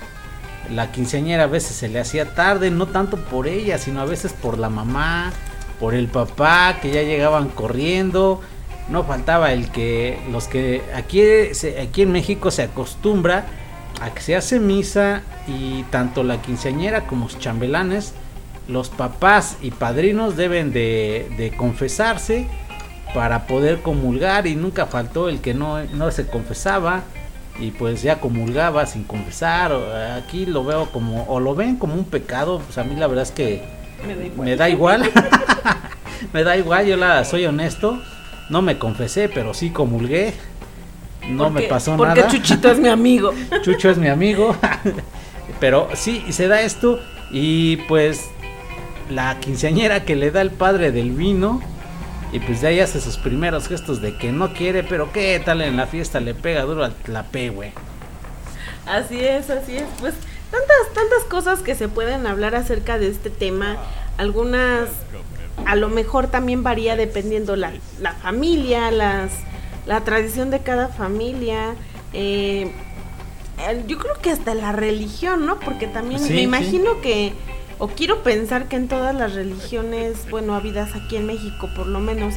la 0.71 0.91
quinceañera 0.91 1.43
a 1.43 1.47
veces 1.47 1.75
se 1.75 1.87
le 1.87 1.99
hacía 1.99 2.33
tarde, 2.35 2.71
no 2.71 2.87
tanto 2.87 3.17
por 3.17 3.47
ella, 3.47 3.77
sino 3.77 4.01
a 4.01 4.05
veces 4.05 4.33
por 4.33 4.57
la 4.59 4.69
mamá, 4.69 5.31
por 5.79 5.93
el 5.93 6.07
papá, 6.07 6.77
que 6.81 6.91
ya 6.91 7.01
llegaban 7.01 7.49
corriendo. 7.49 8.41
No 8.89 9.03
faltaba 9.03 9.53
el 9.53 9.69
que 9.71 10.19
los 10.31 10.47
que 10.47 10.81
aquí, 10.95 11.21
aquí 11.79 12.01
en 12.01 12.11
México 12.11 12.51
se 12.51 12.63
acostumbra 12.63 13.45
a 14.01 14.11
que 14.11 14.21
se 14.21 14.35
hace 14.35 14.59
misa 14.59 15.21
y 15.47 15.83
tanto 15.83 16.23
la 16.23 16.41
quinceañera 16.41 17.05
como 17.05 17.25
los 17.25 17.37
chambelanes, 17.37 18.13
los 18.67 18.89
papás 18.89 19.57
y 19.61 19.71
padrinos 19.71 20.35
deben 20.35 20.71
de, 20.71 21.29
de 21.37 21.51
confesarse 21.51 22.47
para 23.13 23.47
poder 23.47 23.81
comulgar 23.81 24.47
y 24.47 24.55
nunca 24.55 24.85
faltó 24.85 25.29
el 25.29 25.41
que 25.41 25.53
no, 25.53 25.83
no 25.85 26.11
se 26.11 26.27
confesaba 26.27 27.03
y 27.59 27.71
pues 27.71 28.01
ya 28.01 28.19
comulgaba 28.19 28.85
sin 28.85 29.03
confesar. 29.03 29.73
Aquí 30.17 30.45
lo 30.45 30.63
veo 30.63 30.91
como, 30.91 31.23
o 31.23 31.39
lo 31.39 31.55
ven 31.55 31.75
como 31.75 31.95
un 31.95 32.05
pecado, 32.05 32.59
pues 32.59 32.77
a 32.77 32.83
mí 32.83 32.95
la 32.95 33.07
verdad 33.07 33.23
es 33.23 33.31
que 33.31 33.63
me 34.05 34.15
da 34.15 34.25
igual. 34.25 34.45
me 34.45 34.55
da 34.55 34.69
igual. 34.69 35.11
me 36.33 36.43
da 36.43 36.57
igual, 36.57 36.85
yo 36.85 36.97
la 36.97 37.25
soy 37.25 37.45
honesto. 37.45 38.01
No 38.49 38.61
me 38.61 38.77
confesé, 38.77 39.29
pero 39.29 39.53
sí 39.53 39.69
comulgué. 39.69 40.33
No 41.29 41.49
me 41.49 41.61
Porque- 41.61 41.67
pasó 41.67 41.95
porque 41.97 42.21
nada. 42.21 42.31
Chuchito 42.31 42.71
es 42.71 42.79
mi 42.79 42.87
amigo 42.87 43.31
Chucho 43.61 43.89
es 43.89 43.97
mi 43.97 44.07
amigo. 44.07 44.55
Pero 45.59 45.89
sí, 45.93 46.23
se 46.31 46.47
da 46.47 46.61
esto. 46.61 46.99
Y 47.31 47.77
pues 47.87 48.29
la 49.09 49.39
quinceañera 49.39 50.05
que 50.05 50.15
le 50.15 50.31
da 50.31 50.41
el 50.41 50.51
padre 50.51 50.91
del 50.91 51.11
vino. 51.11 51.61
Y 52.31 52.39
pues 52.39 52.61
de 52.61 52.67
ahí 52.67 52.79
hace 52.79 53.01
sus 53.01 53.17
primeros 53.17 53.67
gestos 53.67 54.01
de 54.01 54.15
que 54.17 54.31
no 54.31 54.53
quiere, 54.53 54.83
pero 54.83 55.11
qué 55.11 55.41
tal 55.43 55.61
en 55.63 55.75
la 55.77 55.87
fiesta 55.87 56.19
le 56.19 56.35
pega 56.35 56.61
duro 56.61 56.85
al 56.85 56.93
la 57.07 57.23
P, 57.23 57.49
güey. 57.49 57.71
Así 58.85 59.19
es, 59.19 59.49
así 59.49 59.75
es. 59.77 59.85
Pues 59.99 60.13
tantas, 60.51 60.93
tantas 60.93 61.23
cosas 61.29 61.59
que 61.61 61.73
se 61.75 61.89
pueden 61.89 62.27
hablar 62.27 62.53
acerca 62.55 62.97
de 62.99 63.09
este 63.09 63.29
tema. 63.31 63.77
Algunas 64.17 64.89
a 65.65 65.75
lo 65.75 65.89
mejor 65.89 66.27
también 66.27 66.63
varía 66.63 66.95
dependiendo 66.95 67.55
la, 67.55 67.71
la 68.01 68.13
familia, 68.13 68.91
las, 68.91 69.31
la 69.85 70.01
tradición 70.01 70.49
de 70.49 70.59
cada 70.59 70.87
familia. 70.87 71.75
eh, 72.13 72.71
yo 73.87 73.97
creo 73.97 74.15
que 74.21 74.31
hasta 74.31 74.53
la 74.55 74.71
religión, 74.71 75.45
¿no? 75.45 75.59
Porque 75.59 75.85
también 75.87 76.21
Sí, 76.21 76.29
me 76.31 76.37
sí. 76.37 76.43
imagino 76.43 77.01
que, 77.01 77.33
o 77.77 77.89
quiero 77.89 78.23
pensar 78.23 78.69
que 78.69 78.77
en 78.77 78.87
todas 78.87 79.13
las 79.13 79.33
religiones, 79.35 80.25
bueno, 80.29 80.55
habidas 80.55 80.95
aquí 80.95 81.17
en 81.17 81.25
México 81.25 81.69
por 81.75 81.85
lo 81.87 81.99
menos, 81.99 82.35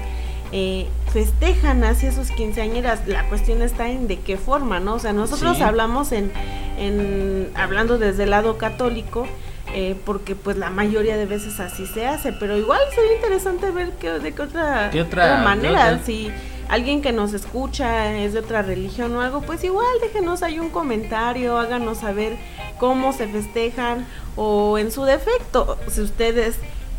eh, 0.51 0.89
festejan 1.13 1.85
hacia 1.85 2.11
sus 2.13 2.31
quinceañeras. 2.33 3.07
La 3.07 3.29
cuestión 3.29 3.63
está 3.63 3.89
en 3.89 4.09
de 4.09 4.19
qué 4.19 4.37
forma, 4.37 4.81
¿no? 4.81 4.95
O 4.95 4.99
sea, 4.99 5.13
nosotros 5.13 5.59
Sí. 5.59 5.63
hablamos 5.63 6.11
en, 6.11 6.33
en, 6.77 7.51
hablando 7.55 7.99
desde 7.99 8.25
el 8.25 8.31
lado 8.31 8.59
católico, 8.59 9.27
eh, 9.75 9.97
porque 10.05 10.35
pues 10.35 10.57
la 10.57 10.71
mayoría 10.71 11.17
de 11.17 11.27
veces 11.27 11.61
así 11.61 11.87
se 11.87 12.07
hace, 12.07 12.33
pero 12.33 12.57
igual 12.57 12.81
sería 12.95 13.15
interesante 13.15 13.71
ver 13.71 13.91
que, 13.93 14.11
de 14.11 14.33
qué 14.33 14.43
otra, 14.43 14.91
¿Qué 14.91 15.01
otra- 15.03 15.25
otra 15.25 15.39
manera, 15.45 15.87
otra? 15.93 16.01
si 16.05 16.31
alguien 16.69 17.03
que 17.03 17.13
nos 17.13 17.33
escucha 17.35 18.15
es 18.17 18.33
de 18.33 18.39
otra 18.41 18.63
religión 18.63 19.15
o 19.17 19.21
algo, 19.21 19.43
pues 19.43 19.63
igual 19.65 19.87
déjenos 20.01 20.43
ahí 20.43 20.59
un 20.59 20.71
comentario, 20.71 21.59
háganos 21.59 21.99
saber 21.99 22.37
cómo 22.79 23.13
se 23.13 23.27
festejan 23.29 24.07
o 24.37 24.79
en 24.79 24.91
su 24.91 25.05
defecto, 25.05 25.79
si 25.89 26.01
ustedes 26.01 26.57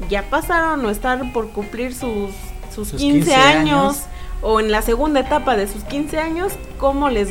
ya 0.10 0.24
pasaron 0.30 0.86
o 0.86 0.90
están 0.90 1.34
por 1.34 1.50
cumplir 1.52 1.94
sus, 1.94 2.32
sus, 2.74 2.90
Sus 2.90 3.00
15, 3.02 3.20
15 3.30 3.36
años, 3.36 3.80
años. 3.98 4.04
o 4.42 4.60
en 4.60 4.72
la 4.72 4.82
segunda 4.82 5.20
etapa 5.20 5.56
de 5.56 5.68
sus 5.68 5.84
15 5.84 6.20
años, 6.20 6.54
cómo 6.80 7.10
les 7.10 7.30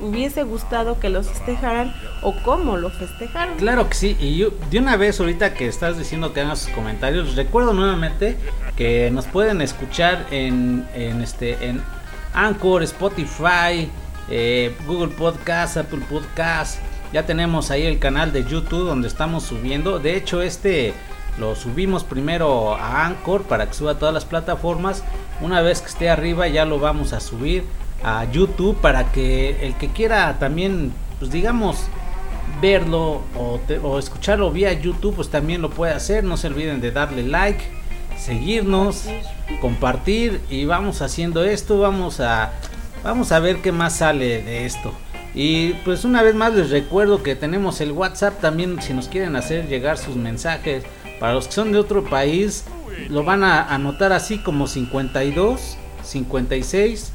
hubiese 0.00 0.42
gustado 0.42 0.98
que 1.00 1.08
los 1.08 1.28
festejaran 1.28 1.94
o 2.22 2.34
cómo 2.42 2.76
lo 2.76 2.90
festejaron. 2.90 3.56
Claro 3.56 3.88
que 3.88 3.94
sí, 3.94 4.16
y 4.20 4.36
yo 4.36 4.50
de 4.70 4.78
una 4.78 4.96
vez 4.96 5.20
ahorita 5.20 5.54
que 5.54 5.66
estás 5.66 5.98
diciendo 5.98 6.32
que 6.32 6.40
hagan 6.40 6.56
sus 6.56 6.70
comentarios, 6.70 7.36
recuerdo 7.36 7.72
nuevamente 7.72 8.36
que 8.76 9.10
nos 9.10 9.26
pueden 9.26 9.60
escuchar 9.60 10.26
en, 10.30 10.86
en 10.94 11.20
este 11.22 11.68
en 11.68 11.82
Anchor, 12.34 12.82
Spotify, 12.82 13.88
eh, 14.28 14.74
Google 14.86 15.14
Podcast, 15.14 15.76
Apple 15.76 16.02
Podcast. 16.08 16.80
Ya 17.12 17.24
tenemos 17.24 17.70
ahí 17.70 17.86
el 17.86 17.98
canal 18.00 18.32
de 18.32 18.44
YouTube 18.44 18.86
donde 18.86 19.06
estamos 19.06 19.44
subiendo. 19.44 20.00
De 20.00 20.16
hecho, 20.16 20.42
este 20.42 20.94
lo 21.38 21.54
subimos 21.56 22.04
primero 22.04 22.74
a 22.74 23.06
Anchor 23.06 23.42
para 23.42 23.66
que 23.66 23.74
suba 23.74 23.92
a 23.92 23.98
todas 23.98 24.14
las 24.14 24.24
plataformas. 24.24 25.04
Una 25.40 25.60
vez 25.62 25.80
que 25.80 25.88
esté 25.88 26.10
arriba 26.10 26.48
ya 26.48 26.64
lo 26.64 26.78
vamos 26.78 27.12
a 27.12 27.20
subir 27.20 27.64
a 28.04 28.24
YouTube 28.30 28.76
para 28.80 29.10
que 29.12 29.66
el 29.66 29.74
que 29.74 29.88
quiera 29.88 30.38
también, 30.38 30.92
pues 31.18 31.30
digamos, 31.30 31.86
verlo 32.60 33.22
o, 33.36 33.58
te- 33.66 33.78
o 33.78 33.98
escucharlo 33.98 34.50
vía 34.50 34.72
YouTube, 34.72 35.14
pues 35.16 35.28
también 35.30 35.62
lo 35.62 35.70
puede 35.70 35.92
hacer. 35.92 36.22
No 36.24 36.36
se 36.36 36.46
olviden 36.48 36.80
de 36.80 36.90
darle 36.90 37.22
like 37.22 37.62
seguirnos, 38.18 39.04
compartir 39.60 40.40
y 40.48 40.64
vamos 40.64 41.02
haciendo 41.02 41.44
esto, 41.44 41.78
vamos 41.80 42.20
a 42.20 42.52
vamos 43.02 43.32
a 43.32 43.38
ver 43.40 43.58
qué 43.58 43.72
más 43.72 43.96
sale 43.96 44.42
de 44.42 44.64
esto. 44.66 44.92
Y 45.34 45.70
pues 45.84 46.04
una 46.04 46.22
vez 46.22 46.34
más 46.34 46.54
les 46.54 46.70
recuerdo 46.70 47.22
que 47.22 47.34
tenemos 47.34 47.80
el 47.80 47.90
WhatsApp 47.92 48.40
también 48.40 48.80
si 48.80 48.94
nos 48.94 49.08
quieren 49.08 49.34
hacer 49.36 49.66
llegar 49.68 49.98
sus 49.98 50.14
mensajes. 50.16 50.84
Para 51.20 51.34
los 51.34 51.46
que 51.48 51.52
son 51.54 51.72
de 51.72 51.78
otro 51.78 52.04
país 52.04 52.64
lo 53.08 53.24
van 53.24 53.42
a 53.44 53.62
anotar 53.74 54.12
así 54.12 54.38
como 54.38 54.66
52 54.68 55.76
56 56.04 57.12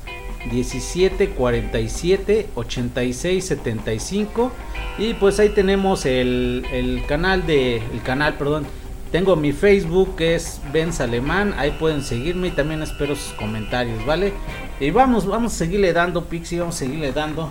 17 0.51 1.29
47 1.29 2.47
86 2.55 3.45
75 3.45 4.51
y 4.97 5.13
pues 5.15 5.39
ahí 5.39 5.49
tenemos 5.49 6.05
el, 6.05 6.65
el 6.71 7.05
canal 7.05 7.45
de 7.45 7.77
el 7.77 8.01
canal 8.03 8.35
perdón 8.35 8.65
tengo 9.11 9.35
mi 9.35 9.53
Facebook 9.53 10.15
que 10.15 10.35
es 10.35 10.61
Benz 10.71 11.01
Alemán, 11.01 11.55
ahí 11.57 11.71
pueden 11.71 12.03
seguirme 12.03 12.49
y 12.49 12.51
también 12.51 12.83
espero 12.83 13.15
sus 13.15 13.33
comentarios, 13.33 14.05
¿vale? 14.05 14.33
Y 14.79 14.91
vamos, 14.91 15.25
vamos 15.25 15.53
a 15.53 15.57
seguirle 15.57 15.93
dando 15.93 16.25
Pixie, 16.25 16.59
vamos 16.59 16.75
a 16.75 16.79
seguirle 16.79 17.11
dando. 17.11 17.49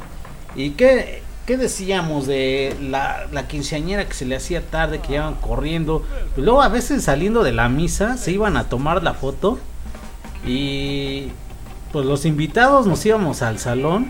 ¿Y 0.54 0.70
qué, 0.70 1.22
qué 1.46 1.56
decíamos 1.56 2.28
de 2.28 2.76
la, 2.80 3.26
la, 3.32 3.48
quinceañera 3.48 4.06
que 4.06 4.14
se 4.14 4.24
le 4.24 4.36
hacía 4.36 4.62
tarde, 4.62 5.00
que 5.00 5.14
iban 5.14 5.34
corriendo? 5.34 6.06
Pues 6.34 6.44
luego 6.44 6.62
a 6.62 6.68
veces 6.68 7.02
saliendo 7.02 7.42
de 7.42 7.52
la 7.52 7.68
misa 7.68 8.16
se 8.16 8.30
iban 8.30 8.56
a 8.56 8.68
tomar 8.68 9.02
la 9.02 9.14
foto 9.14 9.58
y 10.46 11.30
pues 11.98 12.06
los 12.06 12.24
invitados 12.26 12.86
nos 12.86 13.04
íbamos 13.04 13.42
al 13.42 13.58
salón 13.58 14.08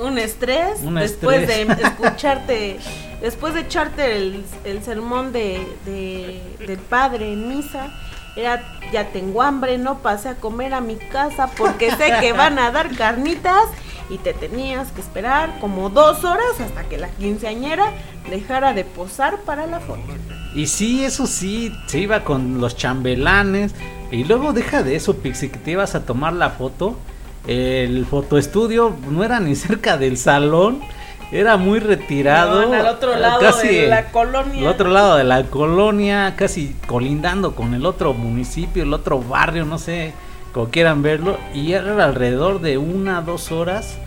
un 0.00 0.16
estrés 0.16 0.80
después 0.94 1.46
de 1.46 1.60
escucharte, 1.82 2.78
después 3.20 3.52
de 3.52 3.60
echarte 3.60 4.16
el, 4.16 4.82
sermón 4.82 5.30
de, 5.30 5.66
del 5.84 6.78
padre 6.78 7.30
en 7.34 7.46
misa. 7.50 7.92
Era, 8.34 8.64
ya 8.94 9.08
tengo 9.08 9.42
hambre, 9.42 9.76
no 9.76 9.98
pasé 9.98 10.30
a 10.30 10.34
comer 10.36 10.72
a 10.72 10.80
mi 10.80 10.96
casa 10.96 11.50
porque 11.58 11.90
sé 11.90 12.14
que 12.18 12.32
van 12.32 12.58
a 12.58 12.70
dar 12.70 12.96
carnitas 12.96 13.66
y 14.08 14.16
te 14.16 14.32
tenías 14.32 14.90
que 14.92 15.02
esperar 15.02 15.60
como 15.60 15.90
dos 15.90 16.24
horas 16.24 16.58
hasta 16.64 16.84
que 16.84 16.96
la 16.96 17.10
quinceañera 17.10 17.92
dejara 18.30 18.72
de 18.72 18.84
posar 18.84 19.40
para 19.42 19.66
la 19.66 19.80
foto. 19.80 20.00
Y 20.54 20.66
sí, 20.66 21.04
eso 21.04 21.26
sí, 21.26 21.74
se 21.88 21.98
iba 21.98 22.24
con 22.24 22.58
los 22.58 22.74
chambelanes 22.74 23.74
y 24.10 24.24
luego 24.24 24.54
deja 24.54 24.82
de 24.82 24.96
eso, 24.96 25.18
Pixie, 25.18 25.50
que 25.50 25.58
te 25.58 25.72
ibas 25.72 25.94
a 25.94 26.06
tomar 26.06 26.32
la 26.32 26.50
foto 26.50 26.96
el 27.48 28.04
fotoestudio 28.04 28.94
no 29.10 29.24
era 29.24 29.40
ni 29.40 29.56
cerca 29.56 29.96
del 29.96 30.18
salón, 30.18 30.80
era 31.32 31.56
muy 31.56 31.80
retirado. 31.80 32.72
al 32.72 32.86
otro 32.86 33.16
lado 33.16 33.40
de 33.62 33.88
la 33.88 34.10
colonia. 34.10 34.60
Al 34.60 34.66
otro 34.66 34.90
lado 34.90 35.16
de 35.16 35.24
la 35.24 35.44
colonia, 35.44 36.34
casi 36.36 36.76
colindando 36.86 37.54
con 37.54 37.74
el 37.74 37.86
otro 37.86 38.12
municipio, 38.12 38.82
el 38.82 38.92
otro 38.92 39.20
barrio, 39.20 39.64
no 39.64 39.78
sé, 39.78 40.12
como 40.52 40.68
quieran 40.68 41.02
verlo. 41.02 41.38
Y 41.54 41.72
era 41.72 42.04
alrededor 42.04 42.60
de 42.60 42.78
una, 42.78 43.22
dos 43.22 43.50
horas 43.50 43.98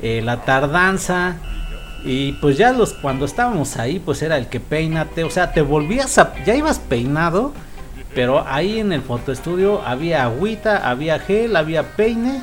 eh, 0.00 0.22
la 0.24 0.42
tardanza. 0.42 1.36
Y 2.04 2.32
pues 2.34 2.56
ya 2.56 2.72
los 2.72 2.94
cuando 2.94 3.24
estábamos 3.24 3.76
ahí, 3.76 3.98
pues 3.98 4.22
era 4.22 4.36
el 4.36 4.46
que 4.46 4.60
peínate, 4.60 5.24
o 5.24 5.30
sea, 5.30 5.52
te 5.52 5.62
volvías 5.62 6.16
a, 6.18 6.32
ya 6.44 6.54
ibas 6.54 6.78
peinado, 6.78 7.52
pero 8.14 8.44
ahí 8.46 8.78
en 8.78 8.92
el 8.92 9.02
fotoestudio 9.02 9.82
había 9.84 10.22
agüita, 10.22 10.88
había 10.88 11.18
gel, 11.18 11.56
había 11.56 11.82
peine 11.96 12.40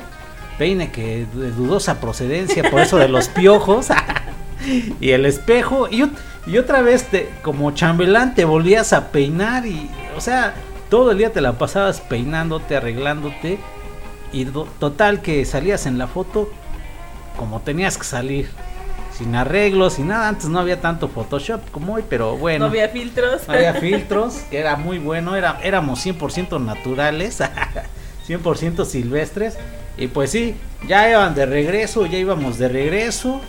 peine 0.58 0.90
que 0.90 1.26
de 1.32 1.50
dudosa 1.50 2.00
procedencia, 2.00 2.70
por 2.70 2.80
eso 2.80 2.98
de 2.98 3.08
los 3.08 3.28
piojos, 3.28 3.88
y 5.00 5.10
el 5.10 5.26
espejo, 5.26 5.88
y, 5.90 6.10
y 6.46 6.58
otra 6.58 6.82
vez 6.82 7.04
te, 7.04 7.30
como 7.42 7.70
chambelán 7.72 8.34
te 8.34 8.44
volvías 8.44 8.92
a 8.92 9.08
peinar 9.08 9.66
y, 9.66 9.90
o 10.16 10.20
sea, 10.20 10.54
todo 10.88 11.12
el 11.12 11.18
día 11.18 11.32
te 11.32 11.40
la 11.40 11.54
pasabas 11.54 12.00
peinándote, 12.00 12.76
arreglándote, 12.76 13.58
y 14.32 14.44
total 14.44 15.22
que 15.22 15.44
salías 15.44 15.86
en 15.86 15.98
la 15.98 16.06
foto 16.06 16.50
como 17.36 17.60
tenías 17.60 17.96
que 17.96 18.04
salir. 18.04 18.48
Sin 19.16 19.34
arreglos, 19.34 19.94
sin 19.94 20.08
nada. 20.08 20.28
Antes 20.28 20.46
no 20.48 20.58
había 20.58 20.80
tanto 20.80 21.08
Photoshop 21.08 21.70
como 21.70 21.94
hoy, 21.94 22.04
pero 22.08 22.36
bueno. 22.36 22.66
No 22.66 22.70
había 22.70 22.88
filtros. 22.90 23.48
No 23.48 23.54
había 23.54 23.72
filtros, 23.80 24.34
que 24.50 24.58
era 24.58 24.76
muy 24.76 24.98
bueno. 24.98 25.36
Era, 25.36 25.58
éramos 25.62 26.04
100% 26.04 26.62
naturales, 26.62 27.40
100% 28.28 28.84
silvestres. 28.84 29.56
Y 29.98 30.08
pues 30.08 30.30
sí, 30.30 30.54
ya 30.86 31.08
iban 31.10 31.34
de 31.34 31.46
regreso, 31.46 32.06
ya 32.06 32.18
íbamos 32.18 32.58
de 32.58 32.68
regreso. 32.68 33.40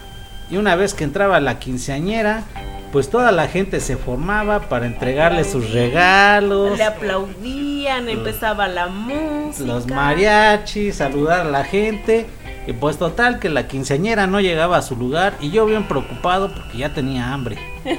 Y 0.50 0.58
una 0.58 0.76
vez 0.76 0.94
que 0.94 1.04
entraba 1.04 1.40
la 1.40 1.60
quinceañera, 1.60 2.44
pues 2.92 3.10
toda 3.10 3.32
la 3.32 3.48
gente 3.48 3.80
se 3.80 3.98
formaba 3.98 4.70
para 4.70 4.86
entregarle 4.86 5.44
sus 5.44 5.72
regalos. 5.72 6.78
Le 6.78 6.86
aplaudían, 6.86 8.08
empezaba 8.08 8.68
la 8.68 8.88
música. 8.88 9.66
Los 9.66 9.88
mariachis, 9.88 10.96
saludar 10.96 11.42
a 11.42 11.50
la 11.50 11.64
gente. 11.66 12.26
Y 12.66 12.74
pues 12.74 12.98
total 12.98 13.40
que 13.40 13.50
la 13.50 13.68
quinceañera 13.68 14.28
no 14.28 14.42
llegaba 14.42 14.78
a 14.78 14.82
su 14.82 14.96
lugar 14.96 15.36
y 15.40 15.52
yo 15.52 15.66
bien 15.66 15.88
preocupado 15.88 16.54
porque 16.54 16.78
ya 16.78 16.94
tenía 16.94 17.34
hambre. 17.34 17.58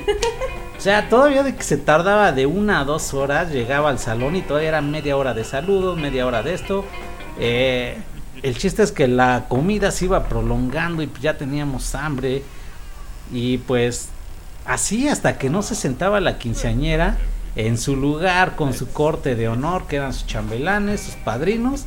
O 0.78 0.80
sea, 0.80 1.08
todavía 1.08 1.42
de 1.42 1.56
que 1.56 1.64
se 1.64 1.76
tardaba 1.76 2.30
de 2.30 2.46
una 2.46 2.78
a 2.78 2.84
dos 2.84 3.12
horas, 3.12 3.50
llegaba 3.50 3.90
al 3.90 3.98
salón 3.98 4.36
y 4.36 4.42
todavía 4.42 4.68
era 4.68 4.80
media 4.80 5.16
hora 5.16 5.34
de 5.34 5.42
saludos, 5.42 5.98
media 5.98 6.24
hora 6.24 6.44
de 6.44 6.54
esto. 6.54 6.84
Eh, 7.40 7.98
el 8.42 8.56
chiste 8.56 8.82
es 8.82 8.92
que 8.92 9.08
la 9.08 9.46
comida 9.48 9.90
se 9.90 10.06
iba 10.06 10.28
prolongando 10.28 11.02
y 11.02 11.10
ya 11.20 11.36
teníamos 11.36 11.94
hambre. 11.94 12.42
Y 13.32 13.58
pues 13.58 14.08
así 14.64 15.08
hasta 15.08 15.38
que 15.38 15.50
no 15.50 15.62
se 15.62 15.74
sentaba 15.74 16.20
la 16.20 16.38
quinceañera 16.38 17.16
en 17.56 17.78
su 17.78 17.96
lugar 17.96 18.56
con 18.56 18.72
su 18.72 18.90
corte 18.92 19.34
de 19.34 19.48
honor, 19.48 19.86
que 19.86 19.96
eran 19.96 20.12
sus 20.12 20.26
chambelanes, 20.26 21.00
sus 21.00 21.14
padrinos 21.16 21.84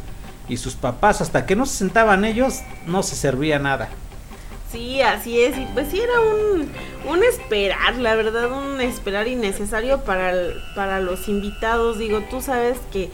y 0.49 0.57
sus 0.57 0.75
papás. 0.75 1.21
Hasta 1.21 1.45
que 1.45 1.55
no 1.55 1.65
se 1.65 1.77
sentaban 1.77 2.25
ellos, 2.25 2.59
no 2.85 3.03
se 3.03 3.15
servía 3.15 3.59
nada. 3.59 3.89
Sí, 4.71 5.01
así 5.01 5.41
es. 5.41 5.57
Y 5.57 5.67
pues 5.73 5.89
sí 5.89 5.99
era 5.99 6.19
un, 6.21 6.69
un 7.09 7.23
esperar, 7.23 7.95
la 7.97 8.15
verdad, 8.15 8.51
un 8.51 8.79
esperar 8.79 9.27
innecesario 9.27 10.03
para, 10.03 10.33
para 10.75 10.99
los 10.99 11.27
invitados. 11.27 11.97
Digo, 11.99 12.23
tú 12.29 12.41
sabes 12.41 12.77
que 12.91 13.09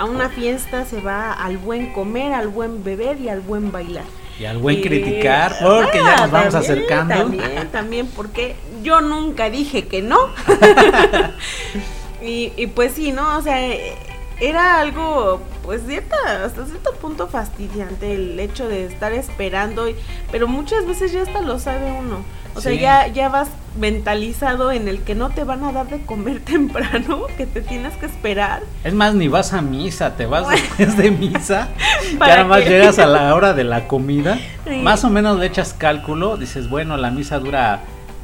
a 0.00 0.06
una 0.06 0.30
fiesta 0.30 0.86
se 0.86 0.98
va 1.02 1.30
al 1.30 1.58
buen 1.58 1.92
comer, 1.92 2.32
al 2.32 2.48
buen 2.48 2.82
beber 2.82 3.20
y 3.20 3.28
al 3.28 3.42
buen 3.42 3.70
bailar. 3.70 4.04
Y 4.38 4.46
al 4.46 4.56
buen 4.56 4.80
criticar, 4.80 5.54
porque 5.60 5.98
ya 5.98 6.16
nos 6.16 6.30
vamos 6.30 6.54
acercando. 6.54 7.14
También, 7.14 7.68
también, 7.70 8.06
porque 8.06 8.56
yo 8.82 9.02
nunca 9.02 9.50
dije 9.50 9.88
que 9.88 10.00
no. 10.00 10.18
y, 12.22 12.50
y 12.56 12.66
pues 12.68 12.92
sí, 12.92 13.12
¿no? 13.12 13.36
O 13.36 13.42
sea, 13.42 13.58
era 14.40 14.80
algo, 14.80 15.40
pues, 15.62 15.82
cierta, 15.86 16.16
hasta 16.44 16.66
cierto 16.66 16.94
punto 16.94 17.28
fastidiante 17.28 18.14
el 18.14 18.40
hecho 18.40 18.68
de 18.68 18.86
estar 18.86 19.12
esperando, 19.12 19.86
pero 20.32 20.48
muchas 20.48 20.86
veces 20.86 21.12
ya 21.12 21.22
hasta 21.22 21.40
lo 21.42 21.58
sabe 21.58 21.92
uno. 21.92 22.24
O 22.54 22.60
sea, 22.60 22.72
ya, 22.72 23.06
ya 23.06 23.28
vas 23.28 23.48
mentalizado 23.78 24.72
en 24.72 24.88
el 24.88 25.02
que 25.02 25.14
no 25.14 25.30
te 25.30 25.44
van 25.44 25.62
a 25.62 25.72
dar 25.72 25.88
de 25.88 26.04
comer 26.04 26.40
temprano, 26.44 27.26
que 27.36 27.46
te 27.46 27.60
tienes 27.60 27.96
que 27.96 28.06
esperar. 28.06 28.62
Es 28.82 28.94
más, 28.94 29.14
ni 29.14 29.28
vas 29.28 29.52
a 29.52 29.62
misa, 29.62 30.16
te 30.16 30.26
vas 30.26 30.48
después 30.48 30.96
de 30.96 31.10
misa, 31.10 31.68
ya 32.26 32.44
más 32.44 32.64
llegas 32.64 32.98
a 32.98 33.06
la 33.06 33.34
hora 33.34 33.52
de 33.52 33.64
la 33.64 33.86
comida, 33.86 34.38
más 34.82 35.04
o 35.04 35.10
menos 35.10 35.38
le 35.38 35.46
echas 35.46 35.74
cálculo, 35.74 36.36
dices, 36.36 36.68
bueno, 36.68 36.96
la 36.96 37.10
misa 37.10 37.38
dura 37.38 37.80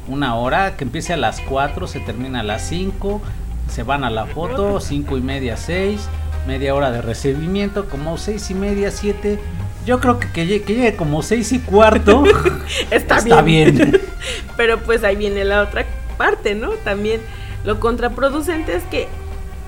una 0.07 0.35
hora, 0.35 0.75
que 0.75 0.83
empiece 0.83 1.13
a 1.13 1.17
las 1.17 1.39
4, 1.41 1.87
se 1.87 1.99
termina 1.99 2.41
a 2.41 2.43
las 2.43 2.67
5, 2.67 3.21
se 3.69 3.83
van 3.83 4.03
a 4.03 4.09
la 4.09 4.25
foto, 4.25 4.79
5 4.79 5.17
y 5.17 5.21
media, 5.21 5.57
6, 5.57 6.07
media 6.47 6.73
hora 6.75 6.91
de 6.91 7.01
recibimiento, 7.01 7.89
como 7.89 8.17
6 8.17 8.51
y 8.51 8.53
media, 8.53 8.91
7 8.91 9.39
yo 9.87 10.01
creo 10.01 10.19
que 10.19 10.29
que 10.31 10.45
llegue, 10.45 10.97
como 10.97 11.23
seis 11.23 11.53
y 11.53 11.59
cuarto. 11.59 12.25
está, 12.91 13.41
bien. 13.41 14.01
Pero 14.57 14.79
pues 14.79 15.05
ahí 15.05 15.15
viene 15.15 15.45
la 15.45 15.61
otra 15.61 15.85
parte, 16.17 16.55
¿no? 16.55 16.71
También 16.71 17.21
lo 17.63 17.79
contraproducente 17.79 18.75
es 18.75 18.83
que 18.83 19.07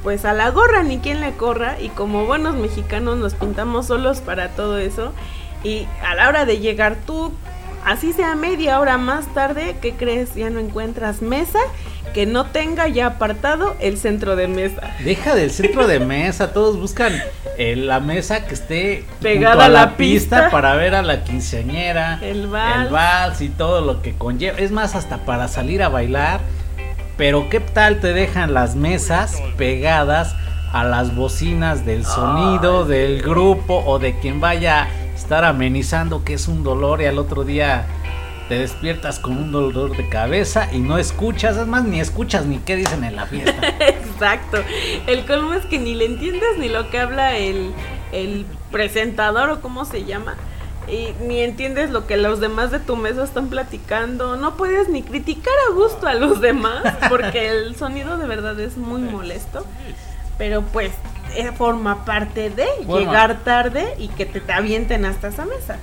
pues 0.04 0.26
a 0.26 0.34
la 0.34 0.50
gorra 0.50 0.84
ni 0.84 1.00
quien 1.00 1.22
le 1.22 1.32
corra 1.32 1.80
y 1.80 1.88
como 1.90 2.26
buenos 2.26 2.56
mexicanos 2.56 3.18
nos 3.18 3.34
pintamos 3.34 3.88
solos 3.88 4.20
para 4.20 4.50
todo 4.50 4.78
eso 4.78 5.14
y 5.64 5.88
a 6.06 6.16
la 6.16 6.28
hora 6.28 6.46
de 6.46 6.60
llegar 6.60 6.98
tú 7.06 7.34
así 7.86 8.14
sea 8.14 8.36
media 8.36 8.80
hora 8.80 8.98
más 8.98 9.34
tarde, 9.34 9.78
¿qué 9.82 9.94
crees? 9.94 10.36
Ya 10.36 10.50
no 10.50 10.60
encuentras 10.60 11.22
mesa 11.22 11.60
que 12.14 12.26
no 12.26 12.46
tenga 12.46 12.88
ya 12.88 13.06
apartado 13.06 13.76
el 13.80 13.98
centro 13.98 14.36
de 14.36 14.48
mesa. 14.48 14.82
Deja 15.04 15.36
del 15.36 15.52
centro 15.52 15.88
de 15.88 16.00
mesa, 16.00 16.54
todos 16.54 16.80
buscan 16.80 17.14
eh, 17.58 17.76
la 17.76 18.00
mesa 18.00 18.46
que 18.46 18.54
esté 18.54 19.06
pegada 19.22 19.66
a 19.66 19.70
la, 19.70 19.98
pista, 19.98 20.50
para 20.50 20.76
ver 20.76 20.96
a 20.96 21.02
la 21.02 21.24
quinceañera, 21.24 22.20
el 22.22 22.48
vals. 22.48 22.86
el 22.86 22.92
vals 22.92 23.42
y 23.42 23.50
todo 23.50 23.82
lo 23.82 24.02
que 24.02 24.14
conlleva. 24.14 24.58
Es 24.58 24.72
más, 24.72 24.96
hasta 24.96 25.20
para 25.20 25.48
salir 25.48 25.84
a 25.84 25.90
bailar. 25.90 26.42
Pero 27.18 27.50
¿qué 27.50 27.60
tal 27.60 28.00
te 28.00 28.14
dejan 28.14 28.54
las 28.54 28.76
mesas 28.76 29.42
pegadas 29.58 30.36
a 30.72 30.84
las 30.84 31.16
bocinas 31.16 31.86
del 31.86 32.06
sonido 32.06 32.86
del 32.86 33.22
grupo 33.22 33.84
o 33.86 34.00
de 34.00 34.18
quien 34.20 34.40
vaya 34.40 34.88
estar 35.30 35.46
amenizando 35.46 36.24
que 36.24 36.34
es 36.34 36.48
un 36.48 36.64
dolor 36.64 37.04
y 37.04 37.06
al 37.06 37.20
otro 37.20 37.44
día 37.44 37.86
te 38.48 38.58
despiertas 38.58 39.20
con 39.20 39.38
un 39.38 39.52
dolor 39.52 39.96
de 39.96 40.10
cabeza 40.10 40.74
y 40.74 40.80
no 40.80 40.98
escuchas, 40.98 41.56
es 41.56 41.68
más, 41.68 41.84
ni 41.84 42.00
escuchas 42.00 42.48
ni 42.48 42.58
qué 42.58 42.76
dicen 42.76 43.04
en 43.04 43.16
la 43.16 43.28
fiesta. 43.28 43.76
Exacto. 43.80 44.58
El 45.06 45.28
colmo 45.28 45.54
es 45.54 45.68
que 45.68 45.78
ni 45.78 45.94
le 45.94 46.06
entiendes 46.06 46.58
ni 46.58 46.68
lo 46.68 46.90
que 46.90 46.98
habla 46.98 47.38
el, 47.38 47.74
el 48.12 48.48
presentador 48.72 49.52
o 49.52 49.62
cómo 49.62 49.86
se 49.86 50.04
llama. 50.04 50.36
Y 50.88 51.10
ni 51.24 51.42
entiendes 51.42 51.92
lo 51.92 52.08
que 52.08 52.18
los 52.18 52.40
demás 52.40 52.72
de 52.72 52.80
tu 52.80 52.96
mesa 52.96 53.24
están 53.24 53.50
platicando. 53.50 54.36
No 54.36 54.56
puedes 54.58 54.90
ni 54.90 55.04
criticar 55.04 55.54
a 55.70 55.76
gusto 55.76 56.08
a 56.08 56.16
los 56.16 56.42
demás 56.42 56.82
porque 57.08 57.50
el 57.50 57.76
sonido 57.76 58.18
de 58.18 58.26
verdad 58.26 58.60
es 58.60 58.78
muy 58.78 59.02
molesto. 59.02 59.64
Pero 60.40 60.64
pues 60.64 60.92
forma 61.58 62.06
parte 62.06 62.50
de 62.50 62.66
Bueno. 62.86 63.06
llegar 63.06 63.44
tarde 63.44 63.94
y 63.98 64.08
que 64.10 64.26
te, 64.26 64.40
te 64.42 64.54
avienten 64.54 65.06
hasta 65.06 65.30
esa 65.30 65.46
mesa. 65.46 65.78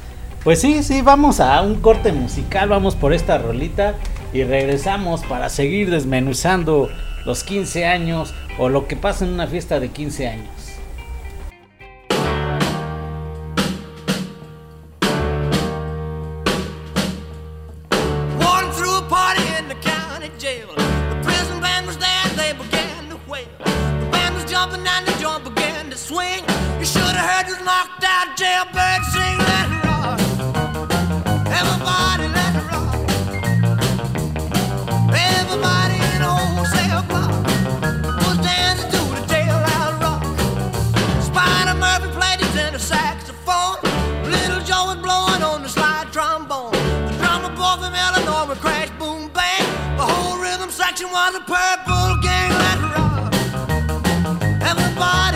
Pues 0.45 0.61
sí, 0.61 0.83
sí, 0.83 1.03
vamos 1.03 1.41
a 1.41 1.61
un 1.63 1.81
corte 1.81 2.13
musical, 2.13 2.69
vamos 2.69 2.95
por 2.95 3.13
esta 3.13 3.39
rolita 3.39 3.95
y 4.33 4.45
regresamos 4.45 5.25
para 5.25 5.49
seguir 5.49 5.91
desmenuzando 5.91 6.89
los 7.25 7.43
15 7.43 7.87
años 7.87 8.33
o 8.59 8.69
lo 8.69 8.87
que 8.87 8.97
pasa 8.97 9.25
en 9.25 9.33
una 9.33 9.47
fiesta 9.47 9.81
de 9.81 9.89
15 9.89 10.29
años. 10.29 10.49
Jailbird 28.37 29.03
sing. 29.13 29.39
Let 29.49 29.67
it 29.73 29.81
rock. 29.89 30.21
Everybody, 31.49 32.29
let 32.37 32.53
it 32.61 32.67
rock. 32.71 32.93
Everybody 35.09 35.97
in 36.13 36.21
whole 36.21 36.65
cell 36.67 37.03
block 37.09 37.33
was 38.25 38.37
dancing 38.45 38.91
to 38.93 39.01
the 39.17 39.23
jailhouse 39.33 39.97
rock. 40.05 40.23
Spider 41.23 41.75
Murphy 41.81 42.09
played 42.13 42.41
his 42.41 42.53
tenor 42.53 42.79
saxophone. 42.79 43.81
Little 44.31 44.61
Joe 44.61 44.85
was 44.93 45.01
blowing 45.01 45.43
on 45.43 45.63
the 45.63 45.69
slide 45.69 46.13
trombone. 46.13 46.73
The 47.09 47.17
drummer 47.17 47.53
boy 47.57 47.77
from 47.81 47.95
Illinois 47.95 48.49
would 48.49 48.59
crash, 48.61 48.91
boom, 48.99 49.31
bang. 49.33 49.65
The 49.97 50.05
whole 50.05 50.37
rhythm 50.39 50.71
section 50.71 51.11
was 51.11 51.35
a 51.35 51.41
purple 51.41 52.21
gang. 52.21 52.53
Let's 52.53 52.83
rock. 52.93 53.33
Everybody, 54.61 55.36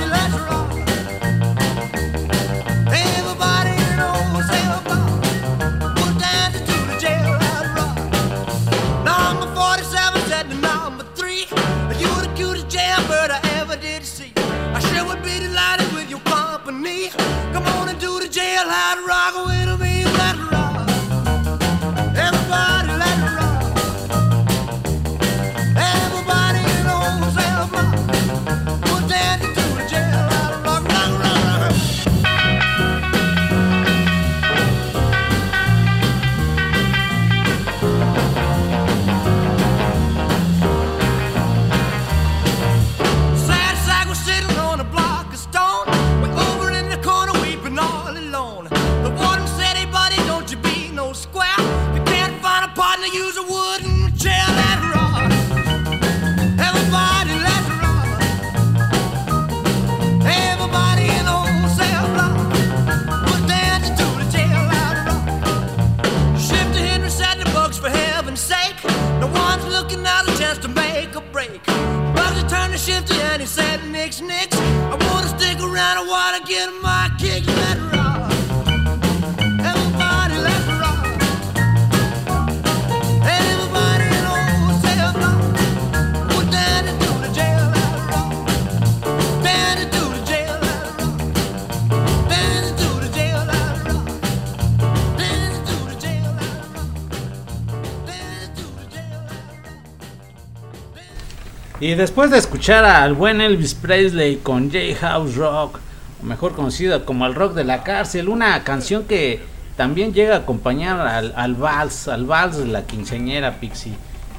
Y 101.91 101.97
después 101.97 102.31
de 102.31 102.39
escuchar 102.39 102.85
al 102.85 103.15
buen 103.15 103.41
Elvis 103.41 103.75
Presley 103.75 104.37
con 104.37 104.71
J-House 104.71 105.35
Rock, 105.35 105.81
mejor 106.23 106.55
conocido 106.55 107.05
como 107.05 107.27
el 107.27 107.35
rock 107.35 107.55
de 107.55 107.65
la 107.65 107.83
cárcel, 107.83 108.29
una 108.29 108.63
canción 108.63 109.07
que 109.07 109.43
también 109.77 110.15
llega 110.15 110.37
a 110.37 110.39
acompañar 110.39 111.01
al, 111.01 111.33
al 111.35 111.57
vals, 111.57 112.07
al 112.07 112.27
vals 112.27 112.59
de 112.59 112.67
la 112.67 112.87
quinceañera 112.87 113.59
Pixie. 113.59 113.95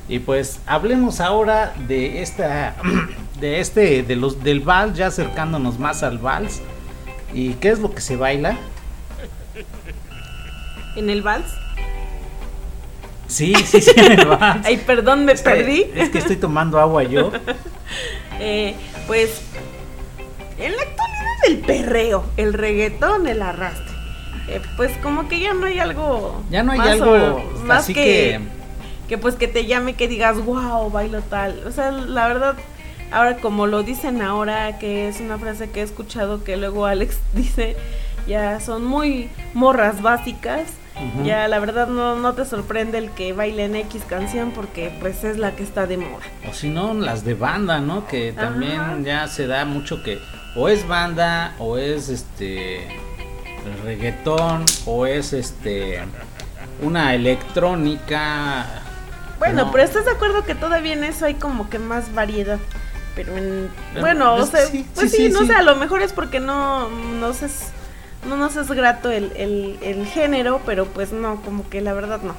Y 0.07 0.19
pues 0.19 0.61
hablemos 0.65 1.19
ahora 1.19 1.73
de 1.89 2.21
esta, 2.21 2.77
de 3.41 3.59
este, 3.59 4.03
de 4.03 4.15
los 4.15 4.41
del 4.41 4.61
vals, 4.61 4.97
ya 4.97 5.07
acercándonos 5.07 5.77
más 5.77 6.03
al 6.03 6.19
vals. 6.19 6.61
¿Y 7.33 7.55
qué 7.55 7.67
es 7.67 7.79
lo 7.79 7.93
que 7.93 7.99
se 7.99 8.15
baila? 8.15 8.55
En 10.95 11.09
el 11.09 11.21
vals. 11.21 11.51
Sí, 13.31 13.53
sí, 13.65 13.79
sí, 13.81 13.91
en 13.95 14.19
el 14.19 14.25
vals. 14.27 14.65
Ay, 14.65 14.77
perdón, 14.77 15.23
me 15.25 15.31
Es 15.31 15.41
que- 15.41 15.49
perdí. 15.49 15.85
Es 15.95 16.09
que 16.09 16.17
estoy 16.17 16.35
tomando 16.35 16.79
agua 16.79 17.03
yo. 17.03 17.31
Eh, 18.43 18.75
pues 19.05 19.41
en 20.57 20.71
la 20.75 20.81
actualidad 20.81 21.45
el 21.47 21.57
perreo, 21.59 22.25
el 22.37 22.53
reggaetón, 22.53 23.27
el 23.27 23.41
arrastre. 23.41 23.85
Eh, 24.47 24.61
pues 24.77 24.91
como 25.03 25.27
que 25.27 25.39
ya 25.39 25.53
no 25.53 25.65
hay 25.67 25.77
algo. 25.79 26.41
Ya 26.49 26.63
no 26.63 26.71
hay 26.71 26.79
más 26.79 26.87
algo 26.89 27.11
o- 27.11 27.59
más 27.65 27.83
así 27.83 27.93
que, 27.93 28.01
que... 28.01 28.39
que 29.09 29.17
pues 29.19 29.35
que 29.35 29.47
te 29.47 29.65
llame, 29.67 29.93
que 29.93 30.07
digas, 30.07 30.43
wow, 30.43 30.89
bailo 30.89 31.21
tal. 31.21 31.61
O 31.67 31.71
sea, 31.71 31.91
la 31.91 32.27
verdad, 32.27 32.55
ahora 33.11 33.37
como 33.37 33.67
lo 33.67 33.83
dicen 33.83 34.21
ahora, 34.23 34.79
que 34.79 35.07
es 35.07 35.19
una 35.19 35.37
frase 35.37 35.69
que 35.69 35.81
he 35.81 35.83
escuchado 35.83 36.43
que 36.43 36.57
luego 36.57 36.87
Alex 36.87 37.19
dice, 37.33 37.75
ya 38.27 38.59
son 38.59 38.85
muy 38.85 39.29
morras 39.53 40.01
básicas. 40.01 40.63
Ya 41.23 41.47
la 41.47 41.59
verdad 41.59 41.87
no, 41.87 42.15
no 42.15 42.33
te 42.33 42.45
sorprende 42.45 42.97
el 42.97 43.09
que 43.11 43.33
bailen 43.33 43.75
X 43.75 44.03
canción 44.07 44.51
porque 44.51 44.91
pues 44.99 45.23
es 45.23 45.37
la 45.37 45.55
que 45.55 45.63
está 45.63 45.87
de 45.87 45.97
moda. 45.97 46.23
O 46.49 46.53
si 46.53 46.69
no, 46.69 46.93
las 46.93 47.23
de 47.25 47.33
banda, 47.33 47.79
¿no? 47.79 48.07
Que 48.07 48.31
también 48.33 48.79
Ajá. 48.79 48.97
ya 49.03 49.27
se 49.27 49.47
da 49.47 49.65
mucho 49.65 50.03
que 50.03 50.19
o 50.55 50.69
es 50.69 50.87
banda 50.87 51.55
o 51.59 51.77
es 51.77 52.09
este 52.09 52.83
el 52.87 53.77
reggaetón 53.83 54.65
o 54.85 55.05
es 55.05 55.33
este 55.33 56.01
una 56.81 57.13
electrónica. 57.15 58.65
Bueno, 59.39 59.65
No. 59.65 59.71
pero 59.71 59.83
¿estás 59.83 60.05
de 60.05 60.11
acuerdo 60.11 60.45
que 60.45 60.55
todavía 60.55 60.93
en 60.93 61.03
eso 61.03 61.25
hay 61.25 61.35
como 61.35 61.69
que 61.69 61.79
más 61.79 62.13
variedad? 62.13 62.59
Pero 63.15 63.35
en... 63.37 63.69
Pero, 63.93 64.01
Bueno, 64.05 64.35
o 64.35 64.45
sea, 64.45 64.65
sí, 64.67 64.85
pues 64.95 65.11
sí, 65.11 65.17
sí, 65.17 65.27
sí, 65.27 65.33
no 65.33 65.45
sé, 65.45 65.53
a 65.53 65.63
lo 65.63 65.75
mejor 65.75 66.01
es 66.01 66.13
porque 66.13 66.39
no 66.39 66.89
nos 66.89 67.41
es, 67.43 67.71
no 68.27 68.37
nos 68.37 68.55
es 68.55 68.67
grato 68.69 69.09
el, 69.11 69.31
el, 69.35 69.77
el 69.81 70.05
género, 70.05 70.61
pero 70.65 70.85
pues 70.85 71.11
no, 71.11 71.41
como 71.41 71.67
que 71.69 71.81
la 71.81 71.93
verdad 71.93 72.21
no. 72.23 72.35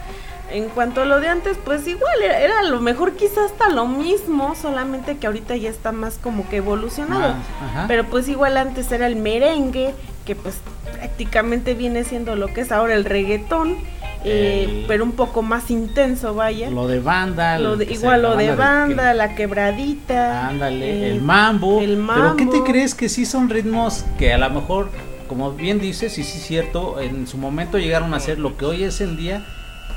En 0.50 0.68
cuanto 0.68 1.00
a 1.00 1.04
lo 1.06 1.18
de 1.18 1.28
antes, 1.28 1.56
pues 1.64 1.86
igual, 1.88 2.12
era, 2.22 2.38
era 2.40 2.58
a 2.58 2.64
lo 2.64 2.78
mejor 2.80 3.12
quizás 3.12 3.50
hasta 3.52 3.70
lo 3.70 3.86
mismo, 3.86 4.54
solamente 4.54 5.16
que 5.16 5.26
ahorita 5.26 5.56
ya 5.56 5.70
está 5.70 5.92
más 5.92 6.18
como 6.22 6.46
que 6.48 6.56
evolucionado. 6.58 7.34
Más. 7.74 7.86
Pero 7.88 8.04
pues 8.04 8.28
igual 8.28 8.58
antes 8.58 8.92
era 8.92 9.06
el 9.06 9.16
merengue, 9.16 9.94
que 10.26 10.36
pues 10.36 10.56
prácticamente 10.92 11.72
viene 11.74 12.04
siendo 12.04 12.36
lo 12.36 12.48
que 12.48 12.60
es 12.60 12.70
ahora 12.70 12.94
el 12.94 13.04
reggaetón, 13.06 13.76
eh, 14.24 14.84
pero 14.86 15.04
un 15.04 15.12
poco 15.12 15.40
más 15.42 15.70
intenso, 15.70 16.34
vaya. 16.34 16.70
lo 16.70 16.86
de 16.86 17.00
banda, 17.00 17.58
Lo 17.58 17.76
de- 17.76 17.86
igual 17.86 18.22
lo 18.22 18.36
de 18.36 18.54
banda, 18.54 19.14
la 19.14 19.34
quebradita. 19.34 20.48
Ándale, 20.48 21.06
eh, 21.08 21.10
el 21.12 21.22
mambo. 21.22 21.80
el 21.80 21.96
Pero 22.06 22.36
¿qué 22.36 22.44
te 22.46 22.50
mambo. 22.58 22.64
crees 22.64 22.94
que 22.94 23.08
sí 23.08 23.24
son 23.26 23.48
ritmos 23.48 24.04
que 24.18 24.32
a 24.34 24.38
lo 24.38 24.50
mejor, 24.50 24.90
como 25.32 25.52
bien 25.52 25.80
dices, 25.80 26.18
y 26.18 26.24
sí 26.24 26.36
es 26.36 26.44
cierto, 26.44 27.00
en 27.00 27.26
su 27.26 27.38
momento 27.38 27.78
llegaron 27.78 28.12
a 28.12 28.20
ser 28.20 28.38
lo 28.38 28.58
que 28.58 28.66
hoy 28.66 28.84
es 28.84 29.00
en 29.00 29.16
día, 29.16 29.42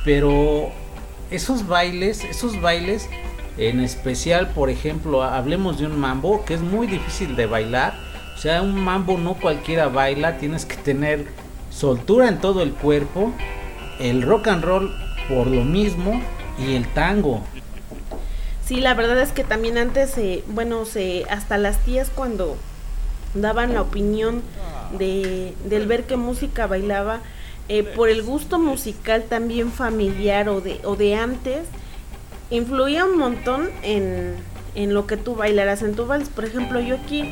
pero 0.05 0.69
esos 1.29 1.67
bailes, 1.67 2.23
esos 2.23 2.61
bailes, 2.61 3.09
en 3.57 3.81
especial, 3.81 4.51
por 4.51 4.69
ejemplo, 4.69 5.23
hablemos 5.23 5.77
de 5.77 5.87
un 5.87 5.99
mambo 5.99 6.45
que 6.45 6.53
es 6.53 6.61
muy 6.61 6.87
difícil 6.87 7.35
de 7.35 7.47
bailar. 7.47 7.95
O 8.33 8.37
sea, 8.37 8.61
un 8.61 8.81
mambo 8.81 9.17
no 9.17 9.33
cualquiera 9.33 9.89
baila, 9.89 10.37
tienes 10.37 10.63
que 10.63 10.77
tener 10.77 11.27
soltura 11.69 12.29
en 12.29 12.39
todo 12.39 12.61
el 12.61 12.71
cuerpo. 12.71 13.33
El 13.99 14.21
rock 14.21 14.47
and 14.47 14.63
roll 14.63 14.95
por 15.27 15.47
lo 15.47 15.65
mismo 15.65 16.21
y 16.65 16.75
el 16.75 16.87
tango. 16.93 17.41
Sí, 18.65 18.77
la 18.79 18.93
verdad 18.93 19.19
es 19.19 19.33
que 19.33 19.43
también 19.43 19.77
antes, 19.77 20.17
eh, 20.17 20.45
bueno, 20.47 20.85
se, 20.85 21.25
hasta 21.29 21.57
las 21.57 21.79
tías 21.79 22.09
cuando 22.09 22.55
daban 23.33 23.73
la 23.73 23.81
opinión 23.81 24.41
de, 24.97 25.53
del 25.65 25.87
ver 25.87 26.03
qué 26.03 26.17
música 26.17 26.67
bailaba, 26.67 27.21
eh, 27.67 27.83
por 27.83 28.09
el 28.09 28.21
gusto 28.21 28.59
musical 28.59 29.23
también 29.27 29.71
familiar 29.71 30.49
o 30.49 30.61
de, 30.61 30.79
o 30.83 30.95
de 30.95 31.15
antes, 31.15 31.67
influía 32.49 33.05
un 33.05 33.17
montón 33.17 33.69
en, 33.81 34.35
en 34.75 34.93
lo 34.93 35.07
que 35.07 35.17
tú 35.17 35.35
bailaras 35.35 35.81
en 35.81 35.95
tu 35.95 36.05
vals. 36.05 36.29
Por 36.29 36.45
ejemplo, 36.45 36.79
yo 36.79 36.95
aquí 36.95 37.23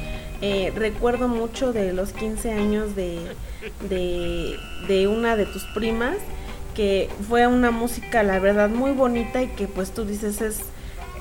eh, 0.41 0.73
recuerdo 0.75 1.27
mucho 1.27 1.71
de 1.71 1.93
los 1.93 2.13
15 2.13 2.51
años 2.51 2.95
de, 2.95 3.19
de, 3.87 4.57
de 4.87 5.07
una 5.07 5.35
de 5.35 5.45
tus 5.45 5.63
primas, 5.65 6.17
que 6.73 7.09
fue 7.29 7.45
una 7.45 7.69
música, 7.69 8.23
la 8.23 8.39
verdad, 8.39 8.69
muy 8.69 8.91
bonita 8.91 9.43
y 9.43 9.47
que 9.49 9.67
pues 9.67 9.91
tú 9.91 10.05
dices 10.05 10.41
es 10.41 10.61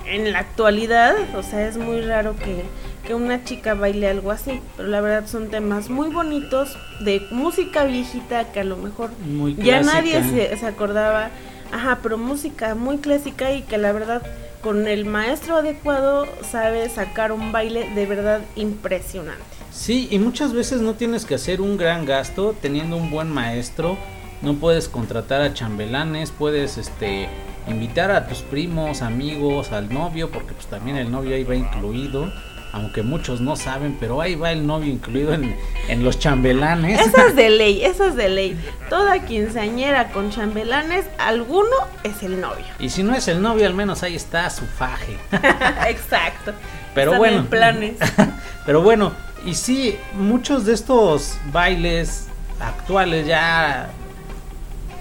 en 0.06 0.32
la 0.32 0.40
actualidad, 0.40 1.14
o 1.36 1.42
sea, 1.42 1.68
es 1.68 1.76
muy 1.76 2.00
raro 2.00 2.34
que, 2.36 2.64
que 3.12 3.16
una 3.16 3.44
chica 3.44 3.74
baile 3.74 4.08
algo 4.08 4.30
así, 4.30 4.58
pero 4.74 4.88
la 4.88 5.02
verdad 5.02 5.28
son 5.28 5.48
temas 5.50 5.90
muy 5.90 6.08
bonitos 6.08 6.78
de 7.00 7.20
música 7.30 7.84
viejita 7.84 8.50
que 8.52 8.60
a 8.60 8.64
lo 8.64 8.78
mejor 8.78 9.10
Muy 9.26 9.54
ya 9.54 9.80
clásica. 9.80 9.92
nadie 9.94 10.22
se, 10.24 10.56
se 10.56 10.66
acordaba, 10.66 11.28
ajá, 11.72 11.98
pero 12.02 12.16
música 12.16 12.74
muy 12.74 12.96
clásica 12.98 13.52
y 13.52 13.62
que 13.62 13.76
la 13.76 13.92
verdad 13.92 14.22
con 14.62 14.86
el 14.88 15.04
maestro 15.04 15.56
adecuado 15.56 16.26
sabe 16.50 16.88
sacar 16.88 17.32
un 17.32 17.52
baile 17.52 17.86
de 17.94 18.06
verdad 18.06 18.40
impresionante. 18.56 19.42
Sí, 19.70 20.08
y 20.10 20.18
muchas 20.18 20.54
veces 20.54 20.80
no 20.80 20.94
tienes 20.94 21.26
que 21.26 21.34
hacer 21.34 21.60
un 21.60 21.76
gran 21.76 22.06
gasto 22.06 22.54
teniendo 22.62 22.96
un 22.96 23.10
buen 23.10 23.28
maestro. 23.30 23.98
No 24.40 24.54
puedes 24.54 24.88
contratar 24.88 25.42
a 25.42 25.52
chambelanes, 25.52 26.30
puedes 26.30 26.78
este 26.78 27.28
invitar 27.68 28.10
a 28.10 28.26
tus 28.26 28.38
primos, 28.38 29.02
amigos, 29.02 29.70
al 29.70 29.92
novio, 29.92 30.30
porque 30.30 30.52
pues 30.54 30.66
también 30.66 30.96
el 30.96 31.10
novio 31.12 31.34
ahí 31.36 31.44
va 31.44 31.54
incluido, 31.54 32.32
aunque 32.72 33.02
muchos 33.02 33.40
no 33.42 33.54
saben, 33.54 33.96
pero 34.00 34.20
ahí 34.20 34.34
va 34.34 34.50
el 34.50 34.66
novio 34.66 34.90
incluido 34.90 35.34
en, 35.34 35.54
en 35.88 36.02
los 36.02 36.18
chambelanes. 36.18 37.00
Eso 37.00 37.26
es 37.26 37.36
de 37.36 37.50
ley, 37.58 37.84
eso 37.84 38.06
es 38.06 38.16
de 38.16 38.30
ley. 38.30 38.58
Toda 38.88 39.18
quinceañera 39.20 40.08
con 40.08 40.30
chambelanes, 40.30 41.04
alguno 41.18 41.76
es 42.02 42.22
el 42.22 42.40
novio. 42.40 42.64
Y 42.78 42.88
si 42.88 43.02
no 43.02 43.14
es 43.14 43.28
el 43.28 43.42
novio, 43.42 43.66
al 43.66 43.74
menos 43.74 44.02
ahí 44.02 44.16
está 44.16 44.48
su 44.48 44.64
faje. 44.64 45.18
Exacto. 45.88 46.52
Pero 46.94 47.12
Están 47.12 47.18
bueno. 47.18 47.38
en 47.38 47.46
planes. 47.46 47.96
Pero 48.66 48.80
bueno, 48.80 49.12
y 49.44 49.54
sí, 49.54 49.96
muchos 50.14 50.64
de 50.64 50.72
estos 50.72 51.36
bailes 51.52 52.28
actuales 52.58 53.26
ya, 53.26 53.90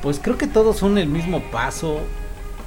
pues 0.02 0.20
creo 0.22 0.38
que 0.38 0.48
todos 0.48 0.78
son 0.78 0.98
el 0.98 1.08
mismo 1.08 1.42
paso. 1.52 2.00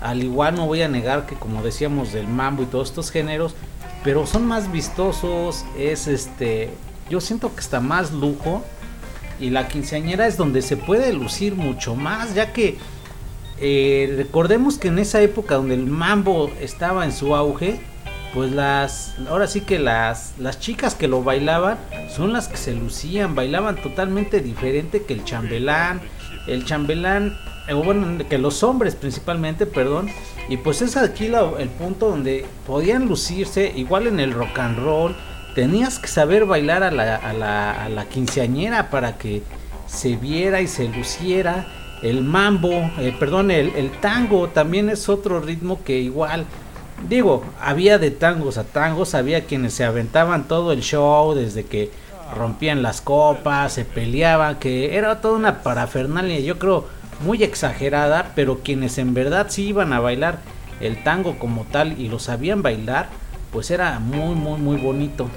Al 0.00 0.22
igual 0.22 0.54
no 0.54 0.66
voy 0.66 0.82
a 0.82 0.88
negar 0.88 1.26
que 1.26 1.34
como 1.34 1.62
decíamos 1.62 2.12
del 2.12 2.28
mambo 2.28 2.62
y 2.62 2.66
todos 2.66 2.90
estos 2.90 3.10
géneros, 3.10 3.54
pero 4.04 4.26
son 4.26 4.46
más 4.46 4.70
vistosos, 4.70 5.64
es 5.78 6.06
este, 6.06 6.70
yo 7.08 7.20
siento 7.20 7.52
que 7.54 7.60
está 7.60 7.80
más 7.80 8.12
lujo 8.12 8.62
y 9.40 9.48
la 9.50 9.66
quinceañera 9.66 10.26
es 10.26 10.36
donde 10.36 10.60
se 10.60 10.76
puede 10.76 11.12
lucir 11.14 11.56
mucho 11.56 11.96
más, 11.96 12.34
ya 12.34 12.52
que 12.52 12.76
eh, 13.58 14.12
recordemos 14.16 14.78
que 14.78 14.88
en 14.88 14.98
esa 14.98 15.22
época 15.22 15.54
donde 15.54 15.74
el 15.74 15.86
mambo 15.86 16.50
estaba 16.60 17.06
en 17.06 17.12
su 17.12 17.34
auge, 17.34 17.80
pues 18.34 18.52
las, 18.52 19.14
ahora 19.28 19.46
sí 19.46 19.62
que 19.62 19.78
las, 19.78 20.34
las 20.38 20.60
chicas 20.60 20.94
que 20.94 21.08
lo 21.08 21.22
bailaban 21.22 21.78
son 22.14 22.32
las 22.32 22.48
que 22.48 22.58
se 22.58 22.74
lucían, 22.74 23.34
bailaban 23.34 23.76
totalmente 23.76 24.40
diferente 24.40 25.04
que 25.04 25.14
el 25.14 25.24
chambelán, 25.24 26.02
el 26.46 26.66
chambelán, 26.66 27.38
bueno, 27.72 28.24
que 28.28 28.36
los 28.36 28.62
hombres 28.62 28.94
principalmente, 28.94 29.64
perdón, 29.64 30.10
y 30.48 30.58
pues 30.58 30.82
es 30.82 30.96
aquí 30.96 31.30
el 31.58 31.68
punto 31.70 32.10
donde 32.10 32.44
podían 32.66 33.06
lucirse, 33.06 33.72
igual 33.74 34.06
en 34.06 34.20
el 34.20 34.32
rock 34.32 34.58
and 34.58 34.78
roll, 34.78 35.16
tenías 35.54 35.98
que 35.98 36.08
saber 36.08 36.44
bailar 36.44 36.82
a 36.82 36.90
la, 36.90 37.16
a 37.16 37.32
la, 37.32 37.84
a 37.84 37.88
la 37.88 38.04
quinceañera 38.06 38.90
para 38.90 39.16
que 39.16 39.42
se 39.86 40.16
viera 40.16 40.60
y 40.60 40.66
se 40.66 40.88
luciera. 40.88 41.66
El 42.02 42.22
mambo, 42.22 42.70
eh, 42.98 43.14
perdón, 43.18 43.50
el, 43.50 43.68
el 43.76 43.90
tango 44.00 44.48
también 44.48 44.90
es 44.90 45.08
otro 45.08 45.40
ritmo 45.40 45.82
que 45.82 46.00
igual, 46.00 46.44
digo, 47.08 47.44
había 47.60 47.98
de 47.98 48.10
tangos 48.10 48.58
a 48.58 48.64
tangos, 48.64 49.14
había 49.14 49.46
quienes 49.46 49.72
se 49.72 49.84
aventaban 49.84 50.46
todo 50.48 50.72
el 50.72 50.82
show 50.82 51.34
desde 51.34 51.64
que 51.64 51.90
rompían 52.36 52.82
las 52.82 53.00
copas, 53.00 53.72
se 53.72 53.84
peleaban, 53.84 54.58
que 54.58 54.96
era 54.96 55.20
toda 55.20 55.38
una 55.38 55.62
parafernalia, 55.62 56.40
yo 56.40 56.58
creo, 56.58 56.86
muy 57.20 57.42
exagerada, 57.42 58.32
pero 58.34 58.60
quienes 58.60 58.98
en 58.98 59.14
verdad 59.14 59.46
sí 59.50 59.68
iban 59.68 59.92
a 59.92 60.00
bailar 60.00 60.38
el 60.80 61.02
tango 61.02 61.38
como 61.38 61.64
tal 61.64 62.00
y 62.00 62.08
lo 62.08 62.18
sabían 62.18 62.62
bailar, 62.62 63.08
pues 63.52 63.70
era 63.70 63.98
muy, 63.98 64.34
muy, 64.34 64.58
muy 64.58 64.76
bonito. 64.76 65.28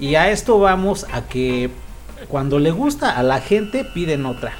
Y 0.00 0.14
a 0.14 0.30
esto 0.30 0.58
vamos 0.58 1.06
a 1.12 1.22
que 1.22 1.70
cuando 2.28 2.58
le 2.58 2.70
gusta 2.70 3.16
a 3.16 3.22
la 3.22 3.40
gente 3.40 3.84
piden 3.84 4.26
otra. 4.26 4.52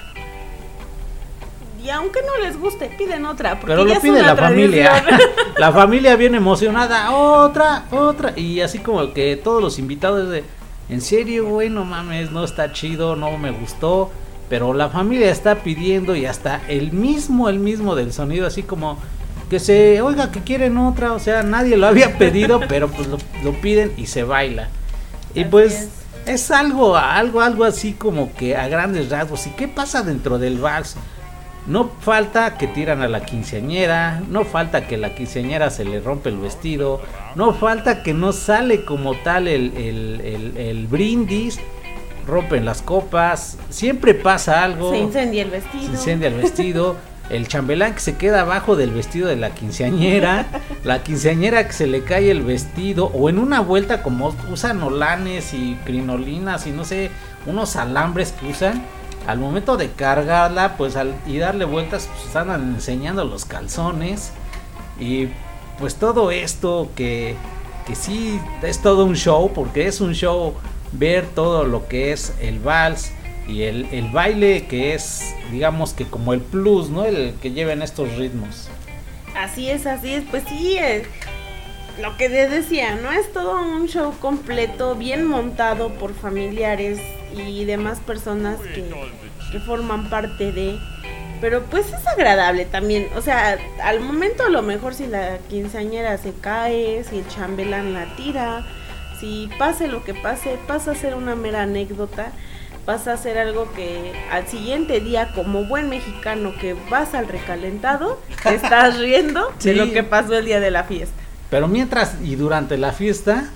Y 1.82 1.88
aunque 1.88 2.20
no 2.22 2.44
les 2.44 2.58
guste, 2.58 2.90
piden 2.98 3.24
otra. 3.24 3.58
Porque 3.58 3.74
Pero 3.74 3.84
lo 3.84 4.00
pide 4.00 4.22
la 4.22 4.36
familia. 4.36 5.02
la 5.58 5.72
familia 5.72 6.14
viene 6.16 6.36
emocionada, 6.36 7.10
otra, 7.12 7.86
otra. 7.90 8.38
Y 8.38 8.60
así 8.60 8.80
como 8.80 9.14
que 9.14 9.36
todos 9.36 9.62
los 9.62 9.78
invitados 9.78 10.28
de, 10.28 10.44
en 10.90 11.00
serio, 11.00 11.46
güey, 11.46 11.70
no 11.70 11.84
mames, 11.84 12.30
no 12.30 12.44
está 12.44 12.72
chido, 12.72 13.16
no 13.16 13.36
me 13.38 13.50
gustó. 13.50 14.10
Pero 14.50 14.74
la 14.74 14.90
familia 14.90 15.30
está 15.30 15.54
pidiendo 15.62 16.14
y 16.14 16.26
hasta 16.26 16.60
el 16.68 16.92
mismo, 16.92 17.48
el 17.48 17.58
mismo 17.60 17.94
del 17.94 18.12
sonido, 18.12 18.46
así 18.46 18.62
como 18.62 18.98
que 19.48 19.58
se 19.60 20.02
oiga 20.02 20.30
que 20.30 20.40
quieren 20.42 20.76
otra. 20.76 21.12
O 21.14 21.18
sea, 21.18 21.42
nadie 21.42 21.76
lo 21.78 21.86
había 21.86 22.18
pedido, 22.18 22.60
pero 22.68 22.88
pues 22.88 23.08
lo, 23.08 23.16
lo 23.42 23.52
piden 23.62 23.92
y 23.96 24.06
se 24.06 24.24
baila. 24.24 24.68
Y 25.34 25.44
pues 25.44 25.72
es. 25.72 25.88
es 26.26 26.50
algo, 26.50 26.96
algo, 26.96 27.40
algo 27.40 27.64
así 27.64 27.92
como 27.92 28.34
que 28.34 28.56
a 28.56 28.66
grandes 28.68 29.08
rasgos. 29.08 29.46
¿Y 29.46 29.50
qué 29.50 29.68
pasa 29.68 30.02
dentro 30.02 30.38
del 30.38 30.58
vals? 30.58 30.96
No 31.66 31.90
falta 32.00 32.56
que 32.58 32.66
tiran 32.66 33.02
a 33.02 33.08
la 33.08 33.24
quinceañera, 33.24 34.22
no 34.28 34.44
falta 34.44 34.88
que 34.88 34.96
la 34.96 35.14
quinceañera 35.14 35.70
se 35.70 35.84
le 35.84 36.00
rompe 36.00 36.30
el 36.30 36.38
vestido, 36.38 37.00
no 37.36 37.52
falta 37.52 38.02
que 38.02 38.14
no 38.14 38.32
sale 38.32 38.84
como 38.84 39.14
tal 39.14 39.46
el, 39.46 39.76
el- 39.76 40.20
el- 40.24 40.56
el 40.56 40.86
brindis, 40.88 41.60
rompen 42.26 42.64
las 42.64 42.82
copas, 42.82 43.58
siempre 43.68 44.14
pasa 44.14 44.64
algo, 44.64 44.90
Se 44.90 44.98
incendia 44.98 45.42
el 45.42 45.50
vestido. 45.50 45.84
se 45.84 45.90
incendia 45.90 46.28
el 46.28 46.34
vestido, 46.34 46.96
el 47.30 47.46
chambelán 47.48 47.94
que 47.94 48.00
se 48.00 48.16
queda 48.16 48.40
abajo 48.40 48.76
del 48.76 48.90
vestido 48.90 49.28
de 49.28 49.36
la 49.36 49.50
quinceañera, 49.50 50.46
la 50.84 51.02
quinceañera 51.02 51.66
que 51.66 51.72
se 51.72 51.86
le 51.86 52.02
cae 52.02 52.30
el 52.30 52.42
vestido, 52.42 53.06
o 53.06 53.28
en 53.28 53.38
una 53.38 53.60
vuelta 53.60 54.02
como 54.02 54.34
usan 54.50 54.82
olanes 54.82 55.54
y 55.54 55.76
crinolinas 55.84 56.66
y 56.66 56.72
no 56.72 56.84
sé, 56.84 57.10
unos 57.46 57.76
alambres 57.76 58.32
que 58.32 58.46
usan, 58.48 58.82
al 59.26 59.38
momento 59.38 59.76
de 59.76 59.90
cargarla 59.90 60.76
pues 60.76 60.96
al, 60.96 61.14
y 61.26 61.38
darle 61.38 61.64
vueltas 61.64 62.08
pues 62.22 62.34
andan 62.36 62.74
enseñando 62.74 63.24
los 63.24 63.44
calzones 63.44 64.32
y 64.98 65.28
pues 65.78 65.94
todo 65.96 66.30
esto 66.30 66.90
que, 66.96 67.36
que 67.86 67.94
sí 67.94 68.40
es 68.62 68.80
todo 68.80 69.04
un 69.04 69.16
show 69.16 69.52
porque 69.54 69.86
es 69.86 70.00
un 70.00 70.14
show 70.14 70.54
ver 70.92 71.26
todo 71.26 71.64
lo 71.64 71.88
que 71.88 72.12
es 72.12 72.34
el 72.40 72.58
vals 72.58 73.12
y 73.48 73.62
el, 73.62 73.86
el 73.92 74.10
baile 74.10 74.66
que 74.66 74.94
es 74.94 75.34
digamos 75.50 75.92
que 75.92 76.04
como 76.04 76.32
el 76.32 76.40
plus 76.40 76.90
no 76.90 77.04
el 77.04 77.34
que 77.40 77.50
lleven 77.52 77.82
estos 77.82 78.14
ritmos 78.16 78.68
Así 79.36 79.70
es, 79.70 79.86
así 79.86 80.14
es. 80.14 80.24
Pues 80.30 80.44
sí, 80.48 80.76
eh, 80.78 81.04
lo 82.00 82.16
que 82.16 82.28
te 82.28 82.48
decía, 82.48 82.96
¿no? 82.96 83.12
Es 83.12 83.32
todo 83.32 83.60
un 83.60 83.86
show 83.88 84.14
completo, 84.18 84.94
bien 84.94 85.26
montado 85.26 85.90
por 85.94 86.14
familiares 86.14 87.00
y 87.34 87.64
demás 87.64 88.00
personas 88.00 88.58
que, 88.74 88.84
que 89.52 89.60
forman 89.60 90.10
parte 90.10 90.52
de... 90.52 90.78
Pero 91.40 91.62
pues 91.64 91.86
es 91.86 92.06
agradable 92.06 92.66
también. 92.66 93.08
O 93.16 93.22
sea, 93.22 93.56
al 93.82 94.00
momento 94.00 94.44
a 94.44 94.50
lo 94.50 94.60
mejor 94.60 94.94
si 94.94 95.06
la 95.06 95.38
quinceañera 95.48 96.18
se 96.18 96.34
cae, 96.34 97.02
si 97.08 97.20
el 97.20 97.28
chambelán 97.28 97.94
la 97.94 98.14
tira, 98.14 98.66
si 99.20 99.48
pase 99.58 99.86
lo 99.88 100.02
que 100.02 100.14
pase, 100.14 100.58
pasa 100.66 100.92
a 100.92 100.94
ser 100.94 101.14
una 101.14 101.36
mera 101.36 101.62
anécdota. 101.62 102.32
Pasa 102.86 103.12
a 103.12 103.16
ser 103.18 103.36
algo 103.38 103.70
que 103.74 104.12
al 104.32 104.48
siguiente 104.48 105.00
día, 105.00 105.32
como 105.34 105.64
buen 105.66 105.90
mexicano 105.90 106.52
que 106.58 106.74
vas 106.90 107.14
al 107.14 107.28
recalentado, 107.28 108.18
te 108.42 108.54
estás 108.54 108.98
riendo 108.98 109.52
Sí. 109.58 109.68
de 109.70 109.74
lo 109.76 109.92
que 109.92 110.02
pasó 110.02 110.36
el 110.38 110.46
día 110.46 110.60
de 110.60 110.70
la 110.70 110.84
fiesta. 110.84 111.14
pero 111.50 111.68
mientras 111.68 112.16
y 112.24 112.36
durante 112.36 112.78
la 112.78 112.92
fiesta 112.92 113.50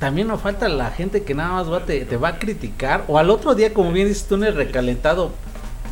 también 0.00 0.26
no 0.26 0.36
falta 0.36 0.68
la 0.68 0.90
gente 0.90 1.22
que 1.22 1.32
nada 1.34 1.52
más 1.52 1.70
va 1.72 1.84
te, 1.86 2.04
te 2.04 2.16
va 2.16 2.28
a 2.30 2.38
criticar 2.38 3.04
o 3.06 3.18
al 3.18 3.30
otro 3.30 3.54
día 3.54 3.72
como 3.72 3.92
bien 3.92 4.08
dices 4.08 4.26
tú 4.26 4.34
en 4.34 4.44
el 4.44 4.56
recalentado 4.56 5.30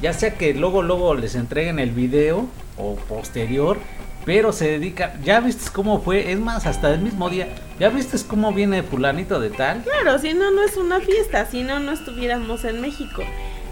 ya 0.02 0.12
sea 0.12 0.34
que 0.34 0.52
luego 0.54 0.82
luego 0.82 1.14
les 1.14 1.34
entreguen 1.36 1.78
el 1.78 1.90
video 1.92 2.46
o 2.76 2.96
posterior, 2.96 3.78
pero 4.24 4.52
se 4.52 4.68
dedica, 4.70 5.14
ya 5.24 5.40
viste 5.40 5.70
cómo 5.72 6.00
fue, 6.00 6.30
es 6.32 6.38
más, 6.38 6.66
hasta 6.66 6.92
el 6.92 7.00
mismo 7.00 7.30
día, 7.30 7.48
ya 7.78 7.88
viste 7.88 8.16
cómo 8.26 8.52
viene 8.52 8.82
fulanito 8.82 9.40
de 9.40 9.50
tal. 9.50 9.82
Claro, 9.82 10.18
si 10.18 10.34
no, 10.34 10.50
no 10.50 10.62
es 10.62 10.76
una 10.76 11.00
fiesta, 11.00 11.46
si 11.46 11.62
no, 11.62 11.80
no 11.80 11.92
estuviéramos 11.92 12.64
en 12.64 12.80
México. 12.80 13.22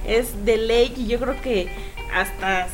Es 0.07 0.45
de 0.45 0.57
ley 0.57 0.93
y 0.97 1.07
yo 1.07 1.19
creo 1.19 1.41
que 1.43 1.69
hasta 2.15 2.67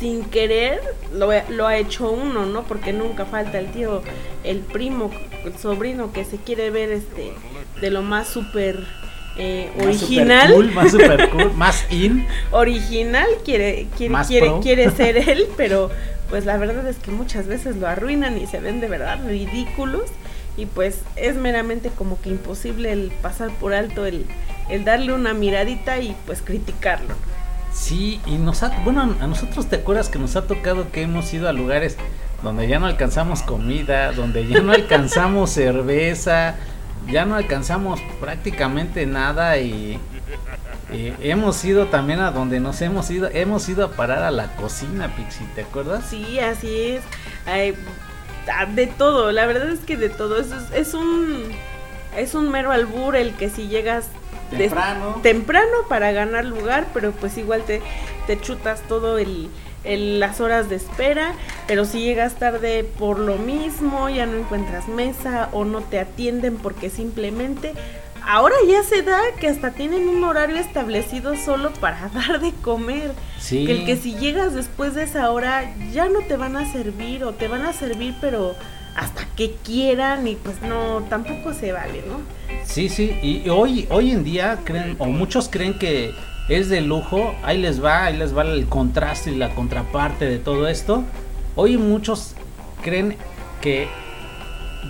sin 0.00 0.24
querer 0.24 0.80
lo, 1.12 1.28
lo 1.50 1.66
ha 1.66 1.76
hecho 1.76 2.10
uno, 2.10 2.46
¿no? 2.46 2.62
Porque 2.62 2.92
nunca 2.92 3.26
falta 3.26 3.58
el 3.58 3.66
tío, 3.72 4.00
el 4.44 4.60
primo, 4.60 5.10
el 5.44 5.58
sobrino 5.58 6.12
que 6.12 6.24
se 6.24 6.36
quiere 6.38 6.70
ver 6.70 6.92
este 6.92 7.32
de 7.80 7.90
lo 7.90 8.02
más 8.02 8.28
súper 8.28 8.84
eh, 9.36 9.70
Más 9.76 9.86
original. 9.86 10.48
super 10.48 10.56
cool, 10.56 10.72
más 10.74 10.90
super 10.92 11.28
cool, 11.30 11.52
más 11.54 11.86
in. 11.92 12.26
original 12.52 13.26
quiere 13.44 13.86
quiere 13.96 14.12
Más 14.12 14.26
quiere, 14.28 14.46
pro. 14.46 14.60
quiere 14.60 14.90
ser 14.90 15.16
él, 15.16 15.46
pero 15.56 15.90
pues 16.28 16.44
la 16.44 16.56
verdad 16.56 16.86
es 16.86 16.96
que 16.98 17.10
muchas 17.10 17.46
veces 17.46 17.76
lo 17.76 17.86
arruinan 17.86 18.38
y 18.38 18.46
se 18.46 18.60
ven 18.60 18.80
de 18.80 18.88
verdad 18.88 19.18
ridículos 19.26 20.10
y 20.56 20.66
pues 20.66 21.00
es 21.16 21.36
meramente 21.36 21.90
como 21.90 22.20
que 22.20 22.30
imposible 22.30 22.92
el 22.92 23.12
pasar 23.22 23.50
por 23.50 23.72
alto 23.72 24.06
el, 24.06 24.26
el 24.68 24.84
darle 24.84 25.12
una 25.12 25.34
miradita 25.34 25.98
y 26.00 26.16
pues 26.26 26.42
criticarlo. 26.42 27.14
Sí, 27.72 28.20
y 28.26 28.36
nos 28.36 28.62
ha, 28.62 28.70
bueno, 28.84 29.14
a 29.20 29.26
nosotros 29.26 29.68
te 29.68 29.76
acuerdas 29.76 30.08
que 30.08 30.18
nos 30.18 30.36
ha 30.36 30.46
tocado 30.46 30.90
que 30.90 31.02
hemos 31.02 31.32
ido 31.32 31.48
a 31.48 31.52
lugares 31.52 31.96
donde 32.42 32.66
ya 32.66 32.78
no 32.78 32.86
alcanzamos 32.86 33.42
comida, 33.42 34.12
donde 34.12 34.46
ya 34.46 34.60
no 34.60 34.72
alcanzamos 34.72 35.50
cerveza, 35.54 36.56
ya 37.10 37.24
no 37.24 37.36
alcanzamos 37.36 38.00
prácticamente 38.20 39.06
nada 39.06 39.58
y, 39.58 39.98
y 40.92 41.12
hemos 41.20 41.64
ido 41.64 41.86
también 41.86 42.20
a 42.20 42.30
donde 42.30 42.60
nos 42.60 42.80
hemos 42.82 43.10
ido, 43.10 43.28
hemos 43.32 43.68
ido 43.68 43.84
a 43.84 43.90
parar 43.92 44.22
a 44.22 44.30
la 44.30 44.54
cocina, 44.56 45.14
Pixie, 45.16 45.46
¿te 45.54 45.62
acuerdas? 45.62 46.04
Sí, 46.08 46.38
así 46.38 46.80
es. 46.92 47.02
Ay, 47.46 47.74
de 48.74 48.86
todo, 48.86 49.30
la 49.32 49.44
verdad 49.46 49.68
es 49.70 49.80
que 49.80 49.96
de 49.96 50.08
todo. 50.08 50.40
Es, 50.40 50.48
es 50.74 50.94
un 50.94 51.44
es 52.16 52.34
un 52.34 52.50
mero 52.50 52.72
albur 52.72 53.16
el 53.16 53.34
que 53.34 53.50
si 53.50 53.68
llegas 53.68 54.06
Temprano. 54.50 55.20
temprano 55.22 55.76
para 55.90 56.10
ganar 56.12 56.44
lugar, 56.46 56.86
pero 56.94 57.12
pues 57.12 57.36
igual 57.36 57.62
te, 57.64 57.82
te 58.26 58.40
chutas 58.40 58.80
todo 58.88 59.18
el, 59.18 59.50
el- 59.84 60.18
las 60.20 60.40
horas 60.40 60.70
de 60.70 60.76
espera, 60.76 61.34
pero 61.66 61.84
si 61.84 62.00
llegas 62.00 62.36
tarde 62.36 62.82
por 62.98 63.18
lo 63.18 63.36
mismo, 63.36 64.08
ya 64.08 64.24
no 64.24 64.38
encuentras 64.38 64.88
mesa 64.88 65.50
o 65.52 65.66
no 65.66 65.82
te 65.82 66.00
atienden 66.00 66.56
porque 66.56 66.88
simplemente 66.88 67.74
ahora 68.28 68.56
ya 68.68 68.82
se 68.82 69.00
da 69.02 69.20
que 69.40 69.48
hasta 69.48 69.70
tienen 69.72 70.06
un 70.06 70.22
horario 70.22 70.56
establecido 70.56 71.34
solo 71.34 71.72
para 71.72 72.08
dar 72.14 72.40
de 72.40 72.52
comer. 72.52 73.12
Sí. 73.40 73.64
Que 73.64 73.72
el 73.72 73.86
que 73.86 73.96
si 73.96 74.14
llegas 74.14 74.54
después 74.54 74.94
de 74.94 75.04
esa 75.04 75.30
hora 75.32 75.74
ya 75.92 76.08
no 76.08 76.20
te 76.20 76.36
van 76.36 76.56
a 76.56 76.70
servir 76.70 77.24
o 77.24 77.32
te 77.32 77.48
van 77.48 77.64
a 77.64 77.72
servir 77.72 78.14
pero 78.20 78.54
hasta 78.94 79.26
que 79.36 79.54
quieran 79.64 80.26
y 80.26 80.34
pues 80.34 80.60
no, 80.60 81.04
tampoco 81.08 81.54
se 81.54 81.72
vale, 81.72 82.02
¿no? 82.06 82.20
Sí, 82.64 82.88
sí, 82.88 83.16
y 83.22 83.48
hoy, 83.48 83.86
hoy 83.90 84.10
en 84.10 84.24
día 84.24 84.58
creen, 84.64 84.96
o 84.98 85.06
muchos 85.06 85.48
creen 85.48 85.78
que 85.78 86.12
es 86.48 86.68
de 86.68 86.80
lujo, 86.80 87.34
ahí 87.44 87.58
les 87.58 87.82
va, 87.82 88.06
ahí 88.06 88.16
les 88.16 88.36
va 88.36 88.42
el 88.42 88.66
contraste 88.66 89.30
y 89.30 89.36
la 89.36 89.54
contraparte 89.54 90.24
de 90.24 90.38
todo 90.38 90.66
esto. 90.66 91.04
Hoy 91.54 91.78
muchos 91.78 92.34
creen 92.82 93.16
que 93.60 93.88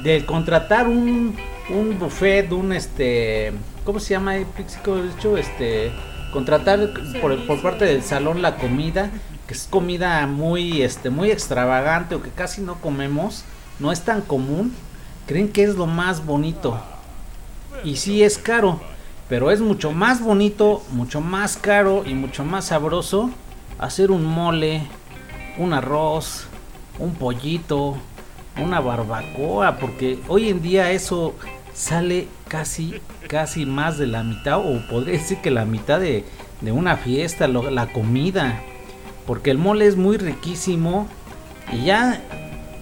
de 0.03 0.25
contratar 0.25 0.89
un, 0.89 1.37
un 1.71 1.99
buffet, 1.99 2.51
un 2.53 2.73
este, 2.73 3.53
¿cómo 3.85 4.01
se 4.01 4.15
llama? 4.15 4.37
Este, 4.37 5.93
contratar 6.33 6.81
por, 7.21 7.47
por 7.47 7.63
parte 7.63 7.85
del 7.85 8.03
salón 8.03 8.43
la 8.43 8.57
comida, 8.57 9.11
que 9.47 9.55
es 9.55 9.67
comida 9.69 10.27
muy, 10.27 10.83
este, 10.83 11.11
muy 11.11 11.31
extravagante 11.31 12.15
o 12.15 12.23
que 12.23 12.31
casi 12.31 12.61
no 12.61 12.81
comemos, 12.81 13.45
no 13.79 13.93
es 13.93 14.03
tan 14.03 14.23
común, 14.23 14.75
creen 15.27 15.49
que 15.49 15.65
es 15.65 15.75
lo 15.75 15.87
más 15.87 16.25
bonito. 16.25 16.81
Y 17.85 17.97
sí 17.97 18.23
es 18.23 18.39
caro, 18.39 18.81
pero 19.29 19.51
es 19.51 19.61
mucho 19.61 19.93
más 19.93 20.23
bonito, 20.23 20.83
mucho 20.91 21.21
más 21.21 21.57
caro 21.57 22.05
y 22.07 22.15
mucho 22.15 22.45
más 22.45 22.67
sabroso 22.67 23.31
hacer 23.79 24.11
un 24.11 24.25
mole, 24.25 24.83
un 25.57 25.73
arroz, 25.73 26.47
un 26.99 27.15
pollito, 27.15 27.97
una 28.61 28.81
barbacoa, 28.81 29.77
porque 29.77 30.19
hoy 30.27 30.49
en 30.49 30.61
día 30.61 30.91
eso 30.91 31.35
sale 31.79 32.27
casi, 32.49 33.01
casi 33.29 33.65
más 33.65 33.99
de 33.99 34.09
la 34.09 34.25
mitad, 34.25 34.59
o 34.59 34.85
podría 34.89 35.17
decir 35.17 35.39
que 35.39 35.53
la 35.53 35.65
mitad 35.65 36.01
de, 36.01 36.25
de 36.61 36.73
una 36.73 36.97
fiesta, 36.97 37.47
la 37.47 37.93
comida, 37.93 38.61
porque 39.27 39.53
el 39.53 39.59
mole 39.59 39.87
es 39.87 39.97
muy 39.97 40.17
riquísimo 40.17 41.07
y 41.73 41.85
ya 41.85 42.21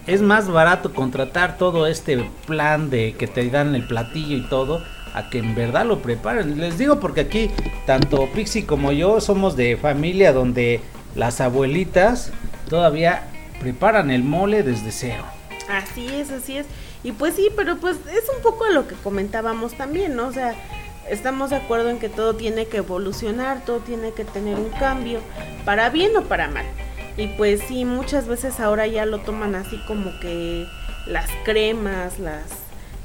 es 0.07 0.21
más 0.21 0.49
barato 0.49 0.93
contratar 0.93 1.57
todo 1.57 1.85
este 1.85 2.27
plan 2.47 2.89
de 2.89 3.13
que 3.13 3.27
te 3.27 3.47
dan 3.49 3.75
el 3.75 3.85
platillo 3.85 4.35
y 4.35 4.49
todo 4.49 4.81
a 5.13 5.29
que 5.29 5.39
en 5.39 5.53
verdad 5.53 5.85
lo 5.85 5.99
preparen. 5.99 6.59
Les 6.59 6.79
digo 6.79 6.99
porque 6.99 7.21
aquí 7.21 7.51
tanto 7.85 8.27
Pixie 8.33 8.65
como 8.65 8.91
yo 8.91 9.21
somos 9.21 9.55
de 9.55 9.77
familia 9.77 10.33
donde 10.33 10.81
las 11.15 11.39
abuelitas 11.39 12.31
todavía 12.67 13.27
preparan 13.59 14.09
el 14.09 14.23
mole 14.23 14.63
desde 14.63 14.91
cero. 14.91 15.23
Así 15.69 16.07
es, 16.07 16.31
así 16.31 16.57
es. 16.57 16.65
Y 17.07 17.13
pues 17.13 17.35
sí, 17.35 17.47
pero 17.55 17.77
pues 17.77 17.95
es 18.11 18.23
un 18.35 18.41
poco 18.43 18.65
a 18.65 18.71
lo 18.71 18.85
que 18.85 18.95
comentábamos 18.95 19.75
también, 19.75 20.17
¿no? 20.17 20.27
O 20.27 20.33
sea, 20.33 20.55
estamos 21.09 21.51
de 21.51 21.55
acuerdo 21.55 21.89
en 21.89 21.99
que 21.99 22.09
todo 22.09 22.35
tiene 22.35 22.65
que 22.65 22.77
evolucionar, 22.77 23.63
todo 23.63 23.77
tiene 23.79 24.11
que 24.11 24.25
tener 24.25 24.55
un 24.55 24.71
cambio, 24.71 25.21
para 25.63 25.89
bien 25.89 26.17
o 26.17 26.23
para 26.23 26.49
mal. 26.49 26.65
Y 27.15 27.27
pues 27.27 27.61
sí, 27.65 27.85
muchas 27.85 28.27
veces 28.27 28.59
ahora 28.59 28.87
ya 28.87 29.05
lo 29.05 29.19
toman 29.19 29.55
así 29.55 29.81
como 29.87 30.19
que 30.19 30.67
las 31.05 31.29
cremas, 31.45 32.19
las 32.19 32.43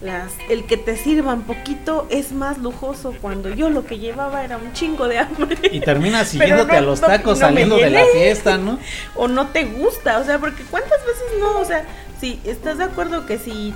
las 0.00 0.32
el 0.48 0.64
que 0.64 0.76
te 0.76 0.96
sirvan 0.96 1.42
poquito 1.42 2.08
es 2.10 2.32
más 2.32 2.58
lujoso 2.58 3.14
cuando 3.22 3.50
yo 3.50 3.70
lo 3.70 3.86
que 3.86 4.00
llevaba 4.00 4.42
era 4.44 4.56
un 4.56 4.72
chingo 4.72 5.06
de 5.06 5.18
hambre. 5.20 5.56
Y 5.70 5.78
terminas 5.78 6.26
siguiéndote 6.30 6.72
no- 6.72 6.78
a 6.78 6.80
los 6.80 7.00
tacos 7.00 7.38
no 7.38 7.46
saliendo 7.46 7.76
de 7.76 7.88
la 7.90 8.04
fiesta, 8.06 8.58
¿no? 8.58 8.80
o 9.14 9.28
no 9.28 9.46
te 9.46 9.62
gusta, 9.62 10.18
o 10.18 10.24
sea, 10.24 10.40
porque 10.40 10.64
cuántas 10.64 10.98
veces 11.06 11.38
no, 11.38 11.60
o 11.60 11.64
sea, 11.64 11.84
si 12.20 12.40
estás 12.44 12.78
de 12.78 12.84
acuerdo 12.84 13.26
que 13.26 13.38
si 13.38 13.72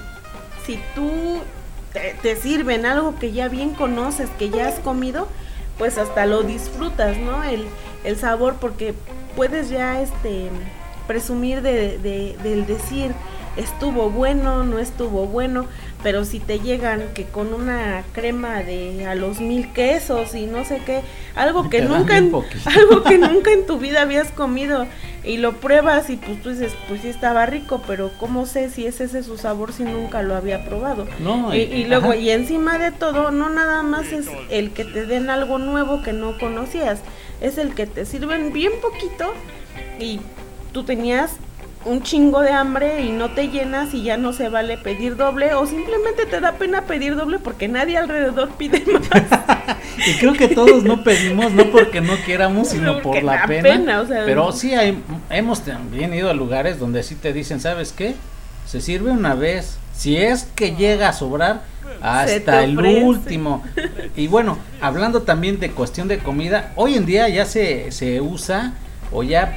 si 0.66 0.78
tú 0.94 1.38
te, 1.92 2.36
sirven 2.36 2.84
algo 2.86 3.16
que 3.18 3.32
ya 3.32 3.48
bien 3.48 3.70
conoces, 3.70 4.28
que 4.38 4.50
ya 4.50 4.68
has 4.68 4.78
comido, 4.80 5.28
pues 5.78 5.96
hasta 5.98 6.26
lo 6.26 6.42
disfrutas, 6.42 7.16
¿no? 7.18 7.44
El, 7.44 7.66
el 8.04 8.16
sabor 8.18 8.56
porque 8.60 8.94
puedes 9.36 9.70
ya 9.70 10.00
este 10.02 10.50
presumir 11.06 11.62
de- 11.98 12.36
del 12.42 12.66
decir 12.66 13.12
estuvo 13.56 14.10
bueno, 14.10 14.64
no 14.64 14.78
estuvo 14.78 15.26
bueno, 15.26 15.66
pero 16.06 16.24
si 16.24 16.38
te 16.38 16.60
llegan 16.60 17.02
que 17.14 17.24
con 17.24 17.52
una 17.52 18.04
crema 18.12 18.62
de 18.62 19.08
a 19.08 19.16
los 19.16 19.40
mil 19.40 19.72
quesos 19.72 20.36
y 20.36 20.46
no 20.46 20.64
sé 20.64 20.80
qué, 20.86 21.00
algo 21.34 21.68
que 21.68 21.82
nunca 21.82 22.16
en, 22.16 22.32
algo 22.76 23.02
que 23.02 23.18
nunca 23.18 23.50
en 23.50 23.66
tu 23.66 23.78
vida 23.78 24.02
habías 24.02 24.30
comido 24.30 24.86
y 25.24 25.38
lo 25.38 25.54
pruebas 25.54 26.08
y 26.08 26.14
pues 26.14 26.40
tú 26.40 26.50
dices, 26.50 26.74
pues 26.86 27.00
sí 27.00 27.08
estaba 27.08 27.44
rico, 27.46 27.82
pero 27.88 28.12
¿cómo 28.20 28.46
sé 28.46 28.70
si 28.70 28.86
es 28.86 29.00
ese 29.00 29.24
su 29.24 29.36
sabor 29.36 29.72
si 29.72 29.82
nunca 29.82 30.22
lo 30.22 30.36
había 30.36 30.64
probado? 30.64 31.08
No, 31.18 31.52
Y, 31.52 31.62
y 31.62 31.86
luego, 31.86 32.10
ajá. 32.10 32.16
y 32.18 32.30
encima 32.30 32.78
de 32.78 32.92
todo, 32.92 33.32
no 33.32 33.48
nada 33.48 33.82
más 33.82 34.12
es 34.12 34.28
el 34.48 34.70
que 34.70 34.84
te 34.84 35.06
den 35.06 35.28
algo 35.28 35.58
nuevo 35.58 36.02
que 36.02 36.12
no 36.12 36.38
conocías, 36.38 37.00
es 37.40 37.58
el 37.58 37.74
que 37.74 37.88
te 37.88 38.06
sirven 38.06 38.52
bien 38.52 38.74
poquito 38.80 39.32
y 39.98 40.20
tú 40.70 40.84
tenías 40.84 41.32
un 41.86 42.02
chingo 42.02 42.40
de 42.40 42.50
hambre 42.50 43.00
y 43.02 43.10
no 43.10 43.30
te 43.30 43.48
llenas 43.48 43.94
y 43.94 44.02
ya 44.02 44.16
no 44.16 44.32
se 44.32 44.48
vale 44.48 44.76
pedir 44.76 45.16
doble 45.16 45.54
o 45.54 45.66
simplemente 45.66 46.26
te 46.26 46.40
da 46.40 46.52
pena 46.52 46.82
pedir 46.82 47.14
doble 47.14 47.38
porque 47.38 47.68
nadie 47.68 47.96
alrededor 47.96 48.50
pide 48.58 48.84
más. 48.92 49.08
Y 50.06 50.14
creo 50.18 50.34
que 50.34 50.48
todos 50.48 50.82
no 50.82 51.02
pedimos, 51.04 51.52
no 51.52 51.70
porque 51.70 52.00
no 52.00 52.16
quieramos, 52.24 52.68
sino 52.68 53.00
por 53.00 53.22
la 53.22 53.46
pena. 53.46 53.62
pena, 53.62 54.00
o 54.00 54.06
sea, 54.06 54.24
Pero 54.26 54.52
sí 54.52 54.74
hay, 54.74 55.00
hemos 55.30 55.62
también 55.62 56.12
ido 56.12 56.28
a 56.28 56.34
lugares 56.34 56.78
donde 56.78 57.02
sí 57.02 57.14
te 57.14 57.32
dicen, 57.32 57.60
¿sabes 57.60 57.92
qué? 57.92 58.14
Se 58.66 58.80
sirve 58.80 59.10
una 59.10 59.34
vez. 59.34 59.78
Si 59.94 60.16
es 60.16 60.44
que 60.54 60.74
llega 60.74 61.08
a 61.08 61.12
sobrar, 61.12 61.62
hasta 62.02 62.64
el 62.64 62.78
último. 62.78 63.62
Y 64.16 64.26
bueno, 64.26 64.58
hablando 64.80 65.22
también 65.22 65.60
de 65.60 65.70
cuestión 65.70 66.08
de 66.08 66.18
comida, 66.18 66.72
hoy 66.76 66.94
en 66.94 67.06
día 67.06 67.28
ya 67.28 67.46
se, 67.46 67.90
se 67.92 68.20
usa 68.20 68.74
o 69.12 69.22
ya 69.22 69.54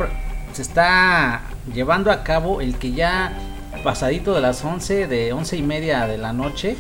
se 0.54 0.62
está 0.62 1.42
llevando 1.74 2.12
a 2.12 2.24
cabo 2.24 2.62
el 2.62 2.78
que 2.78 2.92
ya 2.92 3.34
pasadito 3.84 4.34
de 4.34 4.42
las 4.42 4.64
11, 4.64 5.08
de 5.08 5.32
once 5.34 5.56
y 5.56 5.62
media 5.62 6.06
de 6.08 6.18
la 6.18 6.34
noche, 6.34 6.76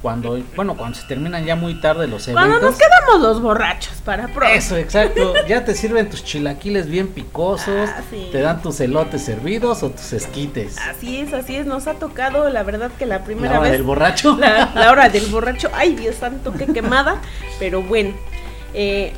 cuando, 0.00 0.38
bueno, 0.56 0.76
cuando 0.76 0.96
se 0.98 1.06
terminan 1.06 1.44
ya 1.44 1.56
muy 1.56 1.80
tarde 1.80 2.06
los 2.06 2.26
eventos. 2.28 2.46
Cuando 2.48 2.70
nos 2.70 2.78
quedamos 2.78 3.20
los 3.20 3.42
borrachos 3.42 3.94
para 4.04 4.28
pro. 4.28 4.46
Eso, 4.46 4.76
exacto. 4.76 5.34
Ya 5.46 5.64
te 5.64 5.74
sirven 5.74 6.08
tus 6.08 6.24
chilaquiles 6.24 6.88
bien 6.88 7.08
picosos, 7.08 7.90
Ah, 7.90 8.00
sí. 8.10 8.28
te 8.32 8.40
dan 8.40 8.62
tus 8.62 8.80
elotes 8.80 9.22
servidos 9.22 9.82
o 9.82 9.90
tus 9.90 10.12
esquites. 10.12 10.76
Así 10.78 11.20
es, 11.20 11.32
así 11.32 11.56
es, 11.56 11.66
nos 11.66 11.86
ha 11.86 11.94
tocado 11.94 12.48
la 12.50 12.62
verdad 12.62 12.90
que 12.98 13.04
la 13.06 13.24
primera 13.24 13.54
La 13.54 13.60
hora 13.60 13.68
vez 13.70 13.72
del 13.78 13.82
borracho. 13.82 14.36
la, 14.38 14.70
la 14.74 14.90
hora 14.90 15.08
del 15.08 15.26
borracho, 15.26 15.70
ay 15.74 15.94
Dios 15.94 16.16
santo, 16.16 16.52
qué 16.52 16.66
quemada, 16.66 17.16
pero 17.58 17.82
bueno, 17.82 18.14
eh, 18.74 19.12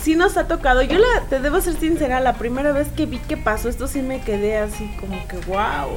sí 0.00 0.14
nos 0.16 0.36
ha 0.36 0.46
tocado. 0.48 0.82
Yo 0.82 0.98
la, 0.98 1.22
te 1.28 1.40
debo 1.40 1.60
ser 1.60 1.74
sincera, 1.78 2.20
la 2.20 2.34
primera 2.34 2.72
vez 2.72 2.88
que 2.88 3.06
vi 3.06 3.18
que 3.18 3.36
pasó 3.36 3.68
esto 3.68 3.86
sí 3.86 4.02
me 4.02 4.20
quedé 4.20 4.58
así 4.58 4.90
como 5.00 5.26
que 5.28 5.36
wow. 5.46 5.94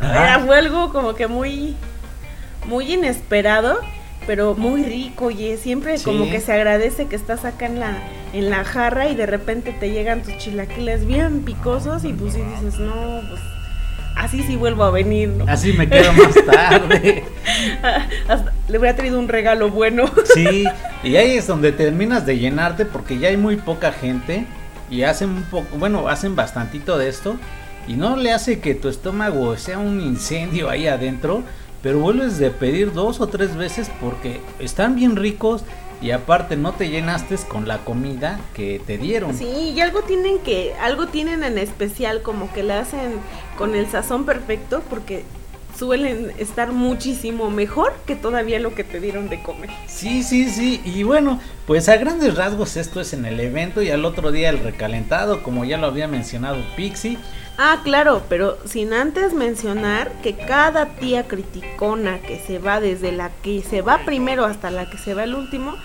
Era, 0.00 0.40
fue 0.40 0.56
algo 0.58 0.92
como 0.92 1.14
que 1.14 1.26
muy, 1.28 1.76
muy 2.66 2.92
inesperado, 2.92 3.78
pero 4.26 4.54
muy 4.54 4.82
rico, 4.84 5.30
y 5.30 5.56
siempre 5.56 5.98
Sí. 5.98 6.04
como 6.04 6.28
que 6.30 6.40
se 6.40 6.52
agradece 6.52 7.06
que 7.06 7.16
estás 7.16 7.44
acá 7.44 7.66
en 7.66 7.78
la, 7.78 7.96
en 8.32 8.50
la 8.50 8.64
jarra 8.64 9.08
y 9.08 9.14
de 9.14 9.26
repente 9.26 9.72
te 9.72 9.90
llegan 9.90 10.22
tus 10.22 10.36
chilaquiles 10.38 11.06
bien 11.06 11.42
picosos 11.44 12.04
y 12.04 12.12
pues 12.12 12.34
sí 12.34 12.40
dices, 12.42 12.78
no, 12.80 13.20
pues 13.28 13.40
así 14.16 14.42
sí 14.42 14.56
vuelvo 14.56 14.84
a 14.84 14.90
venir, 14.90 15.28
¿no? 15.28 15.44
Así 15.48 15.72
me 15.72 15.88
quedo 15.88 16.12
más 16.12 16.34
tarde. 16.46 17.24
Hasta 18.28 18.52
le 18.72 18.78
hubiera 18.78 18.96
traído 18.96 19.18
un 19.18 19.28
regalo 19.28 19.70
bueno. 19.70 20.04
Sí, 20.34 20.64
y 21.02 21.16
ahí 21.16 21.32
es 21.32 21.46
donde 21.46 21.72
terminas 21.72 22.24
de 22.24 22.38
llenarte 22.38 22.86
porque 22.86 23.18
ya 23.18 23.28
hay 23.28 23.36
muy 23.36 23.56
poca 23.56 23.92
gente 23.92 24.46
y 24.90 25.02
hacen 25.02 25.28
un 25.28 25.42
poco, 25.42 25.76
bueno, 25.76 26.08
hacen 26.08 26.34
bastantito 26.36 26.96
de 26.96 27.08
esto 27.08 27.36
y 27.86 27.94
no 27.94 28.16
le 28.16 28.32
hace 28.32 28.60
que 28.60 28.74
tu 28.74 28.88
estómago 28.88 29.56
sea 29.58 29.78
un 29.78 30.00
incendio 30.00 30.70
ahí 30.70 30.86
adentro, 30.86 31.42
pero 31.82 31.98
vuelves 31.98 32.38
de 32.38 32.50
pedir 32.50 32.92
dos 32.94 33.20
o 33.20 33.26
tres 33.26 33.56
veces 33.56 33.90
porque 34.00 34.40
están 34.58 34.96
bien 34.96 35.16
ricos 35.16 35.64
y 36.00 36.10
aparte 36.10 36.56
no 36.56 36.72
te 36.72 36.88
llenaste 36.88 37.36
con 37.48 37.68
la 37.68 37.78
comida 37.78 38.40
que 38.54 38.80
te 38.84 38.98
dieron. 38.98 39.36
Sí, 39.36 39.72
y 39.76 39.80
algo 39.80 40.02
tienen 40.02 40.38
que, 40.38 40.74
algo 40.80 41.06
tienen 41.06 41.44
en 41.44 41.58
especial, 41.58 42.22
como 42.22 42.52
que 42.52 42.62
le 42.62 42.72
hacen 42.72 43.12
con 43.56 43.74
el 43.74 43.86
sazón 43.88 44.24
perfecto, 44.24 44.82
porque 44.88 45.24
suelen 45.76 46.32
estar 46.38 46.72
muchísimo 46.72 47.50
mejor 47.50 47.92
que 48.06 48.14
todavía 48.14 48.60
lo 48.60 48.74
que 48.74 48.84
te 48.84 49.00
dieron 49.00 49.28
de 49.28 49.42
comer. 49.42 49.70
Sí, 49.86 50.22
sí, 50.22 50.48
sí. 50.48 50.80
Y 50.84 51.02
bueno, 51.02 51.40
pues 51.66 51.88
a 51.88 51.96
grandes 51.96 52.36
rasgos 52.36 52.76
esto 52.76 53.00
es 53.00 53.12
en 53.12 53.24
el 53.24 53.40
evento 53.40 53.82
y 53.82 53.90
al 53.90 54.04
otro 54.04 54.32
día 54.32 54.50
el 54.50 54.58
recalentado, 54.58 55.42
como 55.42 55.64
ya 55.64 55.78
lo 55.78 55.86
había 55.86 56.08
mencionado 56.08 56.58
Pixie. 56.76 57.18
Ah, 57.58 57.80
claro, 57.84 58.22
pero 58.28 58.58
sin 58.64 58.92
antes 58.92 59.34
mencionar 59.34 60.10
que 60.22 60.34
cada 60.36 60.86
tía 60.86 61.28
criticona 61.28 62.20
que 62.20 62.38
se 62.38 62.58
va 62.58 62.80
desde 62.80 63.12
la 63.12 63.30
que 63.42 63.62
se 63.62 63.82
va 63.82 64.04
primero 64.04 64.44
hasta 64.44 64.70
la 64.70 64.88
que 64.88 64.98
se 64.98 65.14
va 65.14 65.24
el 65.24 65.34
último, 65.34 65.76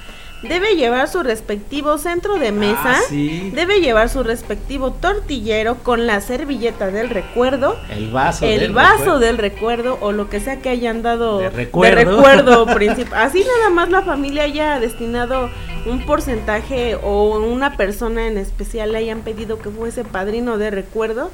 debe 0.43 0.75
llevar 0.75 1.07
su 1.07 1.23
respectivo 1.23 1.97
centro 1.97 2.37
de 2.37 2.51
mesa, 2.51 2.77
Ah, 2.97 3.01
sí. 3.09 3.51
debe 3.55 3.79
llevar 3.81 4.07
su 4.09 4.21
respectivo 4.23 4.91
tortillero 4.91 5.75
con 5.83 6.05
la 6.05 6.21
servilleta 6.21 6.87
del 6.91 7.09
recuerdo 7.09 7.75
El 7.89 8.11
vaso. 8.11 8.45
el 8.45 8.59
del 8.59 8.71
vaso 8.73 8.97
recuerdo. 8.97 9.19
del 9.19 9.37
recuerdo 9.39 9.97
o 10.01 10.11
lo 10.11 10.29
que 10.29 10.39
sea 10.39 10.59
que 10.61 10.69
hayan 10.69 11.01
dado 11.01 11.39
De 11.39 11.49
recuerdo. 11.49 11.95
recuerdo 12.17 12.65
princip- 12.67 13.13
así 13.13 13.43
nada 13.57 13.69
más 13.71 13.89
la 13.89 14.03
familia 14.03 14.43
haya 14.43 14.79
destinado 14.79 15.49
un 15.87 16.05
porcentaje 16.05 16.95
o 17.01 17.39
una 17.39 17.75
persona 17.75 18.27
en 18.27 18.37
especial 18.37 18.91
le 18.91 18.99
hayan 18.99 19.21
pedido 19.21 19.57
que 19.59 19.69
fuese 19.69 20.03
padrino 20.03 20.57
de 20.57 20.69
recuerdo 20.69 21.31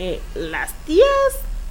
eh, 0.00 0.18
las 0.34 0.72
tías 0.86 1.06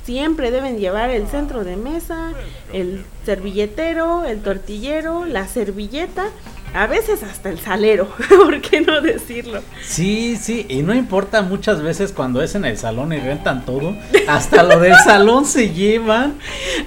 siempre 0.06 0.50
deben 0.50 0.78
llevar 0.80 1.10
el 1.10 1.28
centro 1.28 1.64
de 1.64 1.76
mesa 1.76 2.32
el 2.74 3.04
servilletero 3.26 4.24
el 4.26 4.42
tortillero 4.42 5.26
la 5.26 5.48
servilleta 5.48 6.28
a 6.74 6.88
veces 6.88 7.24
hasta 7.24 7.50
el 7.50 7.60
salero 7.60 8.08
por 8.30 8.62
qué 8.62 8.82
no 8.82 9.02
decirlo 9.02 9.62
Sí, 9.82 10.38
sí, 10.38 10.66
y 10.70 10.82
no 10.82 10.94
importa 10.94 11.42
muchas 11.42 11.82
veces 11.82 12.12
cuando 12.12 12.42
es 12.42 12.56
en 12.56 12.66
el 12.66 12.78
salón 12.78 13.12
y 13.14 13.20
rentan 13.20 13.66
todo, 13.66 13.96
hasta 14.28 14.64
lo 14.64 14.80
del 14.80 14.96
salón 15.04 15.46
se 15.46 15.72
llevan. 15.72 16.36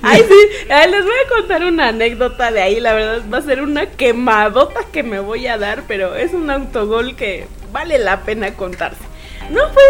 Ay, 0.03 0.23
sí, 0.29 0.69
ay, 0.71 0.91
les 0.91 1.05
voy 1.05 1.15
a 1.27 1.29
contar 1.29 1.65
una 1.65 1.89
anécdota 1.89 2.51
de 2.51 2.63
ahí, 2.63 2.81
la 2.81 2.93
verdad 2.93 3.23
va 3.33 3.39
a 3.39 3.43
ser 3.43 3.63
una 3.63 3.87
quemadota 3.87 4.81
que 4.93 5.03
me 5.03 5.21
voy 5.21 5.47
a 5.47 5.59
dar, 5.59 5.83
pero 5.89 6.15
es 6.15 6.33
un 6.33 6.51
autogol 6.51 7.17
que 7.17 7.47
vale 7.73 7.99
la 7.99 8.21
pena 8.21 8.55
contarse. 8.55 9.03
No 9.51 9.69
fue, 9.73 9.83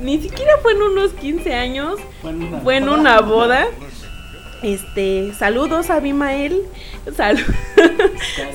ni 0.00 0.20
siquiera 0.20 0.52
fue 0.62 0.72
en 0.72 0.82
unos 0.82 1.12
15 1.14 1.54
años, 1.54 1.98
fue 2.62 2.76
en 2.76 2.88
una 2.88 3.20
boda. 3.20 3.66
Este, 4.62 5.32
saludos 5.38 5.88
a 5.90 5.96
Abimael, 5.96 6.60
sal- 7.16 7.44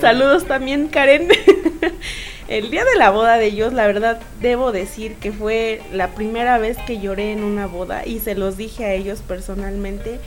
saludos 0.01 0.45
también 0.45 0.87
Karen. 0.87 1.27
El 2.47 2.69
día 2.69 2.85
de 2.85 2.95
la 2.99 3.09
boda 3.09 3.37
de 3.39 3.47
ellos, 3.47 3.73
la 3.73 3.87
verdad, 3.87 4.19
debo 4.39 4.71
decir 4.71 5.15
que 5.15 5.31
fue 5.31 5.81
la 5.91 6.09
primera 6.09 6.59
vez 6.59 6.77
que 6.85 6.99
lloré 6.99 7.31
en 7.31 7.43
una 7.43 7.65
boda 7.65 8.05
y 8.05 8.19
se 8.19 8.35
los 8.35 8.55
dije 8.55 8.85
a 8.85 8.93
ellos 8.93 9.21
personalmente. 9.27 10.19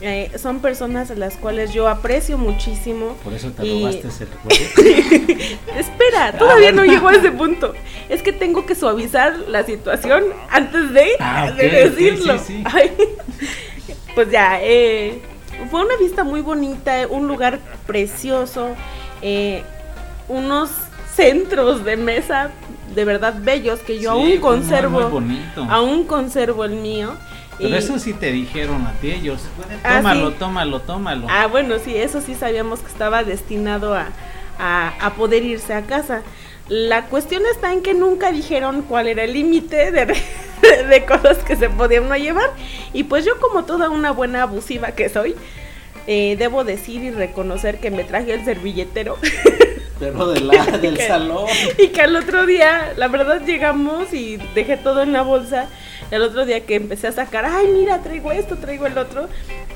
Eh, 0.00 0.30
son 0.38 0.60
personas 0.60 1.10
a 1.10 1.14
las 1.16 1.36
cuales 1.36 1.72
yo 1.72 1.88
aprecio 1.88 2.38
muchísimo. 2.38 3.16
Por 3.24 3.32
eso 3.34 3.50
te 3.50 3.66
Y- 3.66 3.80
robaste 3.80 4.06
ese 4.08 4.24
recuerdo. 4.26 5.48
Espera, 5.76 6.32
todavía 6.38 6.70
no 6.70 6.84
llegó 6.84 7.08
a 7.08 7.14
ese 7.16 7.32
punto. 7.32 7.74
Es 8.08 8.22
que 8.22 8.32
tengo 8.32 8.66
que 8.66 8.74
suavizar 8.76 9.36
la 9.48 9.64
situación 9.64 10.24
antes 10.50 10.92
de, 10.92 11.08
Ah, 11.18 11.50
de 11.50 11.68
decirlo. 11.70 12.38
sí, 12.38 12.44
sí. 12.58 12.64
Ay, 12.72 12.92
pues 14.14 14.30
ya, 14.30 14.58
eh, 14.60 15.20
fue 15.70 15.84
una 15.84 15.96
vista 15.96 16.24
muy 16.24 16.40
bonita, 16.40 17.06
un 17.08 17.26
lugar 17.28 17.58
precioso, 17.86 18.70
eh, 19.22 19.62
unos 20.28 20.70
centros 21.14 21.84
de 21.84 21.96
mesa 21.96 22.50
de 22.94 23.04
verdad 23.04 23.34
bellos 23.38 23.80
que 23.80 24.00
yo 24.00 24.14
Sí, 24.14 24.32
aún 24.32 24.40
conservo, 24.40 25.00
muy 25.02 25.10
bonito. 25.10 25.66
aún 25.70 26.04
conservo 26.04 26.64
el 26.64 26.72
mío. 26.76 27.14
Pero 27.58 27.68
y- 27.70 27.74
eso 27.78 27.98
sí 27.98 28.12
te 28.14 28.32
dijeron 28.32 28.84
a 28.86 28.92
ti 28.94 29.12
ellos. 29.12 29.40
Ah, 29.84 29.98
Tómalo, 29.98 30.30
sí. 30.30 30.36
tómalo, 30.38 30.80
tómalo. 30.80 31.26
Ah, 31.30 31.46
bueno, 31.46 31.76
sí, 31.78 31.96
eso 31.96 32.20
sí 32.20 32.34
sabíamos 32.34 32.80
que 32.80 32.88
estaba 32.88 33.22
destinado 33.22 33.94
a, 33.94 34.08
a, 34.58 34.92
a 35.00 35.14
poder 35.14 35.44
irse 35.44 35.72
a 35.72 35.82
casa. 35.82 36.22
La 36.68 37.06
cuestión 37.06 37.42
está 37.46 37.72
en 37.72 37.82
que 37.82 37.92
nunca 37.94 38.32
dijeron 38.32 38.82
cuál 38.82 39.06
era 39.06 39.24
el 39.24 39.34
límite 39.34 39.90
de, 39.90 40.06
de 40.88 41.04
cosas 41.04 41.38
que 41.38 41.56
se 41.56 41.68
podían 41.68 42.08
no 42.08 42.16
llevar. 42.16 42.50
Y 42.92 43.04
pues 43.04 43.24
yo 43.24 43.38
como 43.38 43.64
toda 43.64 43.90
una 43.90 44.12
buena 44.12 44.42
abusiva 44.42 44.92
que 44.92 45.08
soy, 45.10 45.34
eh, 46.06 46.36
debo 46.38 46.64
decir 46.64 47.02
y 47.02 47.10
reconocer 47.10 47.78
que 47.80 47.90
me 47.90 48.04
traje 48.04 48.32
el 48.32 48.44
servilletero. 48.46 49.18
Pero 50.00 50.26
de 50.28 50.40
la, 50.40 50.64
del 50.78 50.96
Que- 50.96 51.06
salón. 51.06 51.46
Y 51.78 51.88
que 51.88 52.00
al 52.00 52.16
otro 52.16 52.46
día, 52.46 52.94
la 52.96 53.08
verdad, 53.08 53.42
llegamos 53.44 54.12
y 54.14 54.38
dejé 54.54 54.76
todo 54.78 55.02
en 55.02 55.12
la 55.12 55.22
bolsa. 55.22 55.68
El 56.10 56.22
otro 56.22 56.44
día 56.46 56.64
que 56.64 56.74
empecé 56.76 57.08
a 57.08 57.12
sacar, 57.12 57.44
ay, 57.44 57.66
mira, 57.68 58.02
traigo 58.02 58.32
esto, 58.32 58.56
traigo 58.56 58.86
el 58.86 58.96
otro. 58.98 59.28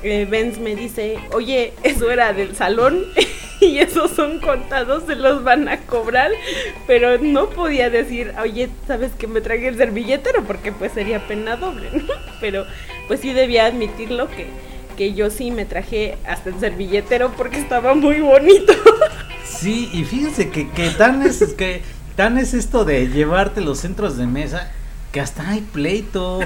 eh, 0.03 0.25
Benz 0.29 0.57
me 0.59 0.75
dice, 0.75 1.19
oye, 1.33 1.73
eso 1.83 2.09
era 2.11 2.33
del 2.33 2.55
salón 2.55 3.05
y 3.61 3.79
esos 3.79 4.11
son 4.11 4.39
contados, 4.39 5.03
se 5.05 5.15
los 5.15 5.43
van 5.43 5.67
a 5.67 5.81
cobrar. 5.81 6.31
Pero 6.87 7.17
no 7.17 7.49
podía 7.49 7.89
decir, 7.89 8.33
oye, 8.41 8.69
¿sabes 8.87 9.11
que 9.13 9.27
me 9.27 9.41
traje 9.41 9.67
el 9.67 9.77
servilletero? 9.77 10.43
Porque 10.43 10.71
pues 10.71 10.91
sería 10.93 11.27
pena 11.27 11.55
doble, 11.55 11.89
¿no? 11.91 12.13
Pero 12.41 12.65
pues 13.07 13.19
sí 13.19 13.33
debía 13.33 13.65
admitirlo 13.65 14.29
que, 14.29 14.47
que 14.97 15.13
yo 15.13 15.29
sí 15.29 15.51
me 15.51 15.65
traje 15.65 16.17
hasta 16.27 16.49
el 16.49 16.59
servilletero 16.59 17.31
porque 17.35 17.59
estaba 17.59 17.93
muy 17.93 18.21
bonito. 18.21 18.73
Sí, 19.45 19.89
y 19.91 20.05
fíjense 20.05 20.51
que, 20.51 20.69
que 20.69 20.89
tan 20.91 21.21
es 21.21 21.43
que 21.55 21.81
tan 22.15 22.37
es 22.37 22.53
esto 22.53 22.85
de 22.85 23.07
llevarte 23.09 23.59
los 23.59 23.79
centros 23.79 24.15
de 24.15 24.25
mesa 24.25 24.71
que 25.11 25.19
hasta 25.19 25.49
hay 25.49 25.61
pleito, 25.61 26.39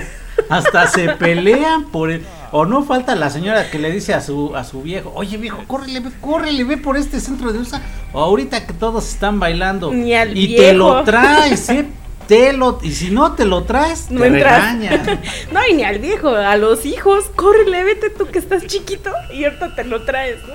hasta 0.49 0.88
se 0.88 1.10
pelean 1.10 1.85
por 1.85 2.11
el 2.11 2.26
o 2.51 2.65
no 2.65 2.84
falta 2.84 3.15
la 3.15 3.30
señora 3.30 3.72
que 3.72 3.80
le 3.80 3.91
dice 3.91 4.14
a 4.14 4.22
su 4.22 4.55
a 4.55 4.64
su 4.64 4.81
viejo, 4.81 5.11
"Oye, 5.15 5.38
viejo, 5.38 5.64
córrele, 5.68 5.99
ve, 5.99 6.11
córrele, 6.22 6.64
ve 6.64 6.77
por 6.77 6.97
este 6.97 7.19
centro 7.19 7.51
de 7.51 7.60
mesa." 7.60 7.81
O 8.14 8.22
ahorita 8.22 8.65
que 8.68 8.73
todos 8.73 9.07
están 9.10 9.39
bailando 9.39 9.91
Ni 9.91 10.14
al 10.14 10.38
y 10.38 10.55
te 10.55 10.73
lo 10.73 11.03
traes, 11.03 11.69
¿eh? 11.69 11.88
Te 12.27 12.53
lo 12.53 12.80
y 12.81 12.91
si 12.91 13.10
no 13.10 13.34
te 13.34 13.45
lo 13.45 13.64
traes, 13.64 14.10
No 14.10 14.22
te. 14.22 14.30
No, 15.51 15.60
y 15.69 15.73
ni 15.73 15.84
al 15.84 15.99
viejo, 15.99 16.30
a 16.30 16.55
los 16.57 16.85
hijos, 16.85 17.26
córrele, 17.35 17.84
vete 17.84 18.10
tú 18.11 18.27
que 18.27 18.39
estás 18.39 18.65
chiquito 18.65 19.11
y 19.34 19.43
ahorita 19.45 19.76
te 19.76 19.84
lo 19.84 20.03
traes, 20.03 20.38
¿no? 20.47 20.53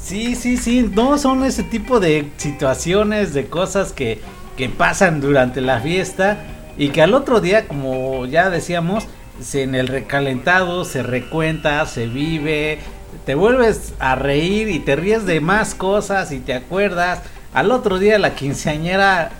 Sí, 0.00 0.34
sí, 0.34 0.56
sí, 0.56 0.90
no 0.92 1.18
son 1.18 1.44
ese 1.44 1.62
tipo 1.62 2.00
de 2.00 2.30
situaciones, 2.36 3.32
de 3.32 3.46
cosas 3.46 3.92
que, 3.92 4.20
que 4.56 4.68
pasan 4.68 5.20
durante 5.20 5.60
la 5.60 5.78
fiesta 5.78 6.38
y 6.80 6.88
que 6.88 7.02
al 7.02 7.12
otro 7.14 7.40
día, 7.40 7.68
como 7.68 8.24
ya 8.24 8.48
decíamos, 8.48 9.04
se, 9.40 9.62
en 9.64 9.74
el 9.74 9.86
recalentado 9.86 10.84
se 10.86 11.02
recuenta, 11.02 11.84
se 11.84 12.06
vive, 12.06 12.78
te 13.26 13.34
vuelves 13.34 13.92
a 13.98 14.14
reír 14.14 14.68
y 14.68 14.78
te 14.80 14.96
ríes 14.96 15.26
de 15.26 15.40
más 15.42 15.74
cosas 15.74 16.32
y 16.32 16.38
te 16.38 16.54
acuerdas. 16.54 17.20
Al 17.52 17.70
otro 17.70 17.98
día 17.98 18.18
la 18.18 18.34
quinceañera 18.34 19.30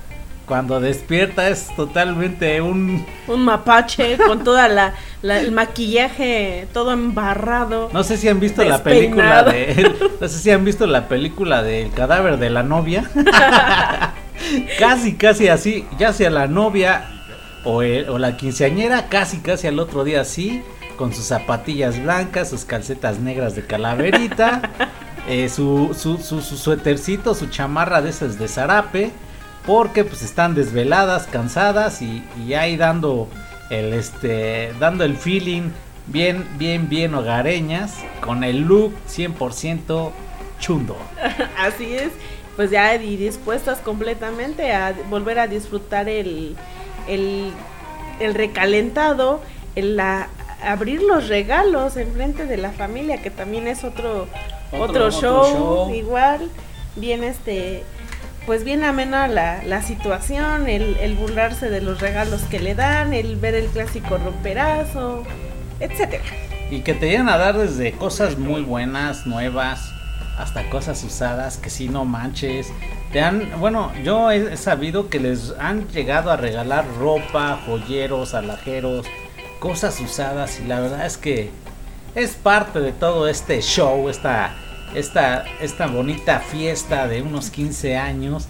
cuando 0.44 0.80
despierta 0.80 1.48
es 1.48 1.68
totalmente 1.76 2.60
un... 2.60 3.06
Un 3.28 3.44
mapache 3.44 4.18
con 4.18 4.42
toda 4.44 4.68
la, 4.68 4.94
la- 5.22 5.38
el 5.40 5.52
maquillaje 5.52 6.66
todo 6.74 6.92
embarrado. 6.92 7.88
No 7.92 8.02
sé 8.04 8.16
si 8.18 8.28
han 8.28 8.40
visto 8.40 8.62
la 8.64 8.82
película 8.82 9.44
de... 9.44 9.94
No 10.20 10.28
sé 10.28 10.38
si 10.38 10.50
han 10.50 10.64
visto 10.64 10.86
la 10.86 11.08
película 11.08 11.62
del 11.62 11.90
cadáver 11.92 12.36
de 12.38 12.50
la 12.50 12.64
novia. 12.64 13.08
casi, 14.78 15.14
casi 15.14 15.48
así, 15.48 15.86
ya 15.98 16.12
sea 16.12 16.30
la 16.30 16.46
novia 16.46 17.19
o, 17.64 17.82
el- 17.82 18.08
o 18.08 18.18
la 18.18 18.36
quinceañera, 18.36 19.08
casi, 19.08 19.38
casi 19.38 19.66
al 19.66 19.78
otro 19.78 20.04
día 20.04 20.20
así, 20.22 20.62
con 20.96 21.12
sus 21.14 21.24
zapatillas 21.24 22.02
blancas, 22.02 22.50
sus 22.50 22.64
calcetas 22.64 23.18
negras 23.20 23.54
de 23.56 23.64
calaverita, 23.66 24.62
eh, 25.28 25.48
su, 25.48 25.94
su, 25.98 26.18
su, 26.18 26.40
su 26.42 26.56
suétercito, 26.56 27.34
su 27.34 27.46
chamarra 27.48 28.02
de 28.02 28.10
esas 28.10 28.38
de 28.38 28.48
zarape, 28.48 29.10
porque 29.66 30.04
pues 30.04 30.22
están 30.22 30.54
desveladas, 30.54 31.26
cansadas 31.26 32.02
y, 32.02 32.22
y 32.46 32.54
ahí 32.54 32.76
dando 32.76 33.28
el 33.70 33.92
este 33.92 34.72
dando 34.80 35.04
el 35.04 35.16
feeling 35.16 35.70
bien 36.08 36.44
bien 36.58 36.88
bien 36.88 37.14
hogareñas 37.14 37.94
con 38.20 38.42
el 38.42 38.62
look 38.62 38.92
100% 39.08 40.10
chundo. 40.58 40.96
Así 41.58 41.94
es, 41.94 42.10
pues 42.56 42.70
ya 42.70 42.94
y 42.96 43.16
dispuestas 43.16 43.78
completamente 43.78 44.72
a 44.72 44.94
volver 45.08 45.38
a 45.38 45.46
disfrutar 45.46 46.08
el, 46.08 46.56
el, 47.10 47.52
el 48.20 48.34
recalentado, 48.34 49.42
el 49.76 49.96
la, 49.96 50.28
abrir 50.64 51.02
los 51.02 51.28
regalos 51.28 51.96
en 51.96 52.12
frente 52.12 52.46
de 52.46 52.56
la 52.56 52.70
familia, 52.70 53.20
que 53.22 53.30
también 53.30 53.66
es 53.68 53.84
otro, 53.84 54.26
otro, 54.72 55.06
Otro- 55.06 55.10
show, 55.10 55.36
otro 55.40 55.52
show. 55.86 55.94
igual, 55.94 56.48
bien 56.96 57.24
este, 57.24 57.82
pues 58.46 58.64
bien 58.64 58.84
amena 58.84 59.28
la, 59.28 59.62
la 59.64 59.82
situación, 59.82 60.68
el, 60.68 60.96
el 61.00 61.14
burlarse 61.14 61.68
de 61.70 61.80
los 61.80 62.00
regalos 62.00 62.42
que 62.42 62.58
le 62.58 62.74
dan, 62.74 63.12
el 63.12 63.36
ver 63.36 63.54
el 63.54 63.66
clásico 63.66 64.18
romperazo, 64.18 65.24
etcétera. 65.80 66.24
Y 66.70 66.80
que 66.80 66.94
te 66.94 67.08
llegan 67.10 67.28
a 67.28 67.36
dar 67.36 67.58
desde 67.58 67.92
cosas 67.92 68.38
muy 68.38 68.62
buenas, 68.62 69.26
nuevas, 69.26 69.92
hasta 70.38 70.68
cosas 70.70 71.02
usadas 71.04 71.56
que 71.58 71.68
si 71.68 71.88
no 71.88 72.04
manches. 72.04 72.68
Te 73.12 73.20
han, 73.20 73.58
bueno, 73.58 73.92
yo 74.04 74.30
he 74.30 74.56
sabido 74.56 75.08
que 75.08 75.18
les 75.18 75.52
han 75.58 75.88
llegado 75.88 76.30
a 76.30 76.36
regalar 76.36 76.84
ropa, 76.98 77.58
joyeros, 77.66 78.34
alajeros, 78.34 79.04
cosas 79.58 79.98
usadas 80.00 80.60
y 80.60 80.66
la 80.66 80.78
verdad 80.80 81.04
es 81.06 81.16
que 81.16 81.50
es 82.14 82.32
parte 82.36 82.78
de 82.80 82.92
todo 82.92 83.26
este 83.26 83.60
show, 83.62 84.08
esta, 84.08 84.54
esta, 84.94 85.44
esta 85.60 85.86
bonita 85.88 86.38
fiesta 86.38 87.08
de 87.08 87.22
unos 87.22 87.50
15 87.50 87.96
años. 87.96 88.46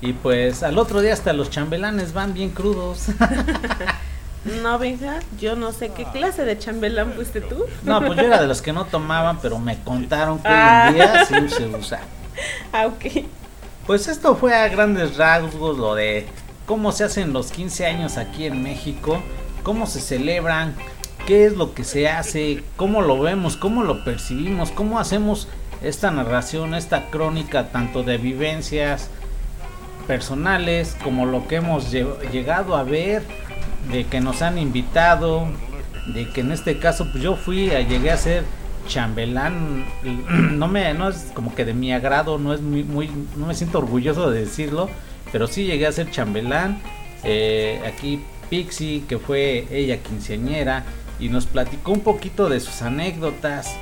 Y 0.00 0.12
pues 0.14 0.62
al 0.62 0.78
otro 0.78 1.00
día 1.00 1.12
hasta 1.12 1.32
los 1.32 1.48
chambelanes 1.50 2.12
van 2.12 2.34
bien 2.34 2.50
crudos. 2.50 3.06
No, 4.60 4.76
venga, 4.76 5.20
yo 5.40 5.54
no 5.54 5.70
sé 5.70 5.90
qué 5.90 6.04
clase 6.04 6.44
de 6.44 6.58
chambelán 6.58 7.12
fuiste 7.12 7.40
tú. 7.40 7.64
No, 7.84 8.00
pues 8.04 8.18
yo 8.18 8.24
era 8.26 8.40
de 8.40 8.48
los 8.48 8.60
que 8.60 8.72
no 8.72 8.86
tomaban, 8.86 9.38
pero 9.40 9.60
me 9.60 9.78
contaron 9.84 10.38
que 10.38 10.48
Ah. 10.48 10.86
hoy 10.92 11.00
en 11.00 11.12
día 11.12 11.24
sí 11.24 11.48
se 11.48 11.66
usa. 11.68 12.00
Ah, 12.72 12.86
ok. 12.88 13.24
Pues 13.86 14.08
esto 14.08 14.36
fue 14.36 14.54
a 14.54 14.68
grandes 14.68 15.16
rasgos 15.16 15.76
lo 15.78 15.94
de 15.94 16.26
cómo 16.66 16.92
se 16.92 17.04
hacen 17.04 17.32
los 17.32 17.50
15 17.50 17.86
años 17.86 18.16
aquí 18.16 18.46
en 18.46 18.62
México, 18.62 19.20
cómo 19.62 19.86
se 19.86 20.00
celebran, 20.00 20.74
qué 21.26 21.46
es 21.46 21.56
lo 21.56 21.74
que 21.74 21.84
se 21.84 22.08
hace, 22.08 22.62
cómo 22.76 23.02
lo 23.02 23.20
vemos, 23.20 23.56
cómo 23.56 23.82
lo 23.82 24.04
percibimos, 24.04 24.70
cómo 24.70 24.98
hacemos 25.00 25.48
esta 25.82 26.10
narración, 26.12 26.74
esta 26.74 27.10
crónica 27.10 27.70
tanto 27.70 28.04
de 28.04 28.18
vivencias 28.18 29.10
personales 30.06 30.96
como 31.02 31.26
lo 31.26 31.46
que 31.48 31.56
hemos 31.56 31.92
lle- 31.92 32.18
llegado 32.30 32.76
a 32.76 32.84
ver, 32.84 33.22
de 33.90 34.04
que 34.06 34.20
nos 34.20 34.42
han 34.42 34.58
invitado, 34.58 35.48
de 36.14 36.28
que 36.28 36.40
en 36.42 36.52
este 36.52 36.78
caso 36.78 37.08
pues 37.10 37.22
yo 37.22 37.34
fui, 37.34 37.68
llegué 37.68 38.12
a 38.12 38.16
ser 38.16 38.44
chambelán, 38.86 39.84
no 40.58 40.68
me, 40.68 40.92
no 40.94 41.08
es 41.08 41.30
como 41.34 41.54
que 41.54 41.64
de 41.64 41.74
mi 41.74 41.92
agrado, 41.92 42.38
no 42.38 42.54
es 42.54 42.60
muy, 42.60 42.84
muy, 42.84 43.10
no 43.36 43.46
me 43.46 43.54
siento 43.54 43.78
orgulloso 43.78 44.30
de 44.30 44.40
decirlo, 44.40 44.88
pero 45.30 45.46
sí 45.46 45.64
llegué 45.64 45.86
a 45.86 45.92
ser 45.92 46.10
chambelán, 46.10 46.80
eh, 47.24 47.80
aquí 47.86 48.22
Pixie, 48.50 49.04
que 49.08 49.18
fue 49.18 49.66
ella 49.70 49.98
quinceañera, 49.98 50.84
y 51.18 51.28
nos 51.28 51.46
platicó 51.46 51.92
un 51.92 52.00
poquito 52.00 52.48
de 52.48 52.60
sus 52.60 52.82
anécdotas, 52.82 53.74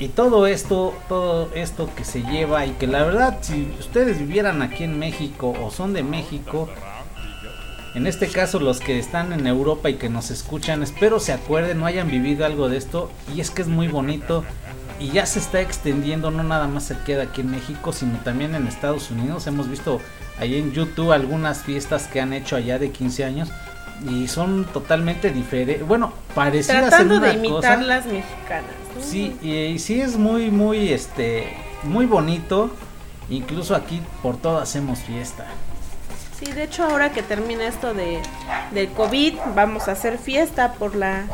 y 0.00 0.08
todo 0.08 0.46
esto, 0.46 0.94
todo 1.08 1.50
esto 1.54 1.90
que 1.94 2.04
se 2.04 2.22
lleva 2.22 2.64
y 2.64 2.70
que 2.70 2.86
la 2.86 3.04
verdad 3.04 3.38
si 3.42 3.70
ustedes 3.78 4.18
vivieran 4.18 4.62
aquí 4.62 4.82
en 4.84 4.98
México 4.98 5.54
o 5.62 5.70
son 5.70 5.92
de 5.92 6.02
México, 6.02 6.70
en 7.94 8.06
este 8.06 8.28
caso 8.28 8.60
los 8.60 8.80
que 8.80 8.98
están 8.98 9.32
en 9.32 9.46
Europa 9.46 9.90
y 9.90 9.94
que 9.94 10.08
nos 10.08 10.30
escuchan, 10.30 10.82
espero 10.82 11.18
se 11.20 11.32
acuerden, 11.32 11.78
no 11.80 11.86
hayan 11.86 12.08
vivido 12.10 12.46
algo 12.46 12.68
de 12.68 12.76
esto 12.76 13.10
y 13.34 13.40
es 13.40 13.50
que 13.50 13.62
es 13.62 13.68
muy 13.68 13.88
bonito 13.88 14.44
y 15.00 15.08
ya 15.10 15.26
se 15.26 15.38
está 15.38 15.60
extendiendo, 15.60 16.30
no 16.30 16.42
nada 16.42 16.68
más 16.68 16.84
se 16.84 16.96
queda 16.98 17.24
aquí 17.24 17.40
en 17.40 17.50
México, 17.50 17.92
sino 17.92 18.18
también 18.18 18.54
en 18.54 18.66
Estados 18.66 19.10
Unidos. 19.10 19.46
Hemos 19.46 19.68
visto 19.68 20.00
ahí 20.38 20.56
en 20.56 20.72
YouTube 20.72 21.12
algunas 21.12 21.62
fiestas 21.62 22.06
que 22.06 22.20
han 22.20 22.32
hecho 22.32 22.56
allá 22.56 22.78
de 22.78 22.90
15 22.90 23.24
años 23.24 23.48
y 24.08 24.28
son 24.28 24.64
totalmente 24.66 25.30
diferentes, 25.30 25.86
bueno, 25.86 26.12
parecidas 26.34 26.88
Tratando 26.88 27.16
en 27.16 27.22
de 27.22 27.28
una 27.30 27.38
imitar 27.38 27.76
cosa. 27.78 27.82
las 27.82 28.06
mexicanas. 28.06 28.70
¿no? 28.94 29.02
Sí, 29.02 29.36
y, 29.42 29.52
y 29.52 29.78
sí 29.78 30.00
es 30.00 30.16
muy, 30.16 30.50
muy, 30.50 30.90
este, 30.92 31.56
muy 31.82 32.06
bonito. 32.06 32.70
Incluso 33.30 33.74
aquí 33.76 34.02
por 34.22 34.36
todo 34.36 34.58
hacemos 34.58 34.98
fiesta. 35.00 35.46
Sí, 36.40 36.50
de 36.52 36.64
hecho 36.64 36.84
ahora 36.84 37.12
que 37.12 37.22
termina 37.22 37.66
esto 37.66 37.92
de 37.92 38.20
del 38.72 38.88
COVID, 38.88 39.34
vamos 39.54 39.88
a 39.88 39.92
hacer 39.92 40.16
fiesta 40.18 40.72
por 40.72 40.96
la 40.96 41.26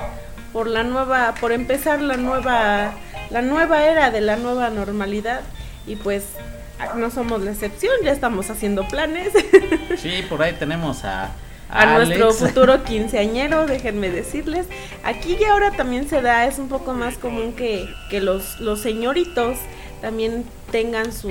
por 0.52 0.66
la 0.66 0.82
nueva 0.82 1.34
por 1.40 1.52
empezar 1.52 2.02
la 2.02 2.16
nueva 2.16 2.92
la 3.30 3.42
nueva 3.42 3.84
era 3.84 4.10
de 4.10 4.20
la 4.20 4.36
nueva 4.36 4.68
normalidad 4.70 5.42
y 5.86 5.94
pues 5.96 6.24
no 6.96 7.10
somos 7.10 7.42
la 7.42 7.52
excepción, 7.52 7.94
ya 8.04 8.12
estamos 8.12 8.50
haciendo 8.50 8.86
planes 8.88 9.32
Sí, 9.96 10.24
por 10.28 10.42
ahí 10.42 10.54
tenemos 10.54 11.04
a, 11.04 11.30
a 11.70 11.86
nuestro 11.86 12.32
futuro 12.32 12.82
quinceañero, 12.84 13.66
déjenme 13.66 14.10
decirles. 14.10 14.66
Aquí 15.04 15.36
y 15.40 15.44
ahora 15.44 15.70
también 15.70 16.08
se 16.08 16.20
da, 16.20 16.46
es 16.46 16.58
un 16.58 16.68
poco 16.68 16.92
más 16.92 17.16
común 17.16 17.52
que, 17.54 17.88
que 18.10 18.20
los, 18.20 18.60
los 18.60 18.80
señoritos 18.80 19.56
también 20.00 20.44
tengan 20.70 21.12
su, 21.12 21.30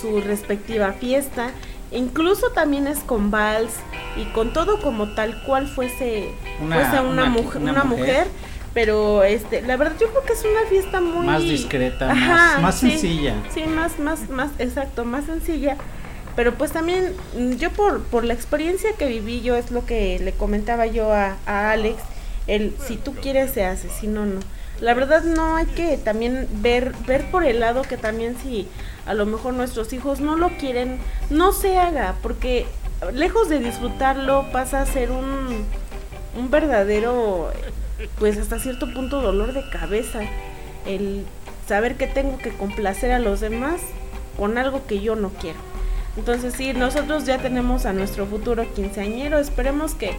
su 0.00 0.20
respectiva 0.20 0.92
fiesta. 0.92 1.50
Incluso 1.92 2.48
también 2.50 2.86
es 2.86 3.00
con 3.00 3.30
vals 3.30 3.72
y 4.16 4.24
con 4.32 4.52
todo 4.52 4.80
como 4.80 5.14
tal 5.14 5.42
cual 5.44 5.66
fuese 5.68 6.30
Una- 6.60 6.76
fuese 6.76 7.00
una, 7.00 7.10
una- 7.10 7.24
mujer, 7.26 7.62
una 7.62 7.84
mujer. 7.84 7.98
mujer. 8.00 8.26
Pero 8.74 9.22
este, 9.22 9.60
la 9.60 9.76
verdad 9.76 9.94
yo 10.00 10.08
creo 10.08 10.24
que 10.24 10.32
es 10.32 10.42
una 10.44 10.66
fiesta 10.70 11.00
muy 11.02 11.26
Más 11.26 11.42
discreta, 11.42 12.10
Ajá, 12.10 12.28
más, 12.54 12.62
más 12.62 12.74
sí. 12.78 12.90
sencilla. 12.92 13.34
Sí, 13.52 13.64
más, 13.64 13.98
más, 13.98 14.30
más, 14.30 14.50
exacto, 14.58 15.04
más 15.04 15.26
sencilla. 15.26 15.76
Pero 16.36 16.54
pues 16.54 16.72
también 16.72 17.14
mm, 17.36 17.52
yo 17.56 17.70
por, 17.70 18.02
por 18.04 18.24
la 18.24 18.32
experiencia 18.32 18.92
que 18.98 19.06
viví, 19.06 19.42
yo 19.42 19.56
es 19.56 19.70
lo 19.70 19.84
que 19.84 20.18
le 20.20 20.32
comentaba 20.32 20.86
yo 20.86 21.12
a, 21.12 21.36
a 21.44 21.70
Alex, 21.72 21.98
el 22.46 22.74
si 22.86 22.96
tú 22.96 23.14
quieres 23.14 23.50
se 23.52 23.66
hace, 23.66 23.90
si 23.90 24.06
no, 24.06 24.24
no. 24.24 24.40
La 24.80 24.94
verdad 24.94 25.22
no 25.22 25.56
hay 25.56 25.66
que 25.66 25.96
también 25.96 26.48
ver, 26.54 26.92
ver 27.06 27.30
por 27.30 27.44
el 27.44 27.60
lado 27.60 27.82
que 27.82 27.96
también 27.96 28.36
si 28.42 28.68
a 29.06 29.14
lo 29.14 29.26
mejor 29.26 29.54
nuestros 29.54 29.92
hijos 29.92 30.20
no 30.20 30.36
lo 30.36 30.50
quieren, 30.56 30.98
no 31.30 31.52
se 31.52 31.78
haga, 31.78 32.16
porque 32.22 32.66
lejos 33.12 33.48
de 33.48 33.60
disfrutarlo 33.60 34.50
pasa 34.52 34.82
a 34.82 34.86
ser 34.86 35.10
un, 35.10 35.64
un 36.36 36.50
verdadero, 36.50 37.52
pues 38.18 38.38
hasta 38.38 38.58
cierto 38.58 38.92
punto 38.92 39.20
dolor 39.20 39.52
de 39.52 39.68
cabeza. 39.70 40.20
El 40.86 41.24
saber 41.66 41.96
que 41.96 42.06
tengo 42.06 42.38
que 42.38 42.50
complacer 42.50 43.12
a 43.12 43.18
los 43.18 43.40
demás 43.40 43.80
con 44.36 44.58
algo 44.58 44.86
que 44.86 45.00
yo 45.00 45.14
no 45.14 45.30
quiero. 45.30 45.58
Entonces 46.16 46.54
sí, 46.54 46.72
nosotros 46.74 47.24
ya 47.24 47.38
tenemos 47.38 47.86
a 47.86 47.92
nuestro 47.92 48.26
futuro 48.26 48.66
quinceañero, 48.74 49.38
esperemos 49.38 49.94
que, 49.94 50.12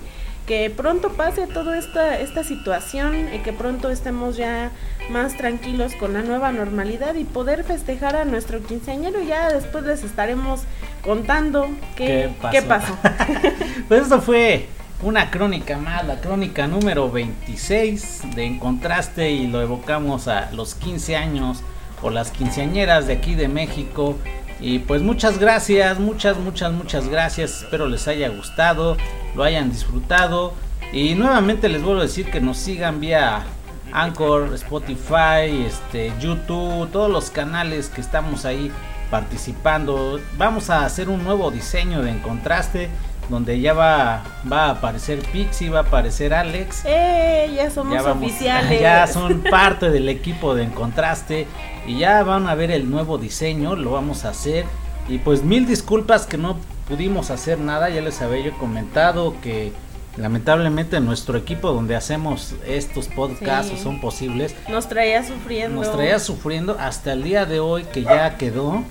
que 0.46 0.70
pronto 0.70 1.14
pase 1.14 1.48
toda 1.48 1.78
esta, 1.78 2.20
esta 2.20 2.44
situación 2.44 3.34
y 3.34 3.40
que 3.40 3.54
pronto 3.54 3.90
estemos 3.90 4.36
ya 4.36 4.72
más 5.10 5.38
tranquilos 5.38 5.94
con 5.96 6.14
la 6.14 6.22
nueva 6.22 6.52
normalidad 6.52 7.16
y 7.16 7.24
poder 7.24 7.64
festejar 7.64 8.16
a 8.16 8.26
nuestro 8.26 8.62
quinceañero 8.62 9.22
ya 9.22 9.52
después 9.52 9.84
les 9.86 10.04
estaremos 10.04 10.62
contando 11.02 11.70
qué, 11.96 12.32
¿Qué 12.42 12.60
qué 12.60 12.62
pasó? 12.62 12.98
Pues 13.88 14.04
esto 14.04 14.22
fue 14.22 14.68
una 15.02 15.30
crónica 15.30 15.78
más, 15.78 16.06
la 16.06 16.22
crónica 16.22 16.68
número 16.68 17.12
26 17.12 18.36
de 18.36 18.46
Encontraste 18.46 19.32
y 19.32 19.48
lo 19.48 19.62
evocamos 19.62 20.28
a 20.28 20.50
los 20.52 20.76
15 20.76 21.18
años 21.18 21.62
o 22.02 22.10
las 22.10 22.32
quinceañeras 22.32 23.08
de 23.08 23.14
aquí 23.14 23.36
de 23.36 23.48
México. 23.48 24.18
Y 24.60 24.80
pues 24.80 25.02
muchas 25.02 25.40
gracias, 25.40 26.00
muchas, 26.00 26.38
muchas, 26.38 26.72
muchas 26.72 27.10
gracias. 27.10 27.64
Espero 27.64 27.88
les 27.88 28.08
haya 28.08 28.30
gustado, 28.30 28.96
lo 29.36 29.44
hayan 29.44 29.72
disfrutado. 29.72 30.54
Y 30.92 31.16
nuevamente 31.16 31.70
les 31.70 31.82
vuelvo 31.82 32.02
a 32.02 32.04
decir 32.06 32.30
que 32.30 32.40
nos 32.40 32.58
sigan 32.58 33.00
vía 33.00 33.44
Anchor, 33.92 34.54
Spotify, 34.56 35.66
este, 35.68 36.12
YouTube, 36.20 36.90
todos 36.92 37.10
los 37.10 37.30
canales 37.32 37.90
que 37.90 38.02
estamos 38.02 38.46
ahí 38.46 38.72
participando. 39.10 40.20
Vamos 40.38 40.70
a 40.70 40.86
hacer 40.86 41.10
un 41.10 41.24
nuevo 41.24 41.50
diseño 41.52 42.02
de 42.02 42.12
Encontraste, 42.12 42.90
donde 43.30 43.60
ya 43.62 43.74
va, 43.74 44.24
va 44.52 44.66
a 44.66 44.70
aparecer 44.72 45.20
Pixie, 45.32 45.70
va 45.70 45.80
a 45.80 45.84
aparecer 45.84 46.34
Alex. 46.34 46.84
¡Eh! 46.86 47.52
Ya 47.56 47.70
somos 47.70 47.94
Ya, 47.94 48.02
vamos- 48.02 48.24
oficiales. 48.26 48.82
ya 48.82 49.08
son 49.08 49.42
parte 49.50 49.90
del 49.90 50.10
equipo 50.10 50.56
de 50.56 50.64
Encontraste 50.64 51.48
y 51.88 52.00
ya 52.00 52.24
van 52.24 52.48
a 52.48 52.56
ver 52.56 52.70
el 52.72 52.90
nuevo 52.90 53.18
diseño, 53.18 53.76
lo 53.76 53.92
vamos 53.92 54.26
a 54.26 54.30
hacer. 54.30 54.66
Y 55.08 55.20
pues 55.20 55.44
mil 55.44 55.66
disculpas 55.66 56.26
que 56.26 56.38
no 56.38 56.58
pudimos 56.88 57.32
hacer 57.32 57.60
nada, 57.60 57.90
ya 57.90 58.02
les 58.02 58.22
había 58.22 58.44
yo 58.46 58.58
comentado 58.58 59.36
que 59.42 59.72
lamentablemente 60.18 61.00
nuestro 61.00 61.38
equipo 61.38 61.72
donde 61.72 61.96
hacemos 61.96 62.54
estos 62.68 63.08
podcasts 63.08 63.72
Sí. 63.76 63.82
son 63.82 64.00
posibles 64.00 64.56
Nos 64.70 64.88
traía 64.88 65.24
sufriendo. 65.24 65.82
nos 65.82 65.92
traía 65.92 66.20
sufriendo 66.20 66.78
hasta 66.80 67.14
el 67.14 67.24
día 67.24 67.46
de 67.46 67.60
hoy 67.60 67.84
que 67.86 68.04
ya 68.04 68.38
quedó 68.38 68.84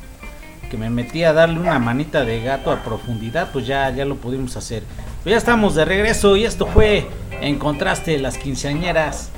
que 0.70 0.76
me 0.78 0.88
metí 0.90 1.22
a 1.22 1.32
darle 1.34 1.60
una 1.60 1.78
manita 1.78 2.24
de 2.24 2.42
gato 2.42 2.72
a 2.72 2.82
profundidad, 2.82 3.50
pues 3.52 3.66
ya, 3.66 3.90
ya 3.90 4.06
lo 4.06 4.16
pudimos 4.16 4.56
hacer. 4.56 4.82
Pero 5.22 5.32
ya 5.34 5.36
estamos 5.38 5.74
de 5.74 5.84
regreso 5.84 6.34
y 6.36 6.44
esto 6.44 6.66
fue 6.66 7.06
En 7.42 7.58
Contraste 7.58 8.18
las 8.18 8.38
quinceañeras. 8.38 9.30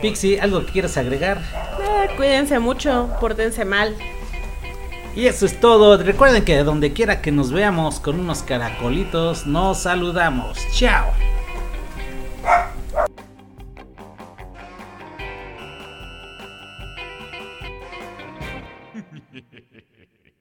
Pixie, 0.00 0.40
¿algo 0.40 0.66
que 0.66 0.72
quieras 0.72 0.96
agregar? 0.96 1.38
Eh, 1.38 2.08
cuídense 2.16 2.58
mucho, 2.58 3.08
pórtense 3.20 3.64
mal. 3.64 3.94
Y 5.14 5.26
eso 5.26 5.46
es 5.46 5.60
todo. 5.60 5.96
Recuerden 5.98 6.44
que 6.44 6.62
donde 6.64 6.92
quiera 6.92 7.20
que 7.20 7.32
nos 7.32 7.52
veamos 7.52 8.00
con 8.00 8.18
unos 8.18 8.42
caracolitos, 8.42 9.46
nos 9.46 9.78
saludamos. 9.82 10.58
Chao. 10.72 11.06